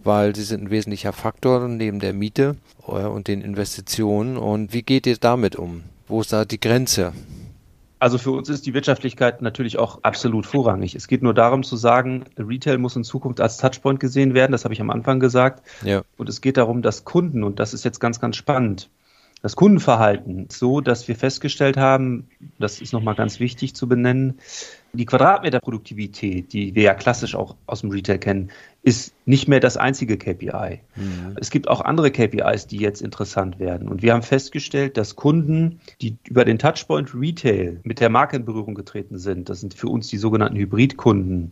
weil 0.07 0.35
sie 0.35 0.43
sind 0.43 0.63
ein 0.63 0.69
wesentlicher 0.71 1.13
Faktor 1.13 1.67
neben 1.67 1.99
der 1.99 2.13
Miete 2.13 2.55
äh, 2.87 2.91
und 2.91 3.27
den 3.27 3.41
Investitionen. 3.41 4.37
Und 4.37 4.73
wie 4.73 4.81
geht 4.81 5.05
ihr 5.05 5.17
damit 5.17 5.55
um? 5.55 5.83
Wo 6.07 6.21
ist 6.21 6.33
da 6.33 6.45
die 6.45 6.59
Grenze? 6.59 7.13
Also 7.99 8.17
für 8.17 8.31
uns 8.31 8.47
ist 8.47 8.65
die 8.65 8.73
Wirtschaftlichkeit 8.73 9.41
natürlich 9.41 9.77
auch 9.77 10.03
absolut 10.03 10.45
vorrangig. 10.45 10.95
Es 10.95 11.07
geht 11.07 11.23
nur 11.23 11.33
darum 11.33 11.63
zu 11.63 11.75
sagen, 11.75 12.25
Retail 12.37 12.77
muss 12.77 12.95
in 12.95 13.03
Zukunft 13.03 13.41
als 13.41 13.57
Touchpoint 13.57 13.99
gesehen 13.99 14.33
werden, 14.33 14.51
das 14.51 14.63
habe 14.65 14.73
ich 14.73 14.81
am 14.81 14.91
Anfang 14.91 15.19
gesagt. 15.19 15.63
Ja. 15.83 16.03
Und 16.15 16.29
es 16.29 16.41
geht 16.41 16.57
darum, 16.57 16.83
dass 16.83 17.05
Kunden, 17.05 17.43
und 17.43 17.59
das 17.59 17.73
ist 17.73 17.83
jetzt 17.83 17.99
ganz, 17.99 18.19
ganz 18.19 18.35
spannend, 18.35 18.89
das 19.41 19.55
Kundenverhalten 19.55 20.47
so, 20.51 20.81
dass 20.81 21.07
wir 21.07 21.15
festgestellt 21.15 21.77
haben, 21.77 22.27
das 22.57 22.81
ist 22.81 22.93
nochmal 22.93 23.15
ganz 23.15 23.39
wichtig 23.39 23.75
zu 23.75 23.87
benennen, 23.87 24.39
die 24.93 25.05
Quadratmeterproduktivität, 25.05 26.53
die 26.53 26.73
wir 26.73 26.83
ja 26.83 26.93
klassisch 26.95 27.35
auch 27.35 27.55
aus 27.67 27.81
dem 27.81 27.91
Retail 27.91 28.17
kennen, 28.17 28.51
ist 28.87 29.13
nicht 29.25 29.49
mehr 29.49 29.59
das 29.59 29.75
einzige 29.75 30.17
KPI. 30.17 30.79
Mhm. 30.95 31.35
Es 31.35 31.49
gibt 31.49 31.67
auch 31.67 31.81
andere 31.81 32.09
KPIs, 32.09 32.67
die 32.67 32.77
jetzt 32.77 33.01
interessant 33.01 33.59
werden. 33.59 33.89
Und 33.89 34.01
wir 34.01 34.13
haben 34.13 34.21
festgestellt, 34.21 34.95
dass 34.95 35.17
Kunden, 35.17 35.81
die 35.99 36.15
über 36.29 36.45
den 36.45 36.57
Touchpoint 36.57 37.13
Retail 37.13 37.81
mit 37.83 37.99
der 37.99 38.09
Marke 38.09 38.37
in 38.37 38.45
Berührung 38.45 38.75
getreten 38.75 39.17
sind, 39.17 39.49
das 39.49 39.59
sind 39.59 39.73
für 39.73 39.89
uns 39.89 40.07
die 40.07 40.15
sogenannten 40.15 40.55
Hybridkunden, 40.55 41.51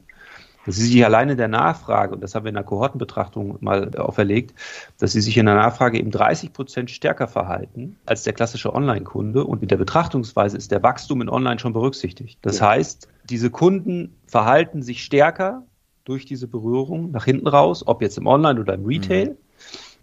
dass 0.65 0.77
sie 0.77 0.85
sich 0.85 1.03
alleine 1.03 1.35
der 1.35 1.49
Nachfrage, 1.49 2.15
und 2.15 2.21
das 2.21 2.35
haben 2.35 2.45
wir 2.45 2.49
in 2.49 2.55
der 2.55 2.63
Kohortenbetrachtung 2.63 3.57
mal 3.59 3.93
auferlegt, 3.97 4.57
dass 4.97 5.11
sie 5.11 5.19
sich 5.19 5.37
in 5.37 5.45
der 5.45 5.55
Nachfrage 5.55 5.99
eben 5.99 6.11
30 6.11 6.53
Prozent 6.53 6.89
stärker 6.89 7.27
verhalten 7.27 7.97
als 8.05 8.23
der 8.23 8.31
klassische 8.31 8.73
Online-Kunde. 8.73 9.43
Und 9.43 9.59
mit 9.59 9.71
der 9.71 9.77
Betrachtungsweise 9.77 10.55
ist 10.55 10.71
der 10.71 10.83
Wachstum 10.83 11.21
in 11.21 11.27
Online 11.27 11.59
schon 11.59 11.73
berücksichtigt. 11.73 12.39
Das 12.43 12.59
ja. 12.59 12.69
heißt, 12.69 13.09
diese 13.25 13.49
Kunden 13.49 14.15
verhalten 14.25 14.81
sich 14.81 15.03
stärker 15.03 15.63
durch 16.05 16.25
diese 16.25 16.47
Berührung 16.47 17.11
nach 17.11 17.25
hinten 17.25 17.47
raus, 17.47 17.83
ob 17.85 18.01
jetzt 18.01 18.17
im 18.17 18.27
Online 18.27 18.59
oder 18.59 18.75
im 18.75 18.85
Retail, 18.85 19.31
mhm. 19.31 19.35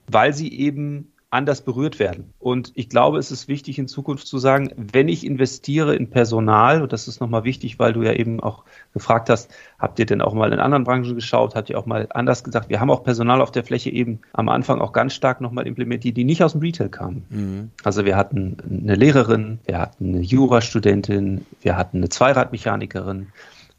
weil 0.08 0.34
sie 0.34 0.52
eben 0.52 1.12
anders 1.32 1.62
berührt 1.62 1.98
werden. 1.98 2.34
Und 2.38 2.72
ich 2.74 2.90
glaube, 2.90 3.18
es 3.18 3.30
ist 3.30 3.48
wichtig 3.48 3.78
in 3.78 3.88
Zukunft 3.88 4.26
zu 4.26 4.36
sagen, 4.36 4.70
wenn 4.76 5.08
ich 5.08 5.24
investiere 5.24 5.96
in 5.96 6.10
Personal, 6.10 6.82
und 6.82 6.92
das 6.92 7.08
ist 7.08 7.20
nochmal 7.20 7.44
wichtig, 7.44 7.78
weil 7.78 7.94
du 7.94 8.02
ja 8.02 8.12
eben 8.12 8.38
auch 8.40 8.64
gefragt 8.92 9.30
hast, 9.30 9.50
habt 9.78 9.98
ihr 9.98 10.04
denn 10.04 10.20
auch 10.20 10.34
mal 10.34 10.52
in 10.52 10.58
anderen 10.58 10.84
Branchen 10.84 11.14
geschaut, 11.14 11.54
habt 11.54 11.70
ihr 11.70 11.78
auch 11.78 11.86
mal 11.86 12.06
anders 12.10 12.44
gesagt, 12.44 12.68
wir 12.68 12.80
haben 12.80 12.90
auch 12.90 13.02
Personal 13.02 13.40
auf 13.40 13.50
der 13.50 13.64
Fläche 13.64 13.88
eben 13.88 14.20
am 14.34 14.50
Anfang 14.50 14.82
auch 14.82 14.92
ganz 14.92 15.14
stark 15.14 15.40
nochmal 15.40 15.66
implementiert, 15.66 16.18
die 16.18 16.24
nicht 16.24 16.44
aus 16.44 16.52
dem 16.52 16.60
Retail 16.60 16.90
kamen. 16.90 17.24
Mhm. 17.30 17.70
Also 17.82 18.04
wir 18.04 18.16
hatten 18.16 18.58
eine 18.70 18.94
Lehrerin, 18.94 19.58
wir 19.64 19.78
hatten 19.78 20.14
eine 20.14 20.20
Jurastudentin, 20.20 21.46
wir 21.62 21.78
hatten 21.78 21.96
eine 21.98 22.10
Zweiradmechanikerin. 22.10 23.28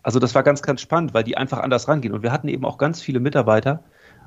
Also 0.04 0.20
das 0.20 0.36
war 0.36 0.44
ganz, 0.44 0.62
ganz 0.62 0.82
spannend, 0.82 1.14
weil 1.14 1.24
die 1.24 1.38
einfach 1.38 1.60
anders 1.60 1.88
rangehen. 1.88 2.14
Und 2.14 2.22
wir 2.24 2.32
hatten 2.32 2.48
eben 2.48 2.66
auch 2.66 2.78
ganz 2.78 3.02
viele 3.02 3.20
Mitarbeiter, 3.20 3.84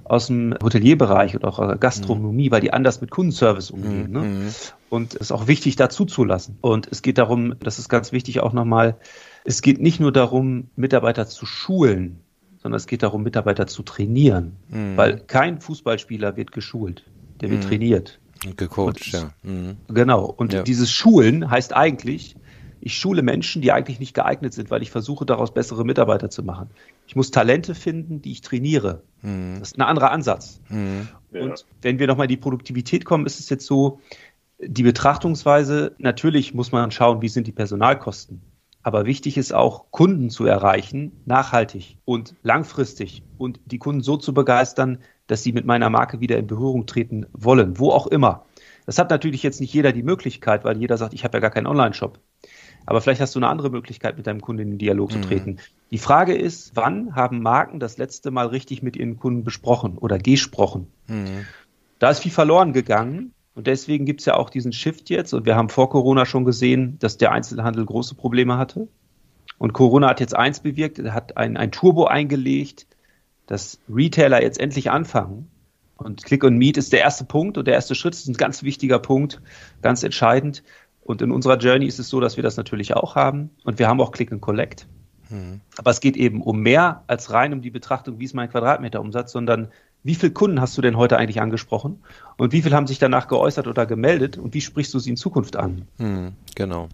aus 0.09 0.29
dem 0.29 0.55
Hotelierbereich 0.63 1.35
oder 1.35 1.49
auch 1.49 1.81
Gastronomie, 1.81 2.49
mhm. 2.49 2.53
weil 2.53 2.61
die 2.61 2.73
anders 2.73 3.01
mit 3.01 3.11
Kundenservice 3.11 3.71
umgehen. 3.71 4.13
Ne? 4.13 4.21
Mhm. 4.21 4.49
Und 4.89 5.15
es 5.15 5.23
ist 5.23 5.33
auch 5.33 5.49
wichtig, 5.49 5.77
dazu 5.77 6.05
zu 6.05 6.25
lassen. 6.25 6.59
Und 6.61 6.89
es 6.91 7.03
geht 7.03 7.19
darum, 7.19 7.55
das 7.61 7.79
ist 7.79 7.89
ganz 7.89 8.13
wichtig 8.13 8.41
auch 8.41 8.53
nochmal, 8.53 8.97
es 9.45 9.63
geht 9.63 9.81
nicht 9.81 10.01
nur 10.01 10.13
darum, 10.13 10.69
Mitarbeiter 10.77 11.27
zu 11.27 11.47
schulen, 11.47 12.21
sondern 12.63 12.77
es 12.77 12.87
geht 12.87 13.03
darum, 13.03 13.23
Mitarbeiter 13.23 13.67
zu 13.67 13.83
trainieren. 13.83 14.57
Mhm. 14.69 14.97
Weil 14.97 15.19
kein 15.19 15.61
Fußballspieler 15.61 16.37
wird 16.37 16.53
geschult, 16.53 17.05
der 17.41 17.51
wird 17.51 17.65
mhm. 17.65 17.69
trainiert. 17.69 18.21
Gecoacht, 18.57 19.07
ja. 19.07 19.31
Mhm. 19.43 19.77
Genau. 19.89 20.25
Und 20.25 20.53
ja. 20.53 20.63
dieses 20.63 20.93
Schulen 20.93 21.51
heißt 21.51 21.75
eigentlich, 21.75 22.37
ich 22.87 22.97
schule 22.97 23.23
Menschen, 23.23 23.63
die 23.63 23.73
eigentlich 23.73 23.99
nicht 23.99 24.15
geeignet 24.15 24.53
sind, 24.53 24.71
weil 24.71 24.81
ich 24.81 24.93
versuche, 24.93 25.27
daraus 25.27 25.53
bessere 25.53 25.85
Mitarbeiter 25.85 26.31
zu 26.31 26.45
machen. 26.45 26.71
Ich 27.09 27.17
muss 27.17 27.33
Talente 27.33 27.75
finden, 27.75 28.23
die 28.23 28.31
ich 28.31 28.43
trainiere. 28.43 29.03
Mhm. 29.23 29.57
Das 29.59 29.71
ist 29.73 29.79
ein 29.79 29.83
anderer 29.83 30.13
Ansatz. 30.13 30.61
Mhm. 30.69 31.09
Und 31.33 31.67
wenn 31.83 31.99
wir 31.99 32.07
nochmal 32.07 32.27
in 32.27 32.31
die 32.31 32.37
Produktivität 32.37 33.05
kommen, 33.05 33.27
ist 33.27 33.41
es 33.41 33.51
jetzt 33.51 33.67
so, 33.67 33.99
die 34.61 34.85
Betrachtungsweise, 34.85 35.97
natürlich 35.99 36.55
muss 36.55 36.71
man 36.71 36.93
schauen, 36.93 37.23
wie 37.23 37.29
sind 37.29 37.49
die 37.49 37.53
Personalkosten. 37.53 38.41
Aber 38.85 39.05
wichtig 39.05 39.37
ist 39.37 39.53
auch, 39.53 39.91
Kunden 39.91 40.31
zu 40.31 40.47
erreichen, 40.47 41.11
nachhaltig 41.25 41.99
und 42.05 42.37
langfristig 42.45 43.25
und 43.37 43.59
die 43.65 43.79
Kunden 43.79 44.01
so 44.01 44.17
zu 44.17 44.33
begeistern, 44.33 44.99
dass 45.27 45.43
sie 45.43 45.51
mit 45.51 45.67
meiner 45.67 45.91
Marke 45.91 46.21
wieder 46.21 46.39
in 46.39 46.47
Berührung 46.47 46.87
treten 46.87 47.27
wollen, 47.33 47.81
wo 47.81 47.91
auch 47.91 48.07
immer. 48.07 48.47
Das 48.87 49.01
hat 49.01 49.11
natürlich 49.11 49.43
jetzt 49.43 49.61
nicht 49.61 49.75
jeder 49.75 49.93
die 49.93 50.05
Möglichkeit, 50.05 50.65
weil 50.65 50.79
jeder 50.79 50.97
sagt, 50.97 51.13
ich 51.13 51.25
habe 51.25 51.39
ja 51.39 51.41
gar 51.41 51.51
keinen 51.51 51.67
Online-Shop. 51.67 52.21
Aber 52.87 53.01
vielleicht 53.01 53.21
hast 53.21 53.35
du 53.35 53.41
eine 53.41 53.49
andere 53.49 53.71
Möglichkeit, 53.71 54.17
mit 54.17 54.27
deinem 54.27 54.41
Kunden 54.41 54.63
in 54.63 54.71
den 54.71 54.79
Dialog 54.79 55.13
zu 55.13 55.19
mhm. 55.19 55.23
treten. 55.23 55.51
Mhm. 55.51 55.59
Die 55.91 55.99
Frage 55.99 56.35
ist, 56.35 56.73
wann 56.75 57.15
haben 57.15 57.43
Marken 57.43 57.81
das 57.81 57.99
letzte 57.99 58.31
Mal 58.31 58.47
richtig 58.47 58.83
mit 58.83 58.97
ihren 58.97 59.19
Kunden 59.19 59.45
besprochen 59.45 59.99
oder 59.99 60.19
gesprochen? 60.19 60.87
Mhm. 61.09 61.47
Da 61.99 62.11
ist 62.11 62.21
viel 62.21 62.33
verloren 62.33 62.73
gegangen. 62.73 63.33
Und 63.55 63.67
deswegen 63.67 64.05
gibt 64.05 64.21
es 64.21 64.27
ja 64.27 64.35
auch 64.35 64.51
diesen 64.51 64.73
Shift 64.73 65.09
jetzt. 65.09 65.33
Und 65.33 65.47
wir 65.47 65.57
haben 65.57 65.71
vor 65.71 65.89
Corona 65.89 66.27
schon 66.27 66.45
gesehen, 66.45 66.99
dass 66.99 67.17
der 67.17 67.33
Einzelhandel 67.33 67.87
große 67.87 68.15
Probleme 68.15 68.59
hatte. 68.59 68.89
Und 69.59 69.73
Corona 69.73 70.11
hat 70.11 70.21
jetzt 70.21 70.37
eins 70.37 70.61
bewirkt, 70.61 70.99
er 70.99 71.15
hat 71.15 71.37
ein, 71.37 71.57
ein 71.57 71.73
Turbo 71.73 72.05
eingelegt, 72.05 72.87
dass 73.47 73.79
Retailer 73.89 74.43
jetzt 74.43 74.61
endlich 74.61 74.91
anfangen. 74.91 75.49
Und 75.97 76.25
Click 76.25 76.45
und 76.45 76.59
Meet 76.59 76.77
ist 76.77 76.93
der 76.93 77.01
erste 77.01 77.25
Punkt 77.25 77.57
und 77.57 77.67
der 77.67 77.75
erste 77.75 77.95
Schritt 77.95 78.15
ist 78.15 78.29
ein 78.29 78.35
ganz 78.35 78.63
wichtiger 78.63 78.99
Punkt, 78.99 79.41
ganz 79.81 80.03
entscheidend. 80.03 80.63
Und 81.07 81.23
in 81.23 81.31
unserer 81.31 81.57
Journey 81.57 81.87
ist 81.87 82.01
es 82.01 82.09
so, 82.09 82.19
dass 82.19 82.37
wir 82.37 82.43
das 82.43 82.57
natürlich 82.57 82.95
auch 82.95 83.15
haben. 83.15 83.51
Und 83.63 83.79
wir 83.79 83.87
haben 83.87 84.01
auch 84.01 84.11
Click 84.11 84.33
and 84.33 84.41
Collect. 84.41 84.89
Mhm. 85.31 85.61
Aber 85.77 85.93
es 85.93 86.01
geht 86.01 86.17
eben 86.17 86.43
um 86.43 86.61
mehr 86.61 87.05
als 87.07 87.31
rein 87.31 87.53
um 87.53 87.63
die 87.63 87.71
Betrachtung, 87.71 88.19
wie 88.19 88.25
ist 88.25 88.35
mein 88.35 88.51
Quadratmeterumsatz, 88.51 89.31
sondern 89.31 89.69
wie 90.03 90.17
viele 90.17 90.33
Kunden 90.33 90.61
hast 90.61 90.77
du 90.77 90.83
denn 90.83 90.97
heute 90.97 91.17
eigentlich 91.17 91.41
angesprochen? 91.41 92.03
Und 92.37 92.53
wie 92.53 92.61
viele 92.61 92.75
haben 92.75 92.89
sich 92.89 92.99
danach 92.99 93.29
geäußert 93.29 93.69
oder 93.69 93.87
gemeldet? 93.87 94.37
Und 94.37 94.53
wie 94.55 94.61
sprichst 94.61 94.93
du 94.95 94.99
sie 94.99 95.11
in 95.11 95.17
Zukunft 95.17 95.57
an? 95.57 95.87
Mhm, 95.99 96.33
genau. 96.57 96.89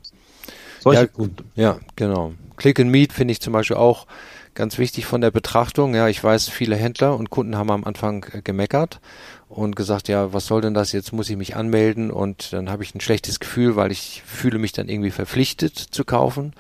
Solche 0.80 1.02
ja, 1.02 1.06
Kunden. 1.06 1.50
Ja, 1.54 1.78
genau. 1.96 2.34
Click 2.56 2.80
and 2.80 2.90
Meet 2.90 3.14
finde 3.14 3.32
ich 3.32 3.40
zum 3.40 3.54
Beispiel 3.54 3.76
auch 3.76 4.06
ganz 4.55 4.78
wichtig 4.78 5.07
von 5.07 5.20
der 5.20 5.30
Betrachtung. 5.30 5.94
Ja, 5.94 6.09
ich 6.09 6.22
weiß, 6.22 6.48
viele 6.48 6.76
Händler 6.76 7.16
und 7.16 7.30
Kunden 7.30 7.57
haben 7.57 7.70
am 7.70 7.84
Anfang 7.84 8.26
äh, 8.32 8.42
gemeckert 8.42 9.00
und 9.48 9.76
gesagt, 9.76 10.09
ja, 10.09 10.32
was 10.32 10.46
soll 10.46 10.61
denn 10.61 10.74
das? 10.74 10.92
Jetzt 10.92 11.12
muss 11.12 11.30
ich 11.30 11.36
mich 11.36 11.57
anmelden 11.57 12.11
und 12.11 12.53
dann 12.53 12.70
habe 12.70 12.82
ich 12.82 12.94
ein 12.94 13.00
schlechtes 13.00 13.40
Gefühl, 13.40 13.76
weil 13.76 13.92
ich 13.92 14.22
fühle 14.26 14.59
mich 14.59 14.72
dann 14.72 14.88
irgendwie 14.88 15.11
verpflichtet 15.11 15.78
zu 15.78 16.05
kaufen. 16.05 16.53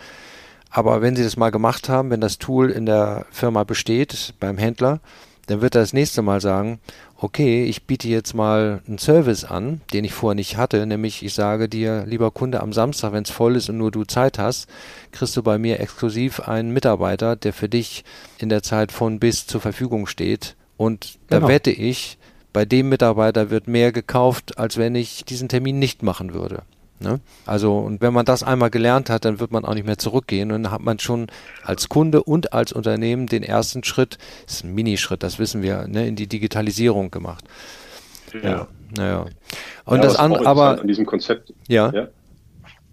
Aber 0.70 1.02
wenn 1.02 1.16
Sie 1.16 1.22
das 1.22 1.36
mal 1.36 1.50
gemacht 1.50 1.88
haben, 1.88 2.10
wenn 2.10 2.20
das 2.20 2.38
Tool 2.38 2.70
in 2.70 2.86
der 2.86 3.26
Firma 3.30 3.64
besteht, 3.64 4.34
beim 4.40 4.56
Händler, 4.56 5.00
dann 5.46 5.60
wird 5.60 5.74
er 5.74 5.82
das 5.82 5.92
nächste 5.92 6.22
Mal 6.22 6.40
sagen, 6.40 6.80
okay, 7.22 7.64
ich 7.64 7.84
biete 7.84 8.08
jetzt 8.08 8.34
mal 8.34 8.82
einen 8.86 8.98
Service 8.98 9.44
an, 9.44 9.80
den 9.92 10.04
ich 10.04 10.12
vorher 10.12 10.34
nicht 10.34 10.56
hatte, 10.56 10.84
nämlich 10.86 11.24
ich 11.24 11.34
sage 11.34 11.68
dir, 11.68 12.04
lieber 12.04 12.32
Kunde, 12.32 12.60
am 12.60 12.72
Samstag, 12.72 13.12
wenn 13.12 13.22
es 13.22 13.30
voll 13.30 13.54
ist 13.54 13.70
und 13.70 13.78
nur 13.78 13.92
du 13.92 14.04
Zeit 14.04 14.38
hast, 14.38 14.68
kriegst 15.12 15.36
du 15.36 15.42
bei 15.42 15.56
mir 15.56 15.78
exklusiv 15.78 16.40
einen 16.40 16.72
Mitarbeiter, 16.72 17.36
der 17.36 17.52
für 17.52 17.68
dich 17.68 18.04
in 18.38 18.48
der 18.48 18.62
Zeit 18.62 18.90
von 18.90 19.20
bis 19.20 19.46
zur 19.46 19.60
Verfügung 19.60 20.06
steht. 20.06 20.56
Und 20.76 21.18
da 21.28 21.36
genau. 21.36 21.48
wette 21.48 21.70
ich, 21.70 22.18
bei 22.52 22.64
dem 22.64 22.88
Mitarbeiter 22.88 23.50
wird 23.50 23.68
mehr 23.68 23.92
gekauft, 23.92 24.58
als 24.58 24.76
wenn 24.76 24.96
ich 24.96 25.24
diesen 25.24 25.48
Termin 25.48 25.78
nicht 25.78 26.02
machen 26.02 26.34
würde. 26.34 26.64
Ne? 27.02 27.20
Also, 27.46 27.78
und 27.78 28.00
wenn 28.00 28.12
man 28.12 28.24
das 28.24 28.42
einmal 28.42 28.70
gelernt 28.70 29.10
hat, 29.10 29.24
dann 29.24 29.40
wird 29.40 29.50
man 29.50 29.64
auch 29.64 29.74
nicht 29.74 29.86
mehr 29.86 29.98
zurückgehen. 29.98 30.52
Und 30.52 30.64
dann 30.64 30.72
hat 30.72 30.80
man 30.80 30.98
schon 30.98 31.26
als 31.62 31.88
Kunde 31.88 32.22
und 32.22 32.52
als 32.52 32.72
Unternehmen 32.72 33.26
den 33.26 33.42
ersten 33.42 33.84
Schritt, 33.84 34.18
das 34.46 34.56
ist 34.56 34.64
ein 34.64 34.74
Minischritt, 34.74 35.22
das 35.22 35.38
wissen 35.38 35.62
wir, 35.62 35.86
ne, 35.88 36.06
in 36.06 36.16
die 36.16 36.26
Digitalisierung 36.26 37.10
gemacht. 37.10 37.44
Ja. 38.42 38.68
Naja. 38.96 39.26
Und 39.84 39.98
ja, 39.98 40.02
das 40.02 40.16
andere, 40.16 40.46
aber. 40.46 40.80
An 40.80 40.88
diesem 40.88 41.06
Konzept. 41.06 41.52
Ja. 41.68 41.90
ja. 41.92 42.08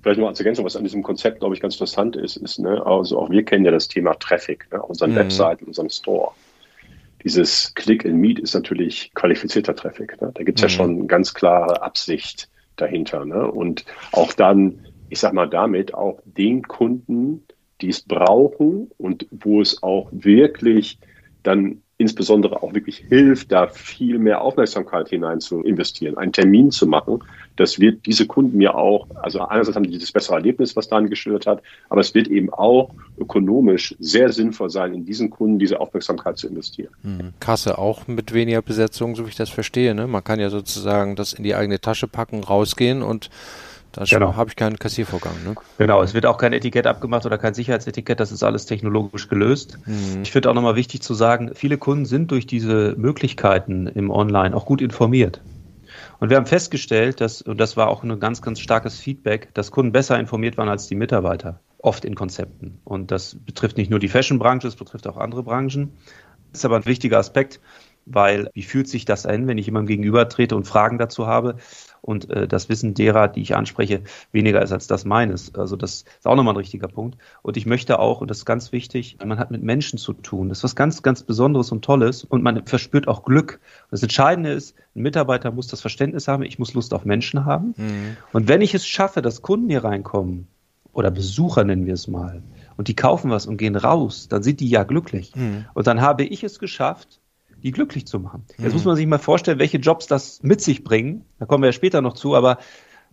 Vielleicht 0.02 0.20
noch 0.20 0.28
als 0.28 0.40
Ergänzung, 0.40 0.64
was 0.64 0.78
an 0.78 0.84
diesem 0.84 1.04
Konzept, 1.04 1.40
glaube 1.40 1.56
ich, 1.56 1.62
ganz 1.62 1.76
interessant 1.76 2.16
ist, 2.16 2.38
ist, 2.38 2.60
ne, 2.60 2.86
also 2.86 3.20
auch 3.20 3.30
wir 3.30 3.44
kennen 3.44 3.66
ja 3.66 3.72
das 3.72 3.90
Thema 3.90 4.14
Traffic, 4.14 4.68
ne, 4.72 4.82
unseren 4.82 5.12
mhm. 5.12 5.16
Webseiten, 5.16 5.66
unseren 5.66 5.90
Store 5.90 6.32
dieses 7.24 7.74
Click 7.76 8.06
and 8.06 8.16
Meet 8.16 8.40
ist 8.40 8.54
natürlich 8.54 9.12
qualifizierter 9.14 9.76
Traffic. 9.76 10.20
Ne? 10.22 10.32
Da 10.34 10.44
gibt 10.44 10.60
es 10.60 10.64
mhm. 10.64 10.70
ja 10.70 10.70
schon 10.70 11.08
ganz 11.08 11.34
klare 11.34 11.82
Absicht 11.82 12.50
dahinter. 12.82 13.26
Ne? 13.26 13.50
Und 13.50 13.86
auch 14.12 14.34
dann, 14.34 14.88
ich 15.10 15.20
sag 15.20 15.34
mal, 15.34 15.50
damit 15.50 15.94
auch 15.94 16.20
den 16.26 16.64
Kunden, 16.64 17.44
die 17.82 17.90
es 17.90 18.02
brauchen 18.02 18.92
und 18.98 19.28
wo 19.32 19.62
es 19.62 19.82
auch 19.84 20.10
wirklich 20.12 21.00
dann 21.44 21.82
insbesondere 22.00 22.64
auch 22.64 22.74
wirklich 22.74 23.04
hilft, 23.10 23.52
da 23.52 23.68
viel 23.68 24.20
mehr 24.20 24.42
Aufmerksamkeit 24.42 25.10
hinein 25.10 25.42
zu 25.42 25.62
investieren, 25.62 26.18
einen 26.18 26.32
Termin 26.32 26.72
zu 26.72 26.88
machen. 26.88 27.22
Das 27.58 27.78
wird 27.78 28.06
diese 28.06 28.26
Kunden 28.26 28.58
mir 28.58 28.74
auch, 28.76 29.06
also 29.22 29.42
einerseits 29.42 29.76
haben 29.76 29.84
die 29.84 29.92
dieses 29.92 30.14
bessere 30.14 30.36
Erlebnis, 30.36 30.78
was 30.78 30.88
Dan 30.88 31.10
geschildert 31.10 31.46
hat, 31.46 31.62
aber 31.90 32.00
es 32.00 32.16
wird 32.16 32.30
eben 32.30 32.54
auch 32.54 32.92
ökonomisch 33.20 33.96
sehr 34.00 34.32
sinnvoll 34.32 34.70
sein, 34.70 34.94
in 34.94 35.04
diesen 35.04 35.30
Kunden 35.30 35.60
diese 35.60 35.82
Aufmerksamkeit 35.82 36.38
zu 36.38 36.48
investieren. 36.48 36.94
Mhm. 37.04 37.34
Kasse 37.42 37.78
auch 37.78 38.08
mit 38.08 38.34
weniger 38.34 38.62
Besetzung, 38.62 39.18
so 39.18 39.26
wie 39.26 39.30
ich 39.30 39.36
das 39.36 39.50
verstehe. 39.50 39.94
Ne? 39.94 40.08
Man 40.08 40.24
kann 40.24 40.40
ja 40.40 40.50
sozusagen 40.50 41.18
das 41.18 41.34
in 41.34 41.44
die 41.44 41.54
eigene 41.54 41.82
Tasche 41.82 42.08
packen, 42.08 42.46
rausgehen 42.46 43.04
und 43.04 43.30
da 44.00 44.06
genau. 44.06 44.36
habe 44.38 44.50
ich 44.50 44.56
keinen 44.56 44.80
Kassiervorgang. 44.80 45.34
Ne? 45.46 45.56
Genau, 45.78 46.02
es 46.02 46.14
wird 46.14 46.26
auch 46.26 46.38
kein 46.38 46.54
Etikett 46.54 46.88
abgemacht 46.88 47.26
oder 47.26 47.38
kein 47.38 47.54
Sicherheitsetikett, 47.54 48.20
das 48.20 48.32
ist 48.32 48.44
alles 48.44 48.66
technologisch 48.66 49.28
gelöst. 49.28 49.78
Mhm. 49.86 50.22
Ich 50.24 50.32
finde 50.32 50.50
auch 50.50 50.54
nochmal 50.54 50.78
wichtig 50.78 51.02
zu 51.02 51.14
sagen, 51.14 51.52
viele 51.54 51.78
Kunden 51.78 52.06
sind 52.06 52.32
durch 52.32 52.48
diese 52.48 52.96
Möglichkeiten 52.98 53.88
im 53.88 54.10
Online 54.10 54.56
auch 54.56 54.66
gut 54.66 54.82
informiert. 54.82 55.42
Und 56.20 56.30
wir 56.30 56.38
haben 56.38 56.46
festgestellt, 56.46 57.20
dass, 57.20 57.42
und 57.42 57.60
das 57.60 57.76
war 57.76 57.90
auch 57.90 58.04
ein 58.04 58.20
ganz, 58.22 58.42
ganz 58.42 58.62
starkes 58.62 59.00
Feedback, 59.00 59.54
dass 59.54 59.72
Kunden 59.72 59.92
besser 59.92 60.18
informiert 60.18 60.58
waren 60.58 60.70
als 60.70 60.88
die 60.88 60.96
Mitarbeiter, 60.96 61.60
oft 61.78 62.06
in 62.06 62.16
Konzepten. 62.16 62.80
Und 62.86 63.12
das 63.12 63.36
betrifft 63.36 63.78
nicht 63.78 63.90
nur 63.90 64.00
die 64.00 64.08
Fashion-Branche, 64.08 64.68
es 64.68 64.78
betrifft 64.78 65.08
auch 65.08 65.18
andere 65.18 65.44
Branchen. 65.44 65.92
Das 66.52 66.62
ist 66.62 66.66
aber 66.66 66.78
ein 66.78 66.86
wichtiger 66.86 67.18
Aspekt, 67.18 67.60
weil 68.06 68.50
wie 68.54 68.64
fühlt 68.64 68.88
sich 68.88 69.06
das 69.06 69.26
an, 69.26 69.48
wenn 69.48 69.58
ich 69.58 69.66
jemandem 69.66 69.88
gegenüber 69.88 70.28
trete 70.30 70.56
und 70.56 70.66
Fragen 70.66 70.98
dazu 70.98 71.28
habe? 71.28 71.58
Und 72.02 72.30
äh, 72.30 72.48
das 72.48 72.70
Wissen 72.70 72.94
derer, 72.94 73.28
die 73.28 73.42
ich 73.42 73.56
anspreche, 73.56 74.02
weniger 74.32 74.62
ist 74.62 74.72
als 74.72 74.88
das 74.88 75.06
meines. 75.06 75.56
Also 75.56 75.76
das 75.76 76.04
ist 76.18 76.28
auch 76.28 76.36
nochmal 76.36 76.54
ein 76.54 76.58
richtiger 76.58 76.88
Punkt. 76.88 77.18
Und 77.42 77.58
ich 77.58 77.66
möchte 77.66 78.00
auch, 78.00 78.22
und 78.22 78.30
das 78.30 78.40
ist 78.40 78.46
ganz 78.46 78.72
wichtig, 78.72 79.18
man 79.24 79.40
hat 79.40 79.52
mit 79.52 79.64
Menschen 79.64 79.98
zu 79.98 80.14
tun. 80.14 80.50
Das 80.50 80.60
ist 80.60 80.64
was 80.64 80.76
ganz, 80.76 81.02
ganz 81.04 81.24
Besonderes 81.24 81.72
und 81.72 81.84
Tolles 81.84 82.24
und 82.24 82.44
man 82.44 82.66
verspürt 82.66 83.08
auch 83.08 83.24
Glück. 83.24 83.60
Das 83.92 84.04
Entscheidende 84.04 84.52
ist, 84.52 84.76
ein 84.96 85.02
Mitarbeiter 85.02 85.52
muss 85.52 85.68
das 85.68 85.82
Verständnis 85.82 86.28
haben, 86.28 86.44
ich 86.44 86.60
muss 86.60 86.74
Lust 86.74 86.94
auf 86.94 87.06
Menschen 87.06 87.46
haben. 87.46 87.74
Mhm. 87.78 88.18
Und 88.34 88.48
wenn 88.48 88.62
ich 88.62 88.74
es 88.74 88.88
schaffe, 88.88 89.22
dass 89.22 89.42
Kunden 89.42 89.70
hier 89.70 89.84
reinkommen, 89.84 90.48
oder 90.92 91.12
Besucher 91.12 91.64
nennen 91.64 91.86
wir 91.86 91.94
es 91.94 92.08
mal, 92.08 92.42
und 92.76 92.88
die 92.88 92.96
kaufen 92.96 93.30
was 93.30 93.46
und 93.46 93.58
gehen 93.58 93.76
raus, 93.76 94.28
dann 94.30 94.42
sind 94.42 94.60
die 94.60 94.70
ja 94.70 94.84
glücklich. 94.84 95.36
Mhm. 95.36 95.66
Und 95.74 95.88
dann 95.88 96.02
habe 96.02 96.24
ich 96.24 96.44
es 96.44 96.60
geschafft, 96.60 97.19
die 97.64 97.72
glücklich 97.72 98.08
zu 98.08 98.20
machen. 98.20 98.46
Jetzt 98.58 98.68
mhm. 98.68 98.74
muss 98.74 98.86
man 98.86 98.96
sich 98.96 99.08
mal 99.08 99.20
vorstellen, 99.20 99.60
welche 99.60 99.78
Jobs 99.78 100.08
das 100.08 100.42
mit 100.44 100.62
sich 100.62 100.84
bringen. 100.84 101.26
Da 101.40 101.46
kommen 101.46 101.64
wir 101.64 101.70
ja 101.70 101.74
später 101.74 102.02
noch 102.02 102.14
zu, 102.14 102.36
aber 102.36 102.58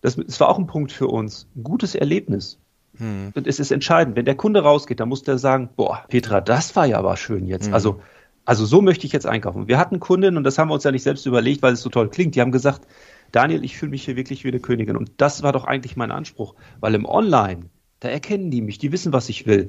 das, 0.00 0.16
das 0.16 0.40
war 0.40 0.48
auch 0.48 0.58
ein 0.58 0.66
Punkt 0.66 0.92
für 0.92 1.08
uns. 1.08 1.48
Ein 1.56 1.64
gutes 1.64 1.94
Erlebnis. 1.94 2.58
Mhm. 2.98 3.32
Und 3.34 3.46
es 3.46 3.58
ist 3.58 3.70
entscheidend. 3.70 4.16
Wenn 4.16 4.24
der 4.24 4.36
Kunde 4.36 4.62
rausgeht, 4.62 5.00
dann 5.00 5.08
muss 5.08 5.22
der 5.22 5.38
sagen, 5.38 5.70
boah, 5.76 6.04
Petra, 6.08 6.40
das 6.40 6.76
war 6.76 6.86
ja 6.86 6.98
aber 6.98 7.16
schön 7.16 7.46
jetzt. 7.46 7.68
Mhm. 7.68 7.74
Also, 7.74 8.00
also 8.44 8.64
so 8.64 8.82
möchte 8.82 9.06
ich 9.06 9.12
jetzt 9.12 9.26
einkaufen. 9.26 9.68
Wir 9.68 9.78
hatten 9.78 10.00
Kunden, 10.00 10.36
und 10.36 10.44
das 10.44 10.58
haben 10.58 10.68
wir 10.68 10.74
uns 10.74 10.84
ja 10.84 10.92
nicht 10.92 11.02
selbst 11.02 11.26
überlegt, 11.26 11.62
weil 11.62 11.72
es 11.72 11.82
so 11.82 11.90
toll 11.90 12.08
klingt, 12.08 12.34
die 12.34 12.40
haben 12.40 12.52
gesagt, 12.52 12.86
Daniel, 13.32 13.64
ich 13.64 13.76
fühle 13.76 13.90
mich 13.90 14.04
hier 14.04 14.16
wirklich 14.16 14.44
wie 14.44 14.48
eine 14.48 14.60
Königin. 14.60 14.96
Und 14.96 15.10
das 15.16 15.42
war 15.42 15.52
doch 15.52 15.64
eigentlich 15.64 15.96
mein 15.96 16.12
Anspruch, 16.12 16.54
weil 16.80 16.94
im 16.94 17.04
Online, 17.04 17.62
da 18.00 18.08
erkennen 18.08 18.50
die 18.50 18.60
mich, 18.60 18.78
die 18.78 18.92
wissen, 18.92 19.12
was 19.12 19.28
ich 19.28 19.46
will 19.46 19.68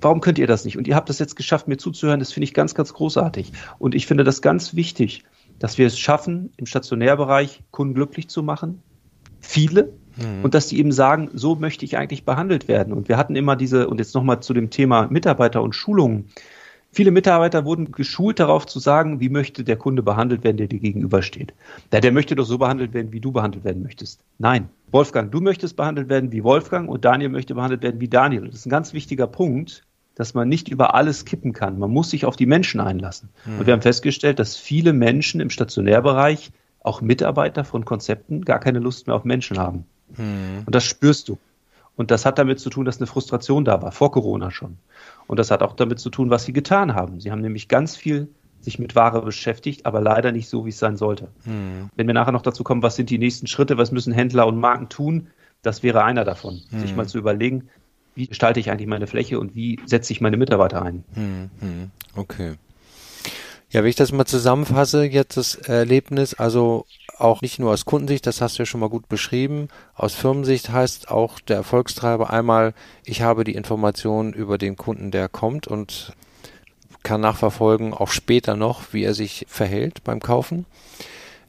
warum 0.00 0.20
könnt 0.20 0.38
ihr 0.38 0.46
das 0.46 0.64
nicht? 0.64 0.76
Und 0.76 0.86
ihr 0.88 0.96
habt 0.96 1.08
das 1.08 1.18
jetzt 1.18 1.36
geschafft, 1.36 1.68
mir 1.68 1.76
zuzuhören. 1.76 2.20
Das 2.20 2.32
finde 2.32 2.44
ich 2.44 2.54
ganz, 2.54 2.74
ganz 2.74 2.92
großartig. 2.92 3.52
Und 3.78 3.94
ich 3.94 4.06
finde 4.06 4.24
das 4.24 4.42
ganz 4.42 4.74
wichtig, 4.74 5.24
dass 5.58 5.78
wir 5.78 5.86
es 5.86 5.98
schaffen, 5.98 6.52
im 6.56 6.66
Stationärbereich 6.66 7.62
Kunden 7.70 7.94
glücklich 7.94 8.28
zu 8.28 8.42
machen. 8.42 8.82
Viele. 9.40 9.92
Mhm. 10.16 10.42
Und 10.42 10.54
dass 10.54 10.68
die 10.68 10.78
eben 10.78 10.92
sagen, 10.92 11.30
so 11.34 11.54
möchte 11.54 11.84
ich 11.84 11.96
eigentlich 11.96 12.24
behandelt 12.24 12.68
werden. 12.68 12.92
Und 12.92 13.08
wir 13.08 13.16
hatten 13.16 13.36
immer 13.36 13.56
diese, 13.56 13.88
und 13.88 13.98
jetzt 13.98 14.14
nochmal 14.14 14.40
zu 14.40 14.54
dem 14.54 14.70
Thema 14.70 15.08
Mitarbeiter 15.08 15.62
und 15.62 15.74
Schulungen. 15.74 16.26
Viele 16.92 17.12
Mitarbeiter 17.12 17.64
wurden 17.64 17.92
geschult 17.92 18.40
darauf 18.40 18.66
zu 18.66 18.80
sagen, 18.80 19.20
wie 19.20 19.28
möchte 19.28 19.62
der 19.62 19.76
Kunde 19.76 20.02
behandelt 20.02 20.42
werden, 20.42 20.56
der 20.56 20.66
dir 20.66 20.80
gegenübersteht. 20.80 21.54
Ja, 21.92 22.00
der 22.00 22.10
möchte 22.10 22.34
doch 22.34 22.44
so 22.44 22.58
behandelt 22.58 22.92
werden, 22.94 23.12
wie 23.12 23.20
du 23.20 23.30
behandelt 23.30 23.64
werden 23.64 23.82
möchtest. 23.82 24.20
Nein. 24.38 24.68
Wolfgang, 24.90 25.30
du 25.30 25.40
möchtest 25.40 25.76
behandelt 25.76 26.08
werden 26.08 26.32
wie 26.32 26.42
Wolfgang 26.42 26.88
und 26.88 27.04
Daniel 27.04 27.28
möchte 27.28 27.54
behandelt 27.54 27.82
werden 27.82 28.00
wie 28.00 28.08
Daniel. 28.08 28.46
Das 28.46 28.56
ist 28.56 28.66
ein 28.66 28.70
ganz 28.70 28.92
wichtiger 28.92 29.28
Punkt, 29.28 29.84
dass 30.14 30.34
man 30.34 30.48
nicht 30.48 30.68
über 30.68 30.94
alles 30.94 31.24
kippen 31.24 31.52
kann. 31.52 31.78
Man 31.78 31.90
muss 31.90 32.10
sich 32.10 32.24
auf 32.24 32.36
die 32.36 32.46
Menschen 32.46 32.80
einlassen. 32.80 33.30
Mhm. 33.44 33.60
Und 33.60 33.66
wir 33.66 33.72
haben 33.72 33.82
festgestellt, 33.82 34.38
dass 34.38 34.56
viele 34.56 34.92
Menschen 34.92 35.40
im 35.40 35.50
Stationärbereich, 35.50 36.50
auch 36.82 37.00
Mitarbeiter 37.00 37.64
von 37.64 37.84
Konzepten, 37.84 38.44
gar 38.44 38.58
keine 38.58 38.78
Lust 38.78 39.06
mehr 39.06 39.16
auf 39.16 39.24
Menschen 39.24 39.58
haben. 39.58 39.84
Mhm. 40.16 40.62
Und 40.66 40.74
das 40.74 40.84
spürst 40.84 41.28
du. 41.28 41.38
Und 41.96 42.10
das 42.10 42.24
hat 42.24 42.38
damit 42.38 42.60
zu 42.60 42.70
tun, 42.70 42.86
dass 42.86 42.98
eine 42.98 43.06
Frustration 43.06 43.64
da 43.64 43.82
war, 43.82 43.92
vor 43.92 44.10
Corona 44.10 44.50
schon. 44.50 44.78
Und 45.26 45.38
das 45.38 45.50
hat 45.50 45.62
auch 45.62 45.74
damit 45.74 45.98
zu 45.98 46.08
tun, 46.08 46.30
was 46.30 46.44
sie 46.44 46.52
getan 46.52 46.94
haben. 46.94 47.20
Sie 47.20 47.30
haben 47.30 47.42
nämlich 47.42 47.68
ganz 47.68 47.96
viel 47.96 48.28
sich 48.60 48.78
mit 48.78 48.94
Ware 48.94 49.22
beschäftigt, 49.22 49.86
aber 49.86 50.00
leider 50.00 50.32
nicht 50.32 50.48
so, 50.48 50.64
wie 50.66 50.70
es 50.70 50.78
sein 50.78 50.96
sollte. 50.96 51.28
Mhm. 51.44 51.90
Wenn 51.96 52.06
wir 52.06 52.14
nachher 52.14 52.32
noch 52.32 52.42
dazu 52.42 52.62
kommen, 52.62 52.82
was 52.82 52.96
sind 52.96 53.10
die 53.10 53.18
nächsten 53.18 53.46
Schritte, 53.46 53.78
was 53.78 53.90
müssen 53.90 54.12
Händler 54.12 54.46
und 54.46 54.58
Marken 54.58 54.88
tun, 54.88 55.28
das 55.62 55.82
wäre 55.82 56.04
einer 56.04 56.24
davon. 56.24 56.62
Sich 56.70 56.90
hm. 56.90 56.96
mal 56.96 57.06
zu 57.06 57.18
überlegen, 57.18 57.68
wie 58.14 58.26
gestalte 58.26 58.60
ich 58.60 58.70
eigentlich 58.70 58.88
meine 58.88 59.06
Fläche 59.06 59.38
und 59.38 59.54
wie 59.54 59.78
setze 59.86 60.12
ich 60.12 60.20
meine 60.20 60.36
Mitarbeiter 60.36 60.82
ein. 60.82 61.04
Hm, 61.14 61.50
hm, 61.60 61.90
okay. 62.16 62.54
Ja, 63.72 63.82
wenn 63.82 63.90
ich 63.90 63.96
das 63.96 64.10
mal 64.10 64.24
zusammenfasse, 64.24 65.04
jetzt 65.04 65.36
das 65.36 65.54
Erlebnis, 65.54 66.34
also 66.34 66.86
auch 67.18 67.40
nicht 67.40 67.60
nur 67.60 67.72
aus 67.72 67.84
Kundensicht, 67.84 68.26
das 68.26 68.40
hast 68.40 68.58
du 68.58 68.62
ja 68.62 68.66
schon 68.66 68.80
mal 68.80 68.88
gut 68.88 69.08
beschrieben, 69.08 69.68
aus 69.94 70.14
Firmensicht 70.14 70.70
heißt 70.70 71.08
auch 71.08 71.38
der 71.38 71.56
Erfolgstreiber 71.56 72.30
einmal, 72.30 72.74
ich 73.04 73.22
habe 73.22 73.44
die 73.44 73.54
Informationen 73.54 74.32
über 74.32 74.58
den 74.58 74.76
Kunden, 74.76 75.12
der 75.12 75.28
kommt 75.28 75.68
und 75.68 76.14
kann 77.04 77.20
nachverfolgen, 77.20 77.94
auch 77.94 78.08
später 78.08 78.56
noch, 78.56 78.92
wie 78.92 79.04
er 79.04 79.14
sich 79.14 79.46
verhält 79.48 80.02
beim 80.02 80.18
Kaufen. 80.18 80.66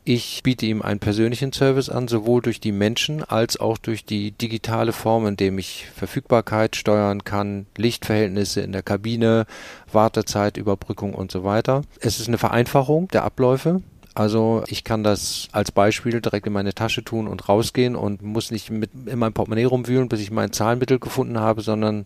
Ich 0.03 0.41
biete 0.41 0.65
ihm 0.65 0.81
einen 0.81 0.99
persönlichen 0.99 1.53
Service 1.53 1.89
an, 1.89 2.07
sowohl 2.07 2.41
durch 2.41 2.59
die 2.59 2.71
Menschen 2.71 3.23
als 3.23 3.59
auch 3.59 3.77
durch 3.77 4.03
die 4.03 4.31
digitale 4.31 4.93
Form, 4.93 5.27
in 5.27 5.37
dem 5.37 5.59
ich 5.59 5.85
Verfügbarkeit 5.95 6.75
steuern 6.75 7.23
kann, 7.23 7.67
Lichtverhältnisse 7.77 8.61
in 8.61 8.71
der 8.71 8.81
Kabine, 8.81 9.45
Wartezeit, 9.91 10.57
Überbrückung 10.57 11.13
und 11.13 11.31
so 11.31 11.43
weiter. 11.43 11.83
Es 11.99 12.19
ist 12.19 12.27
eine 12.27 12.39
Vereinfachung 12.39 13.09
der 13.09 13.23
Abläufe. 13.23 13.83
Also 14.13 14.63
ich 14.67 14.83
kann 14.83 15.03
das 15.03 15.47
als 15.51 15.71
Beispiel 15.71 16.19
direkt 16.19 16.47
in 16.47 16.53
meine 16.53 16.73
Tasche 16.73 17.03
tun 17.03 17.27
und 17.27 17.47
rausgehen 17.47 17.95
und 17.95 18.23
muss 18.23 18.51
nicht 18.51 18.71
mit 18.71 18.89
in 19.05 19.19
meinem 19.19 19.33
Portemonnaie 19.33 19.65
rumwühlen, 19.65 20.09
bis 20.09 20.19
ich 20.19 20.31
mein 20.31 20.51
Zahlmittel 20.51 20.99
gefunden 20.99 21.39
habe, 21.39 21.61
sondern 21.61 22.05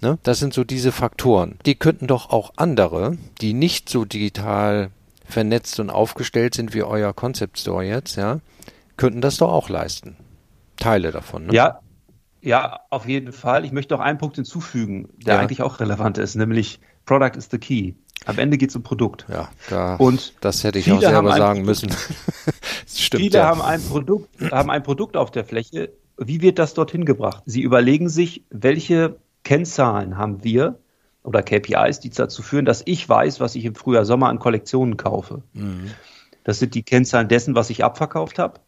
Ne? 0.00 0.18
Das 0.22 0.38
sind 0.38 0.54
so 0.54 0.64
diese 0.64 0.92
Faktoren. 0.92 1.58
Die 1.66 1.74
könnten 1.74 2.06
doch 2.06 2.30
auch 2.30 2.52
andere, 2.56 3.18
die 3.40 3.52
nicht 3.52 3.88
so 3.88 4.04
digital 4.04 4.90
vernetzt 5.28 5.78
und 5.80 5.90
aufgestellt 5.90 6.54
sind 6.54 6.74
wie 6.74 6.82
euer 6.82 7.12
Concept 7.12 7.58
Store 7.58 7.84
jetzt, 7.84 8.16
ja, 8.16 8.40
könnten 8.96 9.20
das 9.20 9.36
doch 9.36 9.52
auch 9.52 9.68
leisten. 9.68 10.16
Teile 10.76 11.10
davon. 11.10 11.46
Ne? 11.46 11.54
Ja, 11.54 11.80
ja, 12.40 12.80
auf 12.90 13.06
jeden 13.06 13.32
Fall. 13.32 13.64
Ich 13.64 13.72
möchte 13.72 13.94
noch 13.94 14.00
einen 14.00 14.18
Punkt 14.18 14.36
hinzufügen, 14.36 15.08
der 15.24 15.34
ja. 15.34 15.40
eigentlich 15.40 15.62
auch 15.62 15.80
relevant 15.80 16.18
ist, 16.18 16.34
nämlich 16.34 16.80
Product 17.04 17.36
is 17.36 17.48
the 17.50 17.58
key. 17.58 17.94
Am 18.26 18.38
Ende 18.38 18.58
geht 18.58 18.70
es 18.70 18.76
um 18.76 18.82
Produkt. 18.82 19.26
Ja, 19.28 19.48
da, 19.70 19.96
und 19.96 20.34
das 20.40 20.64
hätte 20.64 20.78
ich 20.78 20.90
auch 20.90 21.00
selber 21.00 21.36
sagen 21.36 21.62
müssen. 21.62 21.90
Stimmt, 22.86 23.22
viele 23.22 23.38
ja. 23.38 23.46
haben, 23.46 23.62
ein 23.62 23.82
Produkt, 23.82 24.28
haben 24.50 24.70
ein 24.70 24.82
Produkt 24.82 25.16
auf 25.16 25.30
der 25.30 25.44
Fläche. 25.44 25.92
Wie 26.16 26.42
wird 26.42 26.58
das 26.58 26.74
dorthin 26.74 27.04
gebracht? 27.04 27.42
Sie 27.46 27.62
überlegen 27.62 28.08
sich, 28.08 28.44
welche 28.50 29.16
Kennzahlen 29.44 30.18
haben 30.18 30.42
wir, 30.42 30.78
oder 31.28 31.42
KPIs, 31.42 32.00
die 32.00 32.08
dazu 32.08 32.42
führen, 32.42 32.64
dass 32.64 32.82
ich 32.86 33.06
weiß, 33.06 33.38
was 33.38 33.54
ich 33.54 33.66
im 33.66 33.74
Frühjahr, 33.74 34.06
Sommer 34.06 34.28
an 34.28 34.38
Kollektionen 34.38 34.96
kaufe. 34.96 35.42
Mhm. 35.52 35.90
Das 36.42 36.58
sind 36.58 36.74
die 36.74 36.82
Kennzahlen 36.82 37.28
dessen, 37.28 37.54
was 37.54 37.68
ich 37.68 37.84
abverkauft 37.84 38.38
habe. 38.38 38.60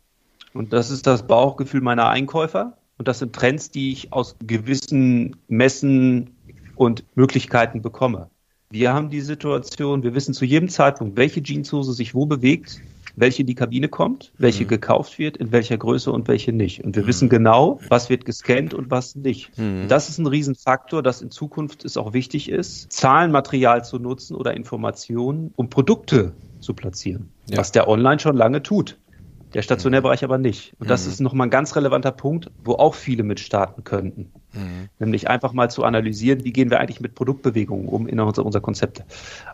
Und 0.52 0.74
das 0.74 0.90
ist 0.90 1.06
das 1.06 1.26
Bauchgefühl 1.26 1.80
meiner 1.80 2.11
Einkäufer. 2.11 2.76
Und 2.98 3.08
das 3.08 3.18
sind 3.18 3.34
Trends, 3.34 3.70
die 3.70 3.92
ich 3.92 4.12
aus 4.12 4.36
gewissen 4.46 5.36
Messen 5.48 6.36
und 6.76 7.04
Möglichkeiten 7.14 7.80
bekomme. 7.80 8.28
Wir 8.68 8.92
haben 8.92 9.08
die 9.08 9.22
Situation, 9.22 10.02
wir 10.02 10.14
wissen 10.14 10.34
zu 10.34 10.44
jedem 10.44 10.68
Zeitpunkt, 10.68 11.16
welche 11.16 11.42
Jeanshose 11.42 11.94
sich 11.94 12.14
wo 12.14 12.26
bewegt, 12.26 12.82
welche 13.16 13.42
in 13.42 13.46
die 13.46 13.54
Kabine 13.54 13.88
kommt, 13.88 14.32
welche 14.38 14.64
mhm. 14.64 14.68
gekauft 14.68 15.18
wird, 15.18 15.36
in 15.36 15.52
welcher 15.52 15.76
Größe 15.76 16.11
und 16.11 16.28
welche 16.28 16.52
nicht. 16.52 16.84
Und 16.84 16.96
wir 16.96 17.02
mhm. 17.02 17.06
wissen 17.08 17.28
genau, 17.28 17.80
was 17.88 18.11
wird 18.11 18.24
gescannt 18.24 18.74
und 18.74 18.90
was 18.90 19.16
nicht. 19.16 19.56
Mhm. 19.58 19.86
Das 19.88 20.08
ist 20.08 20.18
ein 20.18 20.26
Riesenfaktor, 20.26 21.02
dass 21.02 21.22
in 21.22 21.30
Zukunft 21.30 21.84
es 21.84 21.96
auch 21.96 22.12
wichtig 22.12 22.48
ist, 22.48 22.92
Zahlenmaterial 22.92 23.84
zu 23.84 23.98
nutzen 23.98 24.34
oder 24.34 24.54
Informationen, 24.54 25.52
um 25.56 25.70
Produkte 25.70 26.32
zu 26.61 26.74
platzieren, 26.74 27.30
ja. 27.48 27.58
was 27.58 27.72
der 27.72 27.88
Online 27.88 28.18
schon 28.18 28.36
lange 28.36 28.62
tut. 28.62 28.98
Der 29.55 29.62
Stationärbereich 29.62 30.22
aber 30.22 30.38
nicht. 30.38 30.74
Und 30.78 30.90
das 30.90 31.05
mhm. 31.05 31.12
ist 31.12 31.20
nochmal 31.20 31.48
ein 31.48 31.51
ganz 31.51 31.74
relevanter 31.74 32.12
Punkt, 32.12 32.51
wo 32.62 32.74
auch 32.74 32.94
viele 32.94 33.22
mit 33.22 33.40
starten 33.40 33.82
könnten. 33.82 34.32
Mhm. 34.53 34.88
Nämlich 34.98 35.28
einfach 35.28 35.53
mal 35.53 35.70
zu 35.70 35.84
analysieren, 35.84 36.44
wie 36.44 36.53
gehen 36.53 36.70
wir 36.70 36.80
eigentlich 36.80 37.01
mit 37.01 37.14
Produktbewegungen 37.14 37.88
um 37.88 38.07
in 38.07 38.20
unser, 38.20 38.44
unser 38.44 38.61
Konzept. 38.61 39.05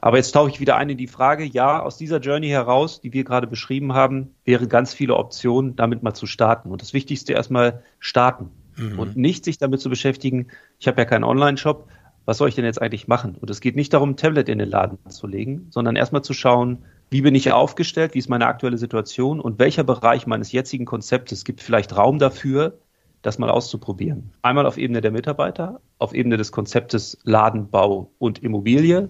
Aber 0.02 0.18
jetzt 0.18 0.32
tauche 0.32 0.50
ich 0.50 0.60
wieder 0.60 0.76
ein 0.76 0.90
in 0.90 0.98
die 0.98 1.06
Frage, 1.06 1.44
ja, 1.44 1.80
aus 1.80 1.96
dieser 1.96 2.18
Journey 2.18 2.48
heraus, 2.48 3.00
die 3.00 3.12
wir 3.12 3.24
gerade 3.24 3.46
beschrieben 3.46 3.94
haben, 3.94 4.34
wären 4.44 4.68
ganz 4.68 4.92
viele 4.92 5.16
Optionen, 5.16 5.76
damit 5.76 6.02
mal 6.02 6.14
zu 6.14 6.26
starten. 6.26 6.70
Und 6.70 6.82
das 6.82 6.92
Wichtigste 6.92 7.32
erstmal 7.32 7.82
starten. 7.98 8.50
Mhm. 8.76 8.98
Und 8.98 9.16
nicht 9.16 9.44
sich 9.44 9.58
damit 9.58 9.80
zu 9.80 9.88
beschäftigen, 9.88 10.48
ich 10.78 10.88
habe 10.88 11.00
ja 11.00 11.04
keinen 11.06 11.24
Online-Shop, 11.24 11.88
was 12.26 12.38
soll 12.38 12.48
ich 12.48 12.56
denn 12.56 12.64
jetzt 12.64 12.82
eigentlich 12.82 13.08
machen? 13.08 13.36
Und 13.40 13.48
es 13.50 13.60
geht 13.60 13.76
nicht 13.76 13.94
darum, 13.94 14.16
Tablet 14.16 14.48
in 14.48 14.58
den 14.58 14.68
Laden 14.68 14.98
zu 15.08 15.26
legen, 15.26 15.68
sondern 15.70 15.96
erstmal 15.96 16.22
zu 16.22 16.34
schauen, 16.34 16.84
wie 17.10 17.22
bin 17.22 17.34
ich 17.34 17.52
aufgestellt, 17.52 18.14
wie 18.14 18.18
ist 18.18 18.28
meine 18.28 18.46
aktuelle 18.46 18.78
Situation 18.78 19.40
und 19.40 19.58
welcher 19.58 19.84
Bereich 19.84 20.26
meines 20.26 20.52
jetzigen 20.52 20.84
Konzeptes 20.84 21.44
gibt 21.44 21.62
vielleicht 21.62 21.96
Raum 21.96 22.18
dafür, 22.18 22.78
das 23.22 23.38
mal 23.38 23.50
auszuprobieren. 23.50 24.32
Einmal 24.42 24.66
auf 24.66 24.78
Ebene 24.78 25.00
der 25.00 25.10
Mitarbeiter, 25.10 25.80
auf 25.98 26.14
Ebene 26.14 26.36
des 26.36 26.52
Konzeptes 26.52 27.18
Ladenbau 27.24 28.10
und 28.18 28.42
Immobilie 28.42 29.08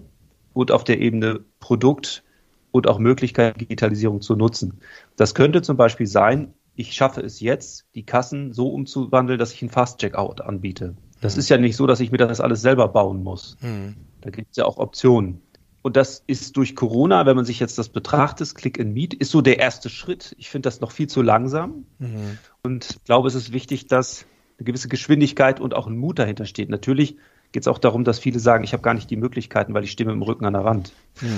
und 0.53 0.71
auf 0.71 0.83
der 0.83 0.99
Ebene 0.99 1.41
Produkt 1.59 2.23
und 2.71 2.87
auch 2.87 2.99
Möglichkeit, 2.99 3.59
Digitalisierung 3.59 4.21
zu 4.21 4.35
nutzen. 4.35 4.79
Das 5.15 5.35
könnte 5.35 5.61
zum 5.61 5.77
Beispiel 5.77 6.07
sein, 6.07 6.53
ich 6.75 6.93
schaffe 6.93 7.21
es 7.21 7.39
jetzt, 7.39 7.87
die 7.95 8.05
Kassen 8.05 8.53
so 8.53 8.69
umzuwandeln, 8.69 9.39
dass 9.39 9.51
ich 9.51 9.61
ein 9.63 9.69
Fast-Checkout 9.69 10.41
anbiete. 10.41 10.95
Das 11.21 11.35
mhm. 11.35 11.39
ist 11.39 11.49
ja 11.49 11.57
nicht 11.57 11.75
so, 11.75 11.87
dass 11.87 11.99
ich 11.99 12.11
mir 12.11 12.17
das 12.17 12.39
alles 12.39 12.61
selber 12.61 12.87
bauen 12.87 13.23
muss. 13.23 13.57
Mhm. 13.61 13.95
Da 14.21 14.29
gibt 14.29 14.51
es 14.51 14.57
ja 14.57 14.65
auch 14.65 14.77
Optionen. 14.77 15.41
Und 15.87 15.95
das 15.95 16.21
ist 16.27 16.57
durch 16.57 16.75
Corona, 16.75 17.25
wenn 17.25 17.37
man 17.37 17.45
sich 17.45 17.61
jetzt 17.61 17.77
das 17.77 17.87
betrachtet, 17.87 18.53
Click 18.55 18.77
and 18.77 18.93
Meet, 18.93 19.13
ist 19.13 19.31
so 19.31 19.39
der 19.39 19.59
erste 19.59 19.87
Schritt. 19.87 20.35
Ich 20.37 20.49
finde 20.49 20.67
das 20.67 20.81
noch 20.81 20.91
viel 20.91 21.07
zu 21.07 21.21
langsam. 21.21 21.85
Mhm. 21.99 22.37
Und 22.61 22.89
ich 22.89 23.03
glaube, 23.05 23.29
es 23.29 23.35
ist 23.35 23.53
wichtig, 23.53 23.87
dass 23.87 24.25
eine 24.57 24.65
gewisse 24.65 24.89
Geschwindigkeit 24.89 25.61
und 25.61 25.73
auch 25.73 25.87
ein 25.87 25.95
Mut 25.95 26.19
dahinter 26.19 26.43
steht. 26.43 26.69
Natürlich 26.69 27.15
geht 27.53 27.63
es 27.63 27.69
auch 27.69 27.77
darum, 27.77 28.03
dass 28.03 28.19
viele 28.19 28.39
sagen, 28.39 28.65
ich 28.65 28.73
habe 28.73 28.83
gar 28.83 28.95
nicht 28.95 29.09
die 29.09 29.15
Möglichkeiten, 29.15 29.73
weil 29.73 29.85
ich 29.85 29.91
stimme 29.91 30.11
im 30.11 30.21
Rücken 30.21 30.43
an 30.43 30.51
der 30.51 30.65
Wand. 30.65 30.91
Mhm. 31.21 31.29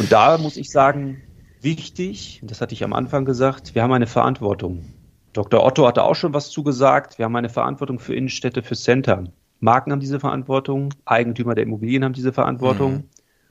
Und 0.00 0.12
da 0.12 0.36
muss 0.36 0.58
ich 0.58 0.68
sagen, 0.68 1.22
wichtig, 1.62 2.42
das 2.44 2.60
hatte 2.60 2.74
ich 2.74 2.84
am 2.84 2.92
Anfang 2.92 3.24
gesagt, 3.24 3.74
wir 3.74 3.82
haben 3.82 3.92
eine 3.94 4.06
Verantwortung. 4.06 4.84
Dr. 5.32 5.64
Otto 5.64 5.86
hatte 5.86 6.02
auch 6.02 6.14
schon 6.14 6.34
was 6.34 6.50
zugesagt. 6.50 7.16
Wir 7.16 7.24
haben 7.24 7.36
eine 7.36 7.48
Verantwortung 7.48 8.00
für 8.00 8.14
Innenstädte, 8.14 8.62
für 8.62 8.76
Center. 8.76 9.24
Marken 9.60 9.92
haben 9.92 10.00
diese 10.00 10.20
Verantwortung, 10.20 10.92
Eigentümer 11.06 11.54
der 11.54 11.64
Immobilien 11.64 12.04
haben 12.04 12.12
diese 12.12 12.34
Verantwortung. 12.34 12.92
Mhm. 12.92 13.04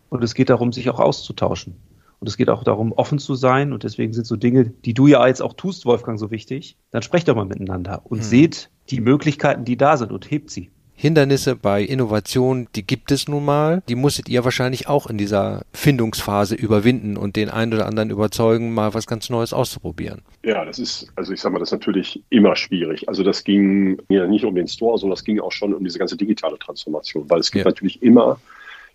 Und 0.10 0.24
es 0.24 0.34
geht 0.34 0.50
darum, 0.50 0.72
sich 0.72 0.90
auch 0.90 1.00
auszutauschen. 1.00 1.76
Und 2.20 2.28
es 2.28 2.36
geht 2.36 2.50
auch 2.50 2.64
darum, 2.64 2.92
offen 2.92 3.20
zu 3.20 3.36
sein. 3.36 3.72
Und 3.72 3.84
deswegen 3.84 4.14
sind 4.14 4.26
so 4.26 4.36
Dinge, 4.36 4.66
die 4.66 4.94
du 4.94 5.08
ja 5.08 5.26
jetzt 5.28 5.42
auch 5.42 5.54
tust, 5.54 5.86
Wolfgang, 5.86 6.20
so 6.20 6.32
wichtig. 6.32 6.76
Dann 6.92 7.02
sprecht 7.02 7.28
doch 7.28 7.36
mal 7.36 7.46
miteinander 7.46 8.02
und 8.04 8.20
mhm. 8.20 8.24
seht 8.24 8.70
die 8.90 9.02
Möglichkeiten, 9.02 9.64
die 9.66 9.78
da 9.78 9.96
sind 9.98 10.12
und 10.12 10.30
hebt 10.30 10.50
sie. 10.50 10.70
Hindernisse 11.00 11.56
bei 11.56 11.82
Innovation, 11.82 12.68
die 12.76 12.86
gibt 12.86 13.14
es 13.14 13.30
nun 13.30 13.46
mal. 13.46 13.82
Die 13.88 13.96
musstet 13.96 14.28
ihr 14.28 14.44
wahrscheinlich 14.44 14.90
auch 14.90 15.08
in 15.08 15.18
dieser 15.18 15.64
Findungsphase 15.74 16.56
überwinden 16.56 17.16
und 17.16 17.38
den 17.38 17.50
einen 17.50 17.74
oder 17.74 17.86
anderen 17.86 18.10
überzeugen, 18.10 18.74
mal 18.74 18.94
was 18.94 19.08
ganz 19.08 19.30
Neues 19.30 19.54
auszuprobieren. 19.54 20.24
Ja, 20.44 20.66
das 20.66 20.78
ist, 20.78 21.08
also 21.16 21.32
ich 21.32 21.40
sag 21.40 21.54
mal, 21.54 21.60
das 21.60 21.70
ist 21.70 21.74
natürlich 21.74 22.22
immer 22.30 22.58
schwierig. 22.58 23.08
Also 23.08 23.24
das 23.24 23.46
ging 23.46 24.02
ja 24.10 24.28
nicht 24.28 24.44
um 24.44 24.56
den 24.56 24.68
Store, 24.68 24.98
sondern 24.98 25.16
das 25.16 25.24
ging 25.24 25.40
auch 25.40 25.54
schon 25.54 25.74
um 25.74 25.86
diese 25.86 26.00
ganze 26.00 26.18
digitale 26.18 26.60
Transformation, 26.60 27.30
weil 27.30 27.40
es 27.40 27.50
gibt 27.50 27.64
ja. 27.64 27.72
natürlich 27.72 28.04
immer, 28.04 28.38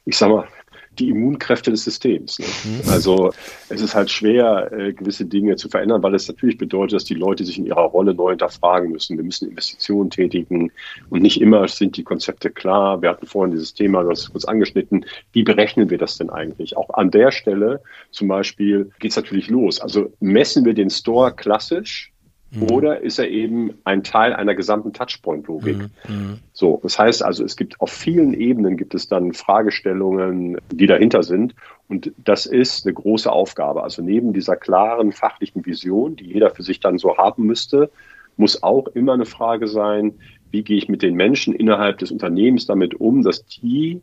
ich 0.05 0.19
sag 0.19 0.29
mal, 0.29 0.47
die 0.99 1.11
Immunkräfte 1.11 1.71
des 1.71 1.85
Systems. 1.85 2.39
Ne? 2.39 2.47
Mhm. 2.65 2.89
Also 2.91 3.33
es 3.69 3.81
ist 3.81 3.95
halt 3.95 4.11
schwer, 4.11 4.71
äh, 4.73 4.93
gewisse 4.93 5.25
Dinge 5.25 5.57
zu 5.57 5.69
verändern, 5.69 6.03
weil 6.03 6.15
es 6.15 6.29
natürlich 6.29 6.59
bedeutet, 6.59 6.95
dass 6.95 7.05
die 7.05 7.15
Leute 7.15 7.45
sich 7.45 7.59
in 7.59 7.67
ihrer 7.67 7.83
Rolle 7.83 8.15
neu 8.15 8.31
hinterfragen 8.31 8.91
müssen. 8.91 9.17
Wir 9.17 9.25
müssen 9.25 9.51
Investitionen 9.51 10.11
tätigen 10.11 10.71
und 11.11 11.23
nicht 11.23 11.41
immer 11.41 11.67
sind 11.69 11.97
die 11.97 12.05
Konzepte 12.05 12.51
klar. 12.51 13.03
Wir 13.03 13.11
hatten 13.11 13.27
vorhin 13.27 13.53
dieses 13.53 13.75
Thema, 13.75 14.03
du 14.03 14.11
hast 14.11 14.21
es 14.21 14.33
kurz 14.33 14.45
angeschnitten. 14.45 15.05
Wie 15.33 15.43
berechnen 15.43 15.91
wir 15.91 15.99
das 15.99 16.17
denn 16.19 16.31
eigentlich? 16.31 16.77
Auch 16.77 16.91
an 16.91 17.11
der 17.11 17.31
Stelle 17.33 17.83
zum 18.11 18.29
Beispiel 18.29 18.91
geht 19.01 19.11
es 19.11 19.17
natürlich 19.17 19.49
los. 19.49 19.81
Also 19.81 20.13
messen 20.21 20.65
wir 20.65 20.75
den 20.75 20.91
Store 20.91 21.33
klassisch 21.35 22.14
Mhm. 22.55 22.71
Oder 22.71 23.01
ist 23.01 23.19
er 23.19 23.29
eben 23.29 23.75
ein 23.85 24.03
Teil 24.03 24.33
einer 24.33 24.55
gesamten 24.55 24.93
Touchpoint-Logik? 24.93 25.77
Mhm. 25.77 25.91
mhm. 26.09 26.39
So, 26.53 26.81
das 26.83 26.99
heißt 26.99 27.25
also, 27.25 27.45
es 27.45 27.57
gibt 27.57 27.81
auf 27.81 27.91
vielen 27.91 28.33
Ebenen 28.35 28.77
gibt 28.77 28.95
es 28.95 29.09
dann 29.09 29.33
Fragestellungen, 29.33 30.59
die 30.71 30.87
dahinter 30.87 31.23
sind. 31.23 31.55
Und 31.89 32.13
das 32.17 32.47
ist 32.47 32.87
eine 32.87 32.95
große 32.95 33.31
Aufgabe. 33.31 33.83
Also 33.83 34.03
neben 34.03 34.33
dieser 34.33 34.57
klaren 34.57 35.13
fachlichen 35.13 35.67
Vision, 35.67 36.17
die 36.17 36.27
jeder 36.27 36.51
für 36.51 36.63
sich 36.63 36.81
dann 36.81 36.99
so 36.99 37.17
haben 37.17 37.45
müsste, 37.45 37.91
muss 38.37 38.63
auch 38.63 38.89
immer 38.89 39.15
eine 39.15 39.27
Frage 39.27 39.69
sein, 39.69 40.15
wie 40.51 40.63
gehe 40.63 40.77
ich 40.77 40.89
mit 40.89 41.03
den 41.03 41.15
Menschen 41.15 41.55
innerhalb 41.55 41.99
des 41.99 42.11
Unternehmens 42.11 42.67
damit 42.67 42.95
um, 42.95 43.23
dass 43.23 43.45
die 43.45 44.01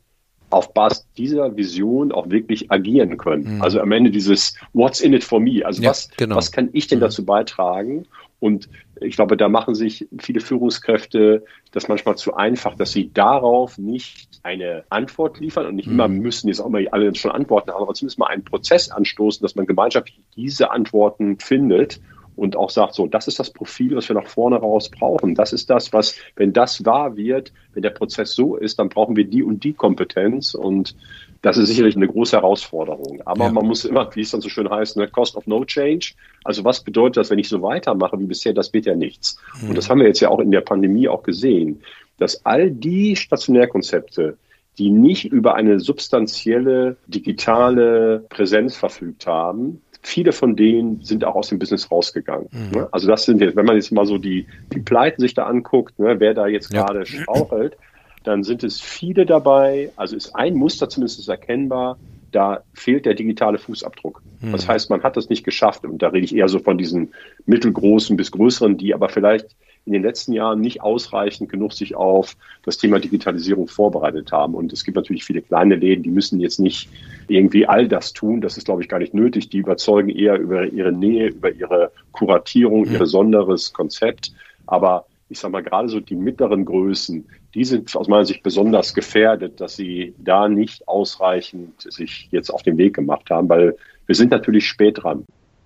auf 0.51 0.73
Basis 0.73 1.07
dieser 1.17 1.55
Vision 1.55 2.11
auch 2.11 2.29
wirklich 2.29 2.71
agieren 2.71 3.17
können. 3.17 3.55
Mhm. 3.55 3.61
Also 3.61 3.79
am 3.79 3.91
Ende 3.91 4.11
dieses 4.11 4.55
What's 4.73 4.99
in 4.99 5.13
it 5.13 5.23
for 5.23 5.39
me? 5.39 5.65
Also 5.65 5.81
ja, 5.81 5.89
was, 5.89 6.09
genau. 6.17 6.35
was 6.35 6.51
kann 6.51 6.69
ich 6.73 6.87
denn 6.87 6.99
mhm. 6.99 7.03
dazu 7.03 7.25
beitragen? 7.25 8.05
Und 8.41 8.69
ich 8.99 9.15
glaube, 9.15 9.37
da 9.37 9.49
machen 9.49 9.75
sich 9.75 10.07
viele 10.17 10.41
Führungskräfte 10.41 11.45
das 11.71 11.87
manchmal 11.87 12.17
zu 12.17 12.33
einfach, 12.33 12.75
dass 12.75 12.91
sie 12.91 13.13
darauf 13.13 13.77
nicht 13.77 14.39
eine 14.41 14.83
Antwort 14.89 15.39
liefern 15.39 15.67
und 15.67 15.75
nicht 15.75 15.87
mhm. 15.87 15.93
immer 15.93 16.07
müssen 16.07 16.47
jetzt 16.47 16.59
auch 16.59 16.69
mal 16.69 16.85
alle 16.89 17.13
schon 17.13 17.29
Antworten 17.29 17.69
haben, 17.69 17.83
aber 17.83 17.93
zumindest 17.93 18.17
mal 18.17 18.27
einen 18.27 18.43
Prozess 18.43 18.89
anstoßen, 18.89 19.43
dass 19.43 19.53
man 19.53 19.67
gemeinschaftlich 19.67 20.19
diese 20.35 20.71
Antworten 20.71 21.37
findet 21.37 22.01
und 22.35 22.55
auch 22.55 22.71
sagt, 22.71 22.95
so, 22.95 23.05
das 23.05 23.27
ist 23.27 23.37
das 23.39 23.51
Profil, 23.51 23.95
was 23.95 24.09
wir 24.09 24.15
nach 24.15 24.27
vorne 24.27 24.55
raus 24.55 24.89
brauchen. 24.89 25.35
Das 25.35 25.53
ist 25.53 25.69
das, 25.69 25.93
was, 25.93 26.17
wenn 26.35 26.51
das 26.51 26.83
wahr 26.83 27.15
wird, 27.15 27.53
wenn 27.73 27.83
der 27.83 27.91
Prozess 27.91 28.33
so 28.33 28.55
ist, 28.55 28.79
dann 28.79 28.89
brauchen 28.89 29.15
wir 29.15 29.25
die 29.25 29.43
und 29.43 29.63
die 29.63 29.73
Kompetenz 29.73 30.55
und 30.55 30.95
das 31.41 31.57
ist 31.57 31.69
sicherlich 31.69 31.95
eine 31.95 32.07
große 32.07 32.35
Herausforderung. 32.35 33.21
Aber 33.25 33.45
ja. 33.45 33.51
man 33.51 33.65
muss 33.65 33.85
immer, 33.85 34.09
wie 34.15 34.21
es 34.21 34.31
dann 34.31 34.41
so 34.41 34.49
schön 34.49 34.69
heißt, 34.69 34.97
ne, 34.97 35.07
Cost 35.07 35.35
of 35.35 35.47
No 35.47 35.65
Change. 35.65 36.13
Also 36.43 36.63
was 36.63 36.83
bedeutet 36.83 37.17
das, 37.17 37.29
wenn 37.31 37.39
ich 37.39 37.49
so 37.49 37.61
weitermache 37.61 38.19
wie 38.19 38.25
bisher? 38.25 38.53
Das 38.53 38.71
wird 38.73 38.85
ja 38.85 38.95
nichts. 38.95 39.37
Mhm. 39.61 39.69
Und 39.69 39.77
das 39.77 39.89
haben 39.89 39.99
wir 39.99 40.07
jetzt 40.07 40.19
ja 40.19 40.29
auch 40.29 40.39
in 40.39 40.51
der 40.51 40.61
Pandemie 40.61 41.07
auch 41.07 41.23
gesehen, 41.23 41.81
dass 42.19 42.45
all 42.45 42.69
die 42.69 43.15
Stationärkonzepte, 43.15 44.37
die 44.77 44.91
nicht 44.91 45.25
über 45.25 45.55
eine 45.55 45.79
substanzielle 45.79 46.97
digitale 47.07 48.25
Präsenz 48.29 48.77
verfügt 48.77 49.25
haben, 49.25 49.81
viele 50.03 50.31
von 50.31 50.55
denen 50.55 51.01
sind 51.01 51.25
auch 51.25 51.35
aus 51.35 51.49
dem 51.49 51.59
Business 51.59 51.89
rausgegangen. 51.91 52.47
Mhm. 52.51 52.87
Also 52.91 53.07
das 53.07 53.23
sind 53.23 53.41
jetzt, 53.41 53.55
wenn 53.55 53.65
man 53.65 53.75
jetzt 53.75 53.91
mal 53.91 54.05
so 54.05 54.17
die, 54.17 54.47
die 54.73 54.79
Pleiten 54.79 55.21
sich 55.21 55.33
da 55.33 55.45
anguckt, 55.45 55.97
ne, 55.99 56.19
wer 56.19 56.33
da 56.33 56.47
jetzt 56.47 56.71
ja. 56.73 56.85
gerade 56.85 57.05
strauchelt, 57.05 57.77
dann 58.23 58.43
sind 58.43 58.63
es 58.63 58.79
viele 58.79 59.25
dabei, 59.25 59.91
also 59.95 60.15
ist 60.15 60.35
ein 60.35 60.55
Muster 60.55 60.89
zumindest 60.89 61.27
erkennbar, 61.27 61.97
da 62.31 62.63
fehlt 62.73 63.05
der 63.05 63.13
digitale 63.13 63.57
Fußabdruck. 63.57 64.21
Hm. 64.39 64.51
Das 64.51 64.67
heißt, 64.67 64.89
man 64.89 65.03
hat 65.03 65.17
das 65.17 65.29
nicht 65.29 65.43
geschafft. 65.43 65.83
Und 65.85 66.01
da 66.01 66.09
rede 66.09 66.25
ich 66.25 66.35
eher 66.35 66.47
so 66.47 66.59
von 66.59 66.77
diesen 66.77 67.13
mittelgroßen 67.45 68.15
bis 68.15 68.31
größeren, 68.31 68.77
die 68.77 68.93
aber 68.93 69.09
vielleicht 69.09 69.55
in 69.85 69.93
den 69.93 70.03
letzten 70.03 70.33
Jahren 70.33 70.61
nicht 70.61 70.81
ausreichend 70.81 71.49
genug 71.49 71.73
sich 71.73 71.95
auf 71.95 72.37
das 72.63 72.77
Thema 72.77 72.99
Digitalisierung 72.99 73.67
vorbereitet 73.67 74.31
haben. 74.31 74.53
Und 74.53 74.71
es 74.71 74.83
gibt 74.83 74.95
natürlich 74.95 75.25
viele 75.25 75.41
kleine 75.41 75.75
Läden, 75.75 76.03
die 76.03 76.11
müssen 76.11 76.39
jetzt 76.39 76.59
nicht 76.59 76.87
irgendwie 77.27 77.67
all 77.67 77.87
das 77.87 78.13
tun. 78.13 78.41
Das 78.41 78.57
ist, 78.57 78.65
glaube 78.65 78.83
ich, 78.83 78.89
gar 78.89 78.99
nicht 78.99 79.13
nötig. 79.13 79.49
Die 79.49 79.57
überzeugen 79.57 80.09
eher 80.09 80.39
über 80.39 80.65
ihre 80.65 80.91
Nähe, 80.91 81.29
über 81.29 81.51
ihre 81.51 81.91
Kuratierung, 82.11 82.85
hm. 82.85 82.93
ihr 82.93 82.99
besonderes 82.99 83.73
Konzept. 83.73 84.31
Aber 84.67 85.05
ich 85.29 85.39
sage 85.39 85.51
mal, 85.51 85.63
gerade 85.63 85.89
so 85.89 85.99
die 85.99 86.15
mittleren 86.15 86.65
Größen, 86.65 87.25
die 87.53 87.65
sind 87.65 87.95
aus 87.95 88.07
meiner 88.07 88.25
Sicht 88.25 88.43
besonders 88.43 88.93
gefährdet, 88.93 89.59
dass 89.59 89.75
sie 89.75 90.13
da 90.17 90.47
nicht 90.47 90.87
ausreichend 90.87 91.81
sich 91.81 92.29
jetzt 92.31 92.49
auf 92.49 92.63
den 92.63 92.77
Weg 92.77 92.95
gemacht 92.95 93.29
haben, 93.29 93.49
weil 93.49 93.75
wir 94.05 94.15
sind 94.15 94.31
natürlich 94.31 94.67
spät 94.67 95.03
dran. 95.03 95.25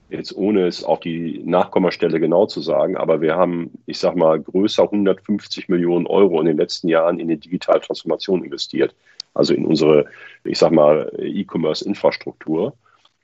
Jetzt 0.09 0.36
ohne 0.36 0.67
es 0.67 0.83
auf 0.83 0.99
die 0.99 1.41
Nachkommastelle 1.43 2.19
genau 2.19 2.45
zu 2.45 2.61
sagen, 2.61 2.95
aber 2.95 3.21
wir 3.21 3.36
haben, 3.36 3.71
ich 3.88 3.97
sage 3.97 4.17
mal, 4.17 4.39
größer 4.39 4.83
150 4.83 5.67
Millionen 5.67 6.05
Euro 6.05 6.39
in 6.39 6.45
den 6.45 6.57
letzten 6.57 6.88
Jahren 6.88 7.19
in 7.19 7.27
die 7.27 7.38
digitale 7.38 7.81
Transformation 7.81 8.43
investiert. 8.43 8.95
Also 9.33 9.53
in 9.53 9.65
unsere, 9.65 10.05
ich 10.43 10.57
sage 10.59 10.75
mal, 10.75 11.11
E-Commerce-Infrastruktur. 11.19 12.73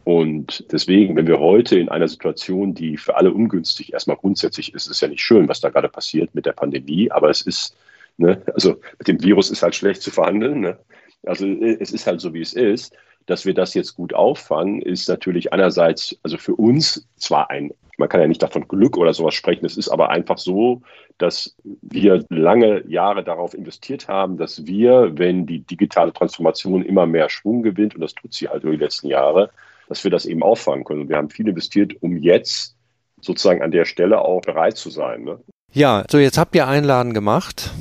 Und 0.04 0.66
deswegen, 0.72 1.16
wenn 1.16 1.28
wir 1.28 1.40
heute 1.40 1.78
in 1.78 1.90
einer 1.90 2.08
Situation, 2.08 2.74
die 2.74 2.98
für 2.98 3.16
alle 3.16 3.32
ungünstig 3.32 3.94
erstmal 3.94 4.18
grundsätzlich 4.18 4.74
ist, 4.74 4.88
ist 4.88 5.02
ja 5.02 5.08
nicht 5.08 5.22
schön, 5.22 5.48
was 5.48 5.62
da 5.62 5.70
gerade 5.70 5.90
passiert 5.90 6.34
mit 6.34 6.48
der 6.48 6.54
Pandemie, 6.54 7.12
aber 7.12 7.30
es 7.30 7.42
ist, 7.42 7.76
ne, 8.22 8.42
also 8.54 8.78
mit 8.98 9.08
dem 9.08 9.22
Virus 9.22 9.52
ist 9.52 9.64
halt 9.64 9.76
schlecht 9.76 10.02
zu 10.02 10.12
verhandeln. 10.12 10.62
Ne? 10.62 10.80
Also 11.26 11.46
es 11.46 11.92
ist 11.92 12.08
halt 12.08 12.22
so, 12.22 12.34
wie 12.34 12.42
es 12.42 12.54
ist. 12.54 12.96
Dass 13.28 13.46
wir 13.46 13.54
das 13.54 13.76
jetzt 13.76 13.94
gut 13.96 14.16
auffangen, 14.16 14.82
ist 14.82 15.08
natürlich 15.08 15.54
einerseits, 15.54 16.18
also 16.24 16.38
für 16.38 16.56
uns 16.56 17.08
zwar 17.18 17.52
ein, 17.52 17.72
man 17.98 18.10
kann 18.10 18.20
ja 18.20 18.28
nicht 18.28 18.42
davon 18.42 18.68
Glück 18.68 18.98
oder 18.98 19.14
sowas 19.14 19.36
sprechen, 19.36 19.64
es 19.64 19.78
ist 19.78 19.90
aber 19.90 20.10
einfach 20.10 20.40
so, 20.40 20.82
dass 21.20 21.56
wir 21.84 22.26
lange 22.30 22.84
Jahre 22.88 23.24
darauf 23.24 23.54
investiert 23.54 24.08
haben, 24.08 24.38
dass 24.38 24.66
wir, 24.66 25.12
wenn 25.14 25.46
die 25.46 25.60
digitale 25.60 26.12
Transformation 26.12 26.84
immer 26.84 27.06
mehr 27.06 27.30
Schwung 27.30 27.62
gewinnt, 27.62 27.94
und 27.94 28.02
das 28.02 28.16
tut 28.16 28.34
sie 28.34 28.50
halt 28.50 28.64
über 28.64 28.72
die 28.72 28.84
letzten 28.84 29.08
Jahre, 29.08 29.52
dass 29.88 30.04
wir 30.04 30.10
das 30.10 30.26
eben 30.26 30.42
auffangen 30.42 30.84
können. 30.84 31.02
Und 31.02 31.10
wir 31.10 31.18
haben 31.18 31.30
viel 31.30 31.48
investiert, 31.48 31.94
um 32.02 32.18
jetzt 32.18 32.76
sozusagen 33.22 33.62
an 33.62 33.72
der 33.72 33.86
Stelle 33.86 34.22
auch 34.22 34.42
bereit 34.42 34.78
zu 34.78 34.90
sein. 34.90 35.24
Ne? 35.24 35.40
Ja, 35.74 36.04
so 36.10 36.18
jetzt 36.18 36.40
habt 36.40 36.56
ihr 36.56 36.68
Einladen 36.68 37.14
gemacht. 37.14 37.72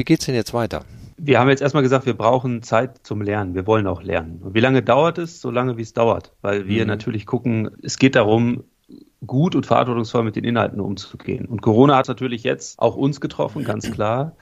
Wie 0.00 0.04
geht 0.04 0.20
es 0.20 0.24
denn 0.24 0.34
jetzt 0.34 0.54
weiter? 0.54 0.86
Wir 1.18 1.38
haben 1.38 1.50
jetzt 1.50 1.60
erstmal 1.60 1.82
gesagt, 1.82 2.06
wir 2.06 2.16
brauchen 2.16 2.62
Zeit 2.62 3.00
zum 3.02 3.20
Lernen. 3.20 3.54
Wir 3.54 3.66
wollen 3.66 3.86
auch 3.86 4.02
lernen. 4.02 4.40
Und 4.42 4.54
wie 4.54 4.60
lange 4.60 4.82
dauert 4.82 5.18
es? 5.18 5.42
So 5.42 5.50
lange, 5.50 5.76
wie 5.76 5.82
es 5.82 5.92
dauert. 5.92 6.32
Weil 6.40 6.66
wir 6.66 6.84
mhm. 6.84 6.88
natürlich 6.88 7.26
gucken, 7.26 7.68
es 7.82 7.98
geht 7.98 8.14
darum, 8.14 8.64
gut 9.26 9.54
und 9.54 9.66
verantwortungsvoll 9.66 10.22
mit 10.24 10.36
den 10.36 10.44
Inhalten 10.44 10.80
umzugehen. 10.80 11.44
Und 11.44 11.60
Corona 11.60 11.98
hat 11.98 12.08
natürlich 12.08 12.44
jetzt 12.44 12.78
auch 12.78 12.96
uns 12.96 13.20
getroffen, 13.20 13.62
ganz 13.62 13.90
klar. 13.92 14.36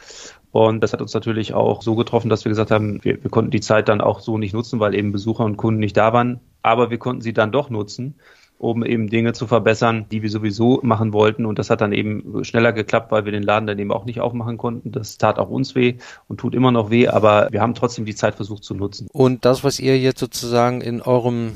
Und 0.53 0.81
das 0.81 0.93
hat 0.93 1.03
uns 1.03 1.13
natürlich 1.13 1.55
auch 1.55 1.83
so 1.83 1.97
getroffen, 1.97 2.29
dass 2.29 2.45
wir 2.45 2.51
gesagt 2.51 2.71
haben, 2.71 3.03
wir, 3.03 3.21
wir, 3.21 3.31
konnten 3.33 3.51
die 3.51 3.59
Zeit 3.59 3.89
dann 3.89 4.01
auch 4.01 4.21
so 4.21 4.39
nicht 4.39 4.55
nutzen, 4.55 4.79
weil 4.79 4.95
eben 4.95 5.11
Besucher 5.11 5.45
und 5.45 5.57
Kunden 5.57 5.81
nicht 5.81 5.97
da 5.97 6.13
waren. 6.13 6.39
Aber 6.63 6.91
wir 6.91 6.99
konnten 6.99 7.23
sie 7.23 7.33
dann 7.33 7.51
doch 7.51 7.69
nutzen, 7.69 8.15
um 8.59 8.85
eben 8.85 9.09
Dinge 9.09 9.33
zu 9.33 9.47
verbessern, 9.47 10.07
die 10.11 10.23
wir 10.23 10.31
sowieso 10.31 10.81
machen 10.83 11.13
wollten. 11.13 11.47
Und 11.47 11.59
das 11.59 11.71
hat 11.71 11.81
dann 11.81 11.93
eben 11.93 12.45
schneller 12.45 12.73
geklappt, 12.73 13.13
weil 13.13 13.25
wir 13.25 13.33
den 13.33 13.45
Laden 13.45 13.67
dann 13.67 13.79
eben 13.79 13.93
auch 13.93 14.05
nicht 14.05 14.21
aufmachen 14.21 14.59
konnten. 14.59 14.91
Das 14.91 15.17
tat 15.17 15.39
auch 15.39 15.49
uns 15.49 15.75
weh 15.75 15.97
und 16.27 16.39
tut 16.39 16.55
immer 16.55 16.73
noch 16.73 16.91
weh, 16.91 17.09
aber 17.09 17.49
wir 17.53 17.61
haben 17.61 17.75
trotzdem 17.75 18.05
die 18.05 18.17
Zeit 18.17 18.35
versucht 18.35 18.65
zu 18.65 18.75
nutzen. 18.75 19.09
Und 19.13 19.45
das, 19.45 19.63
was 19.63 19.79
ihr 19.79 19.99
jetzt 19.99 20.19
sozusagen 20.19 20.81
in 20.81 21.01
eurem 21.01 21.53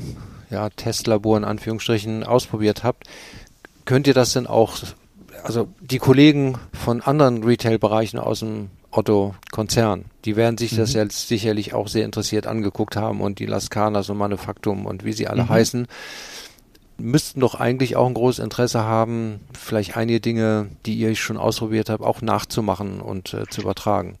ja, 0.49 0.69
Testlabor 0.69 1.37
in 1.37 1.43
Anführungsstrichen 1.43 2.23
ausprobiert 2.23 2.83
habt, 2.83 3.07
könnt 3.85 4.07
ihr 4.07 4.13
das 4.13 4.33
denn 4.33 4.47
auch, 4.47 4.77
also 5.43 5.67
die 5.81 5.99
Kollegen 5.99 6.57
von 6.71 7.01
anderen 7.01 7.43
Retail-Bereichen 7.43 8.17
aus 8.17 8.39
dem 8.39 8.69
Otto-Konzern. 8.91 10.05
Die 10.23 10.35
werden 10.35 10.57
sich 10.57 10.73
mhm. 10.73 10.77
das 10.77 10.93
jetzt 10.93 11.27
sicherlich 11.27 11.73
auch 11.73 11.87
sehr 11.87 12.05
interessiert 12.05 12.47
angeguckt 12.47 12.95
haben 12.95 13.19
und 13.19 13.39
die 13.39 13.45
Lascanas 13.45 14.09
und 14.09 14.17
Manufaktum 14.17 14.85
und 14.85 15.03
wie 15.03 15.13
sie 15.13 15.27
alle 15.27 15.43
mhm. 15.43 15.49
heißen, 15.49 15.87
müssten 16.97 17.39
doch 17.39 17.55
eigentlich 17.55 17.95
auch 17.95 18.07
ein 18.07 18.13
großes 18.13 18.43
Interesse 18.43 18.83
haben, 18.83 19.41
vielleicht 19.57 19.97
einige 19.97 20.19
Dinge, 20.19 20.69
die 20.85 20.95
ihr 20.95 21.15
schon 21.15 21.37
ausprobiert 21.37 21.89
habt, 21.89 22.03
auch 22.03 22.21
nachzumachen 22.21 23.01
und 23.01 23.33
äh, 23.33 23.45
zu 23.49 23.61
übertragen. 23.61 24.17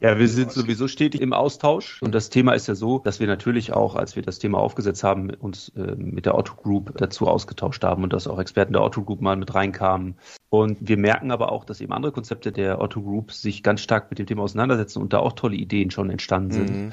Ja, 0.00 0.18
wir 0.18 0.28
sind 0.28 0.52
sowieso 0.52 0.86
stetig 0.86 1.22
im 1.22 1.32
Austausch 1.32 2.02
und 2.02 2.14
das 2.14 2.28
Thema 2.28 2.52
ist 2.52 2.66
ja 2.66 2.74
so, 2.74 2.98
dass 2.98 3.20
wir 3.20 3.26
natürlich 3.26 3.72
auch, 3.72 3.94
als 3.94 4.16
wir 4.16 4.22
das 4.22 4.38
Thema 4.38 4.58
aufgesetzt 4.58 5.02
haben, 5.02 5.30
uns 5.30 5.70
äh, 5.76 5.94
mit 5.96 6.26
der 6.26 6.36
Otto 6.36 6.56
Group 6.56 6.92
dazu 6.98 7.26
ausgetauscht 7.26 7.82
haben 7.84 8.02
und 8.02 8.12
dass 8.12 8.26
auch 8.26 8.38
Experten 8.38 8.74
der 8.74 8.82
Otto 8.82 9.02
Group 9.02 9.22
mal 9.22 9.36
mit 9.36 9.54
reinkamen. 9.54 10.16
Und 10.50 10.76
wir 10.86 10.98
merken 10.98 11.30
aber 11.30 11.52
auch, 11.52 11.64
dass 11.64 11.80
eben 11.80 11.92
andere 11.92 12.12
Konzepte 12.12 12.52
der 12.52 12.82
Otto 12.82 13.00
Group 13.00 13.32
sich 13.32 13.62
ganz 13.62 13.80
stark 13.80 14.10
mit 14.10 14.18
dem 14.18 14.26
Thema 14.26 14.42
auseinandersetzen 14.42 15.00
und 15.00 15.14
da 15.14 15.20
auch 15.20 15.32
tolle 15.32 15.56
Ideen 15.56 15.90
schon 15.90 16.10
entstanden 16.10 16.50
sind. 16.50 16.76
Mhm. 16.76 16.92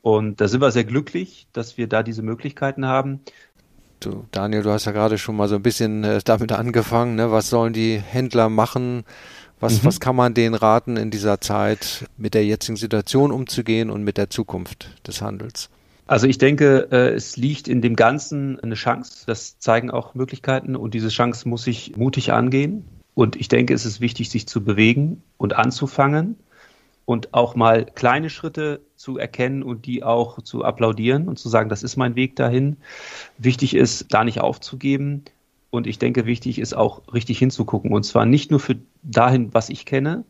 Und 0.00 0.40
da 0.40 0.48
sind 0.48 0.60
wir 0.60 0.70
sehr 0.70 0.84
glücklich, 0.84 1.48
dass 1.52 1.76
wir 1.76 1.88
da 1.88 2.02
diese 2.02 2.22
Möglichkeiten 2.22 2.86
haben. 2.86 3.20
Du, 4.00 4.24
Daniel, 4.30 4.62
du 4.62 4.70
hast 4.70 4.84
ja 4.84 4.92
gerade 4.92 5.18
schon 5.18 5.36
mal 5.36 5.48
so 5.48 5.56
ein 5.56 5.62
bisschen 5.62 6.04
äh, 6.04 6.20
damit 6.24 6.52
angefangen. 6.52 7.14
Ne? 7.14 7.30
Was 7.30 7.50
sollen 7.50 7.72
die 7.72 7.98
Händler 7.98 8.48
machen? 8.48 9.04
Was, 9.58 9.82
mhm. 9.82 9.86
was 9.86 10.00
kann 10.00 10.16
man 10.16 10.34
denen 10.34 10.54
raten, 10.54 10.96
in 10.96 11.10
dieser 11.10 11.40
Zeit 11.40 12.06
mit 12.18 12.34
der 12.34 12.44
jetzigen 12.44 12.76
Situation 12.76 13.32
umzugehen 13.32 13.90
und 13.90 14.02
mit 14.04 14.18
der 14.18 14.28
Zukunft 14.28 14.90
des 15.06 15.22
Handels? 15.22 15.70
Also 16.06 16.26
ich 16.26 16.38
denke, 16.38 16.88
äh, 16.92 17.14
es 17.14 17.36
liegt 17.36 17.66
in 17.66 17.80
dem 17.80 17.96
Ganzen 17.96 18.60
eine 18.60 18.74
Chance. 18.74 19.24
Das 19.26 19.58
zeigen 19.58 19.90
auch 19.90 20.14
Möglichkeiten 20.14 20.76
und 20.76 20.94
diese 20.94 21.08
Chance 21.08 21.48
muss 21.48 21.66
ich 21.66 21.96
mutig 21.96 22.32
angehen. 22.32 22.84
Und 23.14 23.34
ich 23.34 23.48
denke, 23.48 23.72
es 23.72 23.86
ist 23.86 24.00
wichtig, 24.00 24.28
sich 24.28 24.46
zu 24.46 24.62
bewegen 24.62 25.22
und 25.38 25.56
anzufangen 25.56 26.36
und 27.06 27.32
auch 27.32 27.54
mal 27.54 27.86
kleine 27.86 28.28
Schritte 28.28 28.82
zu 28.96 29.16
erkennen 29.16 29.62
und 29.62 29.86
die 29.86 30.02
auch 30.02 30.42
zu 30.42 30.64
applaudieren 30.64 31.28
und 31.28 31.38
zu 31.38 31.48
sagen, 31.48 31.70
das 31.70 31.82
ist 31.82 31.96
mein 31.96 32.16
Weg 32.16 32.36
dahin. 32.36 32.76
Wichtig 33.38 33.74
ist, 33.74 34.12
da 34.12 34.24
nicht 34.24 34.40
aufzugeben, 34.40 35.24
und 35.70 35.86
ich 35.86 35.98
denke, 35.98 36.26
wichtig 36.26 36.58
ist 36.58 36.74
auch 36.74 37.02
richtig 37.12 37.38
hinzugucken. 37.38 37.92
Und 37.92 38.04
zwar 38.04 38.24
nicht 38.24 38.50
nur 38.50 38.60
für 38.60 38.76
dahin, 39.02 39.52
was 39.52 39.68
ich 39.68 39.84
kenne, 39.84 40.24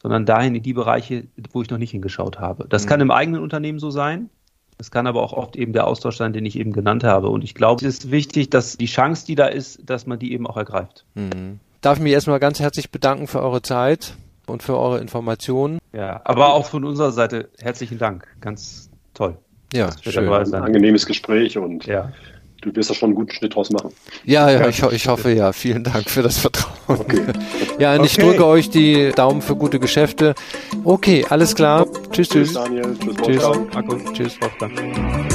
sondern 0.00 0.26
dahin 0.26 0.54
in 0.54 0.62
die 0.62 0.72
Bereiche, 0.72 1.26
wo 1.52 1.62
ich 1.62 1.70
noch 1.70 1.78
nicht 1.78 1.90
hingeschaut 1.90 2.40
habe. 2.40 2.66
Das 2.68 2.84
mhm. 2.84 2.88
kann 2.88 3.00
im 3.00 3.10
eigenen 3.10 3.42
Unternehmen 3.42 3.78
so 3.78 3.90
sein. 3.90 4.30
Es 4.78 4.90
kann 4.90 5.06
aber 5.06 5.22
auch 5.22 5.32
oft 5.32 5.56
eben 5.56 5.72
der 5.72 5.86
Austausch 5.86 6.16
sein, 6.16 6.32
den 6.32 6.46
ich 6.46 6.58
eben 6.58 6.72
genannt 6.72 7.04
habe. 7.04 7.28
Und 7.28 7.44
ich 7.44 7.54
glaube, 7.54 7.86
es 7.86 7.98
ist 7.98 8.10
wichtig, 8.10 8.50
dass 8.50 8.76
die 8.76 8.86
Chance, 8.86 9.26
die 9.26 9.34
da 9.34 9.46
ist, 9.46 9.88
dass 9.88 10.06
man 10.06 10.18
die 10.18 10.32
eben 10.32 10.46
auch 10.46 10.56
ergreift. 10.56 11.04
Mhm. 11.14 11.60
Darf 11.82 11.98
ich 11.98 12.02
mich 12.02 12.12
erstmal 12.12 12.40
ganz 12.40 12.58
herzlich 12.58 12.90
bedanken 12.90 13.26
für 13.26 13.40
eure 13.40 13.62
Zeit 13.62 14.16
und 14.52 14.62
für 14.62 14.78
eure 14.78 15.00
Informationen. 15.00 15.78
Ja, 15.92 16.20
aber 16.24 16.54
auch 16.54 16.66
von 16.66 16.84
unserer 16.84 17.10
Seite 17.10 17.50
herzlichen 17.60 17.98
Dank. 17.98 18.26
Ganz 18.40 18.90
toll. 19.14 19.36
Ja, 19.72 19.90
schön. 20.00 20.28
Ein 20.28 20.54
angenehmes 20.54 21.06
Gespräch 21.06 21.58
und 21.58 21.86
ja 21.86 22.12
du 22.62 22.74
wirst 22.74 22.90
da 22.90 22.94
schon 22.94 23.08
einen 23.08 23.16
guten 23.16 23.32
Schnitt 23.32 23.54
draus 23.54 23.70
machen. 23.70 23.92
Ja, 24.24 24.50
ja, 24.50 24.68
ich, 24.68 24.82
ich 24.82 25.08
hoffe 25.08 25.32
ja. 25.32 25.52
Vielen 25.52 25.84
Dank 25.84 26.08
für 26.08 26.22
das 26.22 26.38
Vertrauen. 26.38 26.72
Okay. 26.86 27.22
Ja, 27.78 27.92
und 27.92 28.00
okay. 28.00 28.06
ich 28.06 28.16
drücke 28.16 28.46
euch 28.46 28.70
die 28.70 29.12
Daumen 29.14 29.42
für 29.42 29.56
gute 29.56 29.78
Geschäfte. 29.78 30.34
Okay, 30.84 31.26
alles 31.28 31.54
klar. 31.54 31.86
Tschüss, 32.10 32.28
tschüss. 32.28 32.52
Tschüss, 32.52 32.54
Daniel. 32.54 32.96
Tschüss, 32.98 33.16
tschüss. 33.16 33.42
Wolfgang. 33.42 34.14
Tschüss, 34.14 34.40
Wolfgang. 34.40 35.31